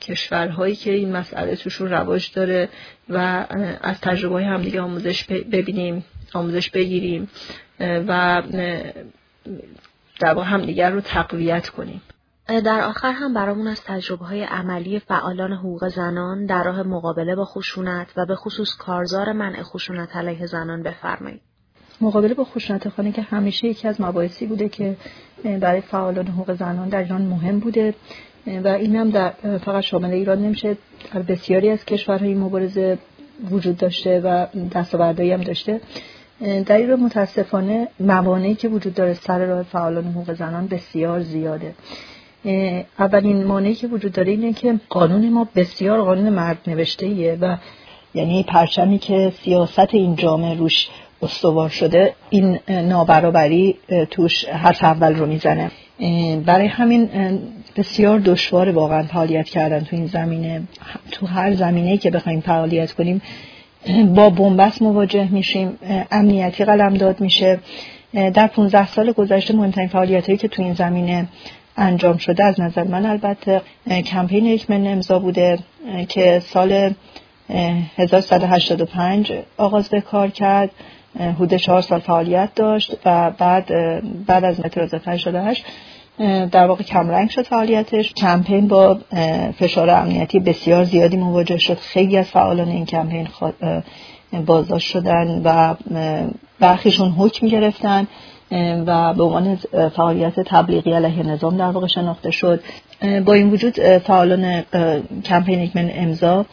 کشورهایی 0.00 0.76
که 0.76 0.92
این 0.92 1.12
مسئله 1.12 1.56
توشون 1.56 1.90
رواج 1.90 2.30
داره 2.34 2.68
و 3.08 3.46
از 3.80 4.00
تجربه 4.00 4.34
های 4.34 4.44
همدیگه 4.44 4.80
آموزش 4.80 5.24
ببینیم 5.24 6.04
آموزش 6.34 6.70
بگیریم. 6.70 7.28
و 7.80 8.42
در 10.22 10.34
واقع 10.34 10.46
همدیگر 10.46 10.90
رو 10.90 11.00
تقویت 11.00 11.68
کنیم. 11.68 12.02
در 12.46 12.80
آخر 12.80 13.12
هم 13.12 13.34
برامون 13.34 13.66
از 13.66 13.84
تجربه 13.84 14.24
های 14.24 14.42
عملی 14.42 14.98
فعالان 14.98 15.52
حقوق 15.52 15.88
زنان 15.88 16.46
در 16.46 16.62
راه 16.64 16.82
مقابله 16.82 17.34
با 17.34 17.44
خشونت 17.44 18.06
و 18.16 18.26
به 18.26 18.34
خصوص 18.34 18.76
کارزار 18.76 19.32
منع 19.32 19.62
خشونت 19.62 20.16
علیه 20.16 20.46
زنان 20.46 20.82
بفرمایید. 20.82 21.40
مقابله 22.00 22.34
با 22.34 22.44
خشونت 22.44 22.88
خانه 22.88 23.12
که 23.12 23.22
همیشه 23.22 23.68
یکی 23.68 23.88
از 23.88 24.00
مباحثی 24.00 24.46
بوده 24.46 24.68
که 24.68 24.96
برای 25.60 25.80
فعالان 25.80 26.26
حقوق 26.26 26.54
زنان 26.54 26.88
در 26.88 26.98
ایران 26.98 27.22
مهم 27.22 27.58
بوده. 27.58 27.94
و 28.64 28.68
این 28.68 28.96
هم 28.96 29.10
در 29.10 29.30
فقط 29.58 29.82
شامل 29.82 30.10
ایران 30.10 30.38
نمیشه 30.38 30.76
در 31.14 31.22
بسیاری 31.22 31.70
از 31.70 31.84
کشورهای 31.84 32.34
مبارزه 32.34 32.98
وجود 33.50 33.76
داشته 33.76 34.20
و 34.20 34.46
دستاوردهایی 34.74 35.32
هم 35.32 35.40
داشته. 35.40 35.80
در 36.66 36.76
ایران 36.76 37.00
متاسفانه 37.00 37.88
موانعی 38.00 38.54
که 38.54 38.68
وجود 38.68 38.94
داره 38.94 39.14
سر 39.14 39.44
راه 39.44 39.62
فعالان 39.62 40.04
حقوق 40.04 40.32
زنان 40.32 40.66
بسیار 40.66 41.20
زیاده. 41.20 41.74
اولین 42.98 43.44
مانعی 43.44 43.74
که 43.74 43.86
وجود 43.86 44.12
داره 44.12 44.30
اینه 44.30 44.52
که 44.52 44.80
قانون 44.88 45.28
ما 45.28 45.48
بسیار 45.56 46.02
قانون 46.02 46.28
مرد 46.28 46.58
نوشته 46.66 47.06
ایه 47.06 47.38
و 47.40 47.56
یعنی 48.14 48.42
پرچمی 48.42 48.98
که 48.98 49.32
سیاست 49.42 49.94
این 49.94 50.16
جامعه 50.16 50.54
روش 50.54 50.88
استوار 51.22 51.68
شده 51.68 52.14
این 52.30 52.58
نابرابری 52.68 53.76
توش 54.10 54.44
حرف 54.44 54.84
اول 54.84 55.14
رو 55.14 55.26
می‌زنه. 55.26 55.70
برای 56.46 56.66
همین 56.66 57.08
بسیار 57.76 58.18
دشوار 58.18 58.68
واقعا 58.68 59.02
فعالیت 59.02 59.46
کردن 59.46 59.80
تو 59.80 59.96
این 59.96 60.06
زمینه. 60.06 60.62
تو 61.10 61.26
هر 61.26 61.54
زمینه 61.54 61.96
که 61.96 62.10
بخوایم 62.10 62.40
فعالیت 62.40 62.92
کنیم 62.92 63.22
با 64.14 64.30
بنبست 64.30 64.82
مواجه 64.82 65.28
میشیم 65.32 65.78
امنیتی 66.10 66.64
قلمداد 66.64 67.20
میشه. 67.20 67.58
در 68.12 68.46
15 68.46 68.86
سال 68.86 69.12
گذشته 69.12 69.56
مهمترین 69.56 69.88
فعالیت 69.88 70.26
هایی 70.26 70.38
که 70.38 70.48
تو 70.48 70.62
این 70.62 70.74
زمینه 70.74 71.28
انجام 71.76 72.16
شده 72.16 72.44
از 72.44 72.60
نظر 72.60 72.82
من 72.82 73.06
البته 73.06 73.60
کمپین 74.06 74.46
یک 74.46 74.70
من 74.70 74.86
امضا 74.86 75.18
بوده 75.18 75.58
که 76.08 76.42
سال 76.44 76.94
1185 77.48 79.32
آغاز 79.56 79.88
به 79.88 80.00
کار 80.00 80.28
کرد. 80.28 80.70
حدود 81.20 81.54
چهار 81.54 81.80
سال 81.80 82.00
فعالیت 82.00 82.54
داشت 82.54 82.96
و 83.04 83.30
بعد 83.30 83.66
بعد 84.26 84.44
از 84.44 84.60
متر 84.60 84.80
1188 84.80 85.64
در 86.52 86.66
واقع 86.66 86.82
کمرنگ 86.82 87.30
شد 87.30 87.42
فعالیتش. 87.42 88.12
کمپین 88.12 88.68
با 88.68 88.98
فشار 89.58 89.90
امنیتی 89.90 90.40
بسیار 90.40 90.84
زیادی 90.84 91.16
مواجه 91.16 91.58
شد. 91.58 91.78
خیلی 91.78 92.16
از 92.16 92.26
فعالان 92.26 92.68
این 92.68 92.86
کمپین 92.86 93.28
بازداشت 94.46 94.88
شدن 94.88 95.42
و 95.44 95.74
برخیشون 96.60 97.10
حکم 97.10 97.46
گرفتن 97.46 98.06
و 98.86 99.14
به 99.14 99.22
عنوان 99.22 99.58
فعالیت 99.96 100.40
تبلیغی 100.40 100.92
علیه 100.92 101.22
نظام 101.22 101.56
در 101.56 101.70
واقع 101.70 101.86
شناخته 101.86 102.30
شد. 102.30 102.62
با 103.24 103.32
این 103.32 103.50
وجود 103.50 103.80
فعالان 103.80 104.62
کمپین 105.24 105.58
ایکمن 105.58 105.90
امضا 105.94 106.46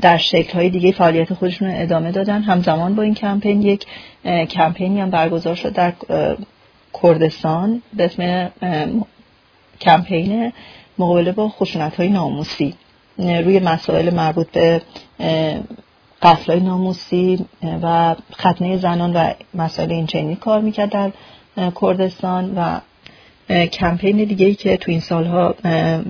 در 0.00 0.16
شکل 0.16 0.52
های 0.52 0.70
دیگه 0.70 0.92
فعالیت 0.92 1.34
خودشون 1.34 1.70
ادامه 1.70 2.10
دادن. 2.10 2.42
همزمان 2.42 2.94
با 2.94 3.02
این 3.02 3.14
کمپین 3.14 3.62
یک 3.62 3.86
کمپینی 4.50 5.00
هم 5.00 5.10
برگزار 5.10 5.54
شد 5.54 5.72
در 5.72 5.92
کردستان 7.02 7.82
به 7.94 8.04
اسم 8.04 8.50
کمپین 9.80 10.52
مقابله 10.98 11.32
با 11.32 11.48
خشونت 11.48 11.96
های 11.96 12.08
ناموسی. 12.08 12.74
روی 13.18 13.60
مسائل 13.60 14.14
مربوط 14.14 14.50
به 14.50 14.82
قتل 16.22 16.52
های 16.52 16.60
ناموسی 16.60 17.46
و 17.82 18.14
ختنه 18.32 18.76
زنان 18.76 19.16
و 19.16 19.32
مسائل 19.54 19.92
اینچنینی 19.92 20.36
کار 20.36 20.60
می‌کرد 20.60 20.90
در 20.90 21.10
کردستان 21.80 22.54
و 22.56 22.80
کمپین 23.66 24.16
دیگه 24.16 24.46
ای 24.46 24.54
که 24.54 24.76
تو 24.76 24.90
این 24.90 25.00
سالها 25.00 25.54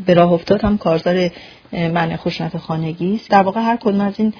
به 0.06 0.14
راه 0.14 0.32
افتاد 0.32 0.60
هم 0.60 0.78
کارزار 0.78 1.30
من 1.72 2.16
خشونت 2.16 2.56
خانگی 2.58 3.14
است. 3.14 3.30
در 3.30 3.42
واقع 3.42 3.60
هر 3.60 3.76
کدوم 3.76 4.00
از 4.00 4.14
این 4.20 4.32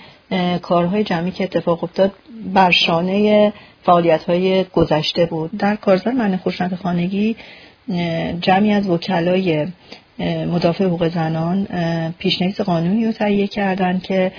کارهای 0.59 1.05
جمعی 1.05 1.31
که 1.31 1.45
اتفاق 1.45 1.85
افتاد 1.85 2.13
بر 2.55 2.71
شانه 2.71 3.53
فعالیت 3.85 4.25
های 4.25 4.65
گذشته 4.65 5.27
بود. 5.27 5.51
در 5.59 5.77
کارزار 5.77 6.13
من 6.13 6.37
خشونت 6.37 6.75
خانگی 6.75 7.37
جمعی 8.41 8.73
از 8.73 8.89
وکلای 8.89 9.67
مدافع 10.47 10.85
حقوق 10.85 11.09
زنان 11.09 11.67
پیشنویس 12.19 12.61
قانونی 12.61 13.07
رو 13.07 13.13
تهیه 13.13 13.47
کردن 13.47 13.99
که 13.99 14.33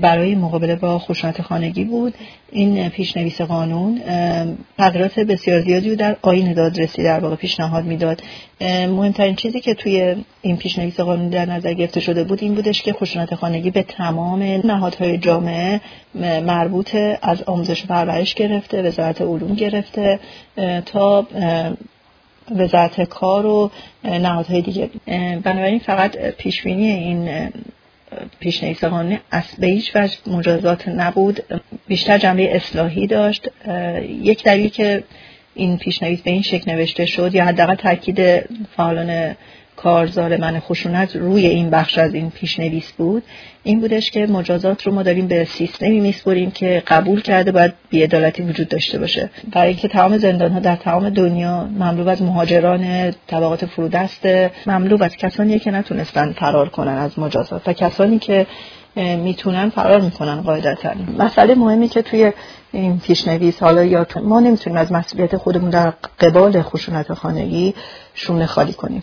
برای 0.00 0.34
مقابله 0.34 0.76
با 0.76 0.98
خشونت 0.98 1.42
خانگی 1.42 1.84
بود. 1.84 2.14
این 2.52 2.88
پیشنویس 2.88 3.40
قانون 3.40 4.00
تغییرات 4.78 5.20
بسیار 5.20 5.60
زیادی 5.60 5.90
رو 5.90 5.96
در 5.96 6.16
آین 6.22 6.52
دادرسی 6.52 7.02
در 7.02 7.20
واقع 7.20 7.36
پیشنهاد 7.36 7.84
می‌داد. 7.84 8.22
مهمترین 8.60 9.34
چیزی 9.34 9.60
که 9.60 9.74
توی 9.74 10.16
این 10.42 10.56
پیشنویس 10.56 11.00
قانون 11.00 11.28
در 11.28 11.46
نظر 11.46 11.74
گرفته 11.74 12.00
شده 12.00 12.24
بود 12.24 12.42
این 12.42 12.54
بودش 12.54 12.82
که 12.82 12.92
خشونت 12.92 13.34
خانگی 13.34 13.70
به 13.70 13.82
تمام 13.82 14.42
نهادهای 14.42 15.18
جامعه 15.18 15.80
مربوط 16.46 16.96
از 17.22 17.42
آموزش 17.42 17.84
و 17.84 17.86
پرورش 17.86 18.34
گرفته 18.34 18.82
وزارت 18.82 19.22
علوم 19.22 19.54
گرفته 19.54 20.18
تا 20.86 21.26
وزارت 22.56 23.02
کار 23.02 23.46
و 23.46 23.70
نهادهای 24.04 24.62
دیگه. 24.62 24.90
بنابراین 25.42 25.78
فقط 25.78 26.16
پیشبینی 26.16 26.86
این 26.86 27.28
پیشنویس 28.40 28.84
قانونی 28.84 29.18
به 29.58 29.66
هیچ 29.66 29.96
وجه 29.96 30.16
مجازات 30.26 30.88
نبود. 30.88 31.40
بیشتر 31.88 32.18
جنبه 32.18 32.56
اصلاحی 32.56 33.06
داشت. 33.06 33.48
یک 34.22 34.44
دلیل 34.44 34.68
که 34.68 35.04
این 35.54 35.78
پیشنویس 35.78 36.20
به 36.20 36.30
این 36.30 36.42
شکل 36.42 36.72
نوشته 36.72 37.06
شد 37.06 37.34
یا 37.34 37.44
حداقل 37.44 37.74
تاکید 37.74 38.20
فعالان 38.76 39.36
کارزار 39.82 40.36
من 40.36 40.60
خشونت 40.60 41.16
روی 41.16 41.46
این 41.46 41.70
بخش 41.70 41.98
از 41.98 42.14
این 42.14 42.30
پیشنویس 42.30 42.92
بود 42.92 43.22
این 43.62 43.80
بودش 43.80 44.10
که 44.10 44.26
مجازات 44.26 44.82
رو 44.82 44.94
ما 44.94 45.02
داریم 45.02 45.26
به 45.26 45.44
سیستمی 45.44 46.00
میسپریم 46.00 46.50
که 46.50 46.82
قبول 46.86 47.20
کرده 47.20 47.52
باید 47.52 47.72
بیعدالتی 47.90 48.42
وجود 48.42 48.68
داشته 48.68 48.98
باشه. 48.98 49.30
برای 49.52 49.68
اینکه 49.68 49.88
تمام 49.88 50.18
زندان 50.18 50.50
ها 50.50 50.60
در 50.60 50.76
تمام 50.76 51.10
دنیا 51.10 51.64
مملو 51.64 52.08
از 52.08 52.22
مهاجران 52.22 53.12
طبقات 53.26 53.66
فرودست 53.66 54.26
مملو 54.66 55.02
از 55.02 55.16
کسانی 55.16 55.58
که 55.58 55.70
نتونستن 55.70 56.32
فرار 56.32 56.68
کنن 56.68 56.98
از 56.98 57.18
مجازات 57.18 57.68
و 57.68 57.72
کسانی 57.72 58.18
که 58.18 58.46
می‌تونن 58.96 59.70
فرار 59.70 60.00
می‌کنن 60.00 60.42
قاعدتا. 60.42 60.90
مسئله 61.18 61.54
مهمی 61.54 61.88
که 61.88 62.02
توی 62.02 62.32
این 62.72 63.00
پیشنویس 63.00 63.62
حالا 63.62 63.84
یا 63.84 64.06
ما 64.22 64.40
نمی‌تونیم 64.40 64.78
از 64.78 64.92
مسئولیت 64.92 65.36
خودمون 65.36 65.70
در 65.70 65.92
قبال 66.20 66.62
خشونت 66.62 67.14
خانگی 67.14 67.74
شونه 68.14 68.46
خالی 68.46 68.72
کنیم. 68.72 69.02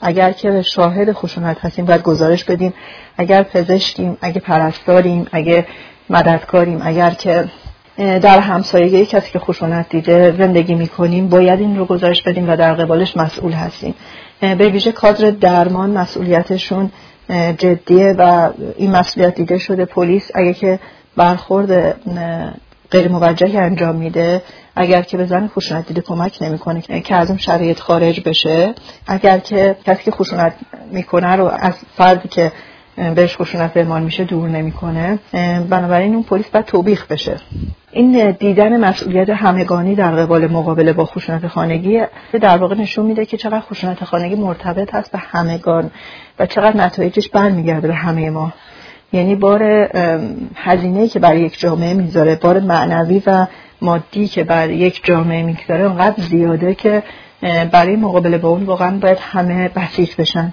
اگر 0.00 0.32
که 0.32 0.62
شاهد 0.62 1.12
خشونت 1.12 1.56
هستیم 1.60 1.84
باید 1.84 2.02
گزارش 2.02 2.44
بدیم. 2.44 2.74
اگر 3.16 3.42
پزشکیم 3.42 4.18
اگه 4.20 4.40
پرستاریم 4.40 5.26
اگه 5.32 5.66
مددکاریم 6.10 6.80
اگر 6.82 7.10
که 7.10 7.44
در 7.96 8.38
همسایگی 8.38 9.06
کسی 9.06 9.32
که 9.32 9.38
خشونت 9.38 9.88
دیده 9.88 10.34
زندگی 10.38 10.74
می‌کنیم 10.74 11.28
باید 11.28 11.60
این 11.60 11.78
رو 11.78 11.84
گزارش 11.84 12.22
بدیم 12.22 12.48
و 12.48 12.56
در 12.56 12.74
قبالش 12.74 13.16
مسئول 13.16 13.52
هستیم. 13.52 13.94
به 14.40 14.68
ویژه 14.68 14.92
کادر 14.92 15.30
درمان 15.30 15.90
مسئولیتشون 15.90 16.90
جدیه 17.58 18.14
و 18.18 18.50
این 18.76 18.90
مسئولیت 18.90 19.34
دیده 19.34 19.58
شده 19.58 19.84
پلیس 19.84 20.30
اگه 20.34 20.54
که 20.54 20.78
برخورد 21.16 22.00
غیر 22.90 23.08
موجهی 23.08 23.56
انجام 23.56 23.96
میده 23.96 24.42
اگر 24.76 25.02
که 25.02 25.16
به 25.16 25.26
زن 25.26 25.48
خشونت 25.48 25.86
دیده 25.86 26.00
کمک 26.00 26.38
نمی‌کنه 26.40 26.80
که 26.80 27.14
از 27.14 27.28
اون 27.28 27.38
شرایط 27.38 27.80
خارج 27.80 28.20
بشه 28.20 28.74
اگر 29.06 29.38
که 29.38 29.76
کسی 29.86 30.04
که 30.04 30.10
خشونت 30.10 30.52
می‌کنه 30.90 31.36
رو 31.36 31.44
از 31.44 31.74
فردی 31.96 32.28
که 32.28 32.52
بهش 33.14 33.36
خشونت 33.36 33.76
اعمال 33.76 34.02
میشه 34.02 34.24
دور 34.24 34.48
نمی‌کنه. 34.48 35.18
بنابراین 35.70 36.14
اون 36.14 36.22
پلیس 36.22 36.48
باید 36.48 36.64
توبیخ 36.64 37.06
بشه. 37.06 37.36
این 37.90 38.30
دیدن 38.30 38.84
مسئولیت 38.84 39.30
همگانی 39.30 39.94
در 39.94 40.10
قبال 40.16 40.46
مقابله 40.46 40.92
با 40.92 41.04
خشونت 41.04 41.46
خانگی 41.46 42.02
در 42.40 42.56
واقع 42.56 42.74
نشون 42.74 43.06
میده 43.06 43.26
که 43.26 43.36
چقدر 43.36 43.60
خشونت 43.60 44.04
خانگی 44.04 44.34
مرتبط 44.34 44.94
هست 44.94 45.12
به 45.12 45.18
همگان 45.18 45.90
و 46.38 46.46
چقدر 46.46 46.76
نتایجش 46.76 47.28
برمیگرده 47.28 47.88
به 47.88 47.94
همه 47.94 48.30
ما. 48.30 48.52
یعنی 49.12 49.34
بار 49.34 49.62
هزینه 50.54 51.08
که 51.08 51.18
برای 51.18 51.40
یک 51.40 51.58
جامعه 51.58 51.94
می‌ذاره 51.94 52.36
بار 52.36 52.60
معنوی 52.60 53.22
و 53.26 53.46
مادی 53.82 54.28
که 54.28 54.44
بر 54.44 54.70
یک 54.70 55.00
جامعه 55.04 55.42
می‌گذاره 55.42 55.84
اونقدر 55.84 56.22
زیاده 56.22 56.74
که 56.74 57.02
برای 57.72 57.96
مقابله 57.96 58.38
با 58.38 58.48
اون 58.48 58.62
واقعا 58.62 58.98
باید 58.98 59.18
همه 59.20 59.68
بسیط 59.68 60.16
بشن. 60.16 60.52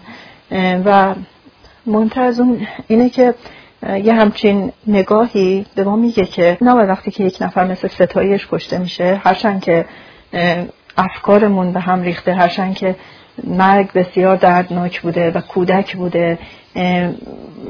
و 0.86 1.16
مهمتر 1.86 2.22
از 2.22 2.40
اون 2.40 2.68
اینه 2.88 3.10
که 3.10 3.34
یه 4.04 4.14
همچین 4.14 4.72
نگاهی 4.88 5.66
به 5.76 5.84
ما 5.84 5.96
میگه 5.96 6.26
که 6.26 6.58
نه 6.62 6.72
وقتی 6.72 7.12
که 7.12 7.24
یک 7.24 7.38
نفر 7.42 7.68
مثل 7.68 7.88
ستایش 7.88 8.48
کشته 8.52 8.78
میشه 8.78 9.22
هرچند 9.24 9.64
که 9.64 9.86
افکارمون 10.98 11.74
به 11.74 11.80
هم 11.80 12.02
ریخته 12.02 12.34
هرچند 12.34 12.76
که 12.76 12.96
مرگ 13.44 13.92
بسیار 13.94 14.36
دردناک 14.36 15.02
بوده 15.02 15.32
و 15.32 15.42
کودک 15.42 15.96
بوده 15.96 16.38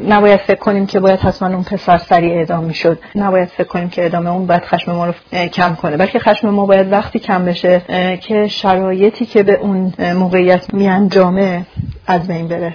نباید 0.07 0.39
فکر 0.39 0.59
کنیم 0.59 0.86
که 0.86 0.99
باید 0.99 1.20
حتما 1.20 1.47
اون 1.49 1.64
پسر 1.64 1.97
سریع 1.97 2.34
اعدام 2.34 2.64
می‌شد. 2.64 2.99
نباید 3.16 3.47
فکر 3.47 3.68
کنیم 3.68 3.89
که 3.89 4.05
ادامه 4.05 4.30
اون 4.30 4.47
باید 4.47 4.64
خشم 4.64 4.91
ما 4.91 5.05
رو 5.05 5.14
کم 5.47 5.76
کنه. 5.76 5.97
بلکه 5.97 6.20
خشم 6.20 6.49
ما 6.49 6.66
باید 6.66 6.91
وقتی 6.91 7.20
کم 7.20 7.45
بشه 7.45 7.82
که 8.22 8.47
شرایطی 8.47 9.26
که 9.26 9.43
به 9.43 9.53
اون 9.53 9.93
موقعیت 9.99 10.74
میانجامه 10.74 11.66
از 12.07 12.28
بین 12.28 12.47
بره. 12.47 12.74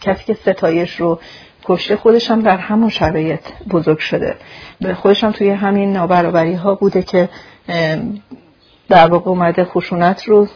کسی 0.00 0.24
که 0.24 0.34
ستایش 0.34 0.96
رو 0.96 1.20
کشته 1.64 1.96
خودش 1.96 2.30
هم 2.30 2.42
در 2.42 2.56
همون 2.56 2.88
شرایط 2.88 3.40
بزرگ 3.70 3.98
شده. 3.98 4.36
به 4.80 4.94
خودش 4.94 5.24
هم 5.24 5.32
توی 5.32 5.50
همین 5.50 5.92
نابرابری 5.92 6.54
ها 6.54 6.74
بوده 6.74 7.02
که 7.02 7.28
در 8.88 9.06
واقع 9.06 9.28
اومده 9.30 9.64
خشونت 9.64 10.24
رو 10.24 10.48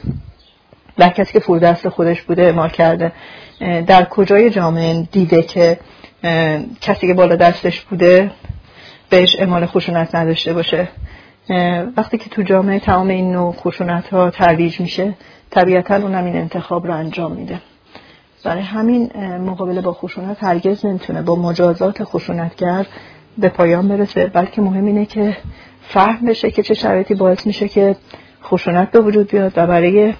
در 0.96 1.08
کسی 1.08 1.32
که 1.32 1.40
فور 1.40 1.58
دست 1.58 1.88
خودش 1.88 2.22
بوده 2.22 2.42
اعمال 2.42 2.68
کرده. 2.68 3.12
در 3.86 4.04
کجای 4.04 4.50
جامعه 4.50 5.08
دیده 5.12 5.42
که 5.42 5.78
کسی 6.80 7.06
که 7.06 7.14
بالا 7.14 7.36
دستش 7.36 7.80
بوده 7.80 8.30
بهش 9.10 9.36
اعمال 9.38 9.66
خشونت 9.66 10.14
نداشته 10.14 10.52
باشه. 10.52 10.88
وقتی 11.96 12.18
که 12.18 12.30
تو 12.30 12.42
جامعه 12.42 12.78
تمام 12.78 13.08
این 13.08 13.32
نوع 13.32 13.52
خشونت 13.52 14.08
ها 14.08 14.30
ترویج 14.30 14.80
میشه 14.80 15.14
طبیعتا 15.50 15.96
اونم 15.96 16.24
این 16.24 16.36
انتخاب 16.36 16.86
رو 16.86 16.94
انجام 16.94 17.32
میده. 17.32 17.60
برای 18.44 18.62
همین 18.62 19.10
مقابله 19.38 19.80
با 19.80 19.92
خشونت 19.92 20.44
هرگز 20.44 20.86
نمی‌تونه 20.86 21.22
با 21.22 21.36
مجازات 21.36 22.04
خشونتگر 22.04 22.86
به 23.38 23.48
پایان 23.48 23.88
برسه. 23.88 24.26
بلکه 24.26 24.62
مهم 24.62 24.84
اینه 24.84 25.06
که 25.06 25.36
فهم 25.82 26.26
بشه 26.26 26.50
که 26.50 26.62
چه 26.62 26.74
شرایطی 26.74 27.14
باعث 27.14 27.46
میشه 27.46 27.68
که 27.68 27.96
خشونت 28.42 28.90
به 28.90 29.00
وجود 29.00 29.30
بیاد 29.30 29.52
و 29.56 29.66
برای 29.66 30.14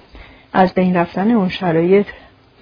از 0.53 0.73
بین 0.73 0.95
رفتن 0.95 1.31
اون 1.31 1.49
شرایط 1.49 2.07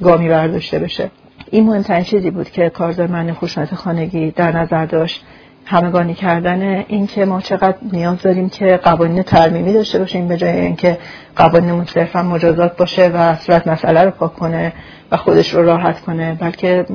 گامی 0.02 0.30
برداشته 0.30 0.80
بشه. 0.80 1.12
این 1.52 1.66
مهمترین 1.66 2.04
چیزی 2.04 2.32
بود 2.32 2.50
که 2.50 2.70
کارزار 2.70 3.08
من 3.08 3.34
خشونت 3.34 3.76
خانگی 3.76 4.32
در 4.32 4.52
نظر 4.52 4.86
داشت. 4.86 5.26
همگانی 5.66 6.14
کردن 6.14 6.62
این 6.88 7.08
که 7.08 7.26
ما 7.26 7.42
چقدر 7.42 7.78
نیاز 7.92 8.22
داریم 8.22 8.50
که 8.50 8.78
قوانین 8.78 9.24
ترمیمی 9.24 9.74
داشته 9.74 10.00
باشیم 10.00 10.28
به 10.28 10.38
جای 10.38 10.60
اینکه 10.60 10.98
قوانین 11.36 11.86
صرفا 11.86 12.24
مجازات 12.24 12.78
باشه 12.78 13.08
و 13.08 13.36
صورت 13.36 13.68
مسئله 13.68 14.04
رو 14.04 14.12
پاک 14.12 14.34
کنه 14.34 14.74
و 15.12 15.18
خودش 15.18 15.54
رو 15.54 15.64
راحت 15.64 16.02
کنه 16.02 16.34
بلکه 16.34 16.86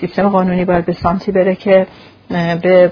سیستم 0.00 0.28
قانونی 0.28 0.64
باید 0.64 0.84
به 0.84 0.92
سانتی 0.92 1.32
بره 1.32 1.54
که 1.54 1.86
به 2.62 2.90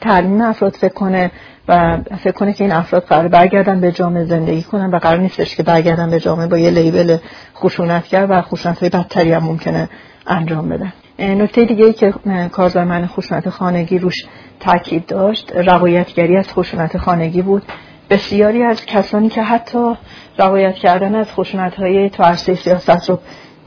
ترمیم 0.00 0.40
افراد 0.40 0.72
فکر 0.72 0.94
کنه 0.94 1.30
و 1.68 1.98
فکر 2.22 2.32
کنه 2.32 2.52
که 2.52 2.64
این 2.64 2.72
افراد 2.72 3.04
قرار 3.04 3.28
برگردن 3.28 3.80
به 3.80 3.92
جامعه 3.92 4.24
زندگی 4.24 4.62
کنن 4.62 4.90
و 4.90 4.98
قرار 4.98 5.18
نیستش 5.18 5.56
که 5.56 5.62
برگردن 5.62 6.10
به 6.10 6.20
جامعه 6.20 6.46
با 6.46 6.58
یه 6.58 6.70
لیبل 6.70 7.16
خشونتگر 7.56 8.26
و 8.30 8.42
خشونت 8.42 8.78
های 8.78 8.88
بدتری 8.88 9.32
هم 9.32 9.44
ممکنه 9.44 9.88
انجام 10.26 10.68
بدن. 10.68 10.92
نکته 11.18 11.64
دیگه 11.64 11.84
ای 11.84 11.92
که 11.92 12.14
کارزار 12.52 13.06
خشونت 13.06 13.48
خانگی 13.48 13.98
روش 13.98 14.26
تاکید 14.60 15.06
داشت 15.06 15.52
روایتگری 15.56 16.36
از 16.36 16.48
خشونت 16.48 16.98
خانگی 16.98 17.42
بود. 17.42 17.62
بسیاری 18.10 18.62
از 18.62 18.86
کسانی 18.86 19.28
که 19.28 19.42
حتی 19.42 19.94
روایت 20.38 20.74
کردن 20.74 21.14
از 21.14 21.32
خشونت 21.32 21.74
های 21.74 22.10
تو 22.10 22.22
عرصه 22.22 22.54
سیاست 22.54 23.10
رو 23.10 23.18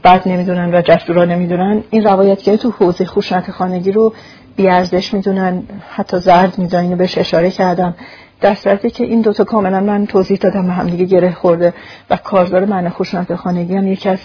بد 0.04 0.28
نمی‌دونن 0.28 0.74
و 0.74 0.82
جسورا 0.82 1.24
نمی‌دونن 1.24 1.82
این 1.90 2.04
روایتگری 2.04 2.56
تو 2.56 2.70
حوزه 2.70 3.04
خشونت 3.04 3.50
خانگی 3.50 3.92
رو 3.92 4.14
بیارزش 4.56 5.14
می‌دونن 5.14 5.62
حتی 5.90 6.18
زرد 6.18 6.58
می‌دونن 6.58 6.82
اینو 6.82 6.96
بهش 6.96 7.18
اشاره 7.18 7.50
کردم. 7.50 7.94
در 8.40 8.54
صورتی 8.54 8.90
که 8.90 9.04
این 9.04 9.20
دوتا 9.20 9.44
کاملا 9.44 9.80
من 9.80 10.06
توضیح 10.06 10.36
دادم 10.36 10.66
به 10.66 10.72
همدیگه 10.72 11.04
گره 11.04 11.32
خورده 11.32 11.74
و 12.10 12.16
کارزار 12.16 12.64
معنی 12.64 12.88
خشونت 12.88 13.34
خانگی 13.34 13.76
هم 13.76 13.86
یکی 13.86 14.08
از 14.08 14.18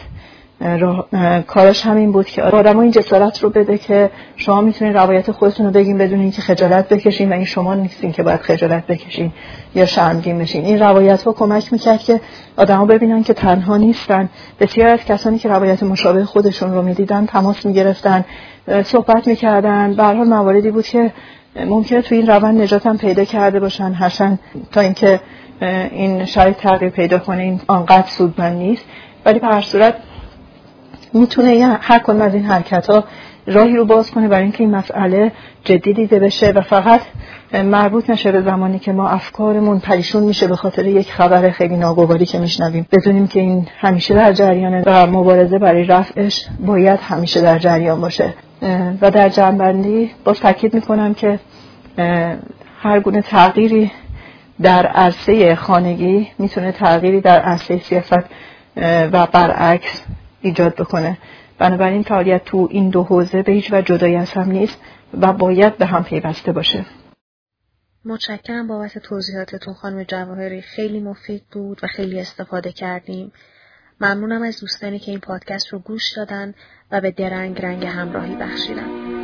کارش 1.47 1.85
همین 1.85 2.11
بود 2.11 2.25
که 2.25 2.43
آدم 2.43 2.79
این 2.79 2.91
جسارت 2.91 3.43
رو 3.43 3.49
بده 3.49 3.77
که 3.77 4.09
شما 4.35 4.61
می‌تونید 4.61 4.97
روایت 4.97 5.31
خودتون 5.31 5.65
رو 5.65 5.71
بگین 5.71 5.97
بدون 5.97 6.19
اینکه 6.19 6.41
خجالت 6.41 6.89
بکشین 6.89 7.29
و 7.29 7.33
این 7.33 7.45
شما 7.45 7.75
نیستین 7.75 8.11
که 8.11 8.23
باید 8.23 8.41
خجالت 8.41 8.87
بکشین 8.87 9.31
یا 9.75 9.85
شرمگین 9.85 10.39
بشین. 10.39 10.65
این 10.65 10.79
روایت 10.79 11.23
ها 11.23 11.33
کمک 11.33 11.73
می‌کرد 11.73 11.99
که 11.99 12.21
آدما 12.57 12.85
ببینن 12.85 13.23
که 13.23 13.33
تنها 13.33 13.77
نیستن. 13.77 14.29
بسیار 14.59 14.87
از 14.89 14.99
کسانی 15.05 15.39
که 15.39 15.49
روایت 15.49 15.83
مشابه 15.83 16.25
خودشون 16.25 16.73
رو 16.73 16.81
می‌دیدن 16.81 17.25
تماس 17.25 17.65
می‌گرفتن 17.65 18.25
صحبت 18.83 19.27
می‌کردن. 19.27 19.93
به 19.93 20.03
حال 20.03 20.15
مواردی 20.15 20.71
بود 20.71 20.85
که 20.85 21.11
ممکنه 21.65 22.01
تو 22.01 22.15
این 22.15 22.27
روند 22.27 22.61
نجات 22.61 22.87
هم 22.87 22.97
پیدا 22.97 23.23
کرده 23.23 23.59
باشن. 23.59 23.91
هرچند 23.91 24.39
تا 24.71 24.81
اینکه 24.81 25.19
این 25.91 26.25
شرایط 26.25 26.57
تغییر 26.57 26.91
پیدا 26.91 27.19
کنه 27.19 27.43
این 27.43 27.61
آنقدر 27.67 28.07
سودمند 28.07 28.57
نیست. 28.57 28.85
ولی 29.25 29.39
به 29.39 29.47
هر 29.47 29.61
صورت 29.61 29.93
می‌تونه 31.13 31.77
هر 31.81 31.99
کدوم 31.99 32.21
از 32.21 32.33
این 32.33 32.43
حرکت 32.43 32.89
ها 32.89 33.03
راهی 33.47 33.75
رو 33.75 33.85
باز 33.85 34.11
کنه 34.11 34.27
برای 34.27 34.43
اینکه 34.43 34.63
این 34.63 34.75
مسئله 34.75 35.31
جدی 35.63 35.93
دیده 35.93 36.19
بشه 36.19 36.51
و 36.51 36.61
فقط 36.61 37.01
مربوط 37.53 38.09
نشه 38.09 38.31
به 38.31 38.41
زمانی 38.41 38.79
که 38.79 38.91
ما 38.91 39.09
افکارمون 39.09 39.79
پریشون 39.79 40.23
میشه 40.23 40.47
به 40.47 40.55
خاطر 40.55 40.85
یک 40.85 41.11
خبر 41.11 41.49
خیلی 41.49 41.77
ناگواری 41.77 42.25
که 42.25 42.39
میشنویم. 42.39 42.87
بدونیم 42.91 43.27
که 43.27 43.39
این 43.39 43.67
همیشه 43.77 44.13
در 44.13 44.33
جریانه 44.33 44.83
و 44.85 45.07
مبارزه 45.07 45.59
برای 45.59 45.83
رفعش 45.83 46.47
باید 46.59 46.99
همیشه 46.99 47.41
در 47.41 47.59
جریان 47.59 48.01
باشه. 48.01 48.33
و 49.01 49.11
در 49.11 49.29
جنبندی 49.29 50.11
باز 50.23 50.39
تاکید 50.39 50.73
می‌کنم 50.73 51.13
که 51.13 51.39
هر 52.81 52.99
گونه 52.99 53.21
تغییری 53.21 53.91
در 54.61 54.85
عرصه 54.85 55.55
خانگی 55.55 56.27
می‌تونه 56.39 56.71
تغییری 56.71 57.21
در 57.21 57.39
عرصه 57.39 57.79
سیاست 57.79 58.25
و 59.11 59.27
برعکس 59.31 60.03
ایجاد 60.47 60.75
بکنه. 60.75 61.17
بنابراین 61.57 62.03
فعالیت 62.03 62.45
تو 62.45 62.67
این 62.71 62.89
دو 62.89 63.03
حوزه 63.03 63.43
به 63.43 63.51
هیچ 63.51 63.73
و 63.73 63.81
جدایی 63.81 64.15
از 64.15 64.31
هم 64.31 64.51
نیست 64.51 64.81
و 65.21 65.33
باید 65.33 65.77
به 65.77 65.85
هم 65.85 66.03
پیوسته 66.03 66.51
باشه. 66.51 66.85
متشکرم 68.05 68.67
بابت 68.67 68.97
توضیحاتتون 68.97 69.73
خانم 69.73 70.03
جواهری. 70.03 70.61
خیلی 70.61 70.99
مفید 70.99 71.43
بود 71.51 71.79
و 71.83 71.87
خیلی 71.87 72.19
استفاده 72.19 72.71
کردیم. 72.71 73.31
ممنونم 74.01 74.41
از 74.41 74.61
دوستانی 74.61 74.99
که 74.99 75.11
این 75.11 75.19
پادکست 75.19 75.67
رو 75.73 75.79
گوش 75.79 76.03
دادن 76.15 76.53
و 76.91 77.01
به 77.01 77.11
درنگ 77.11 77.61
رنگ 77.61 77.85
همراهی 77.85 78.35
بخشیدن. 78.35 79.17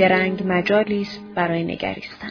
درنگ 0.00 0.42
مجالی 0.46 1.02
است 1.02 1.20
برای 1.34 1.64
نگریستن. 1.64 2.29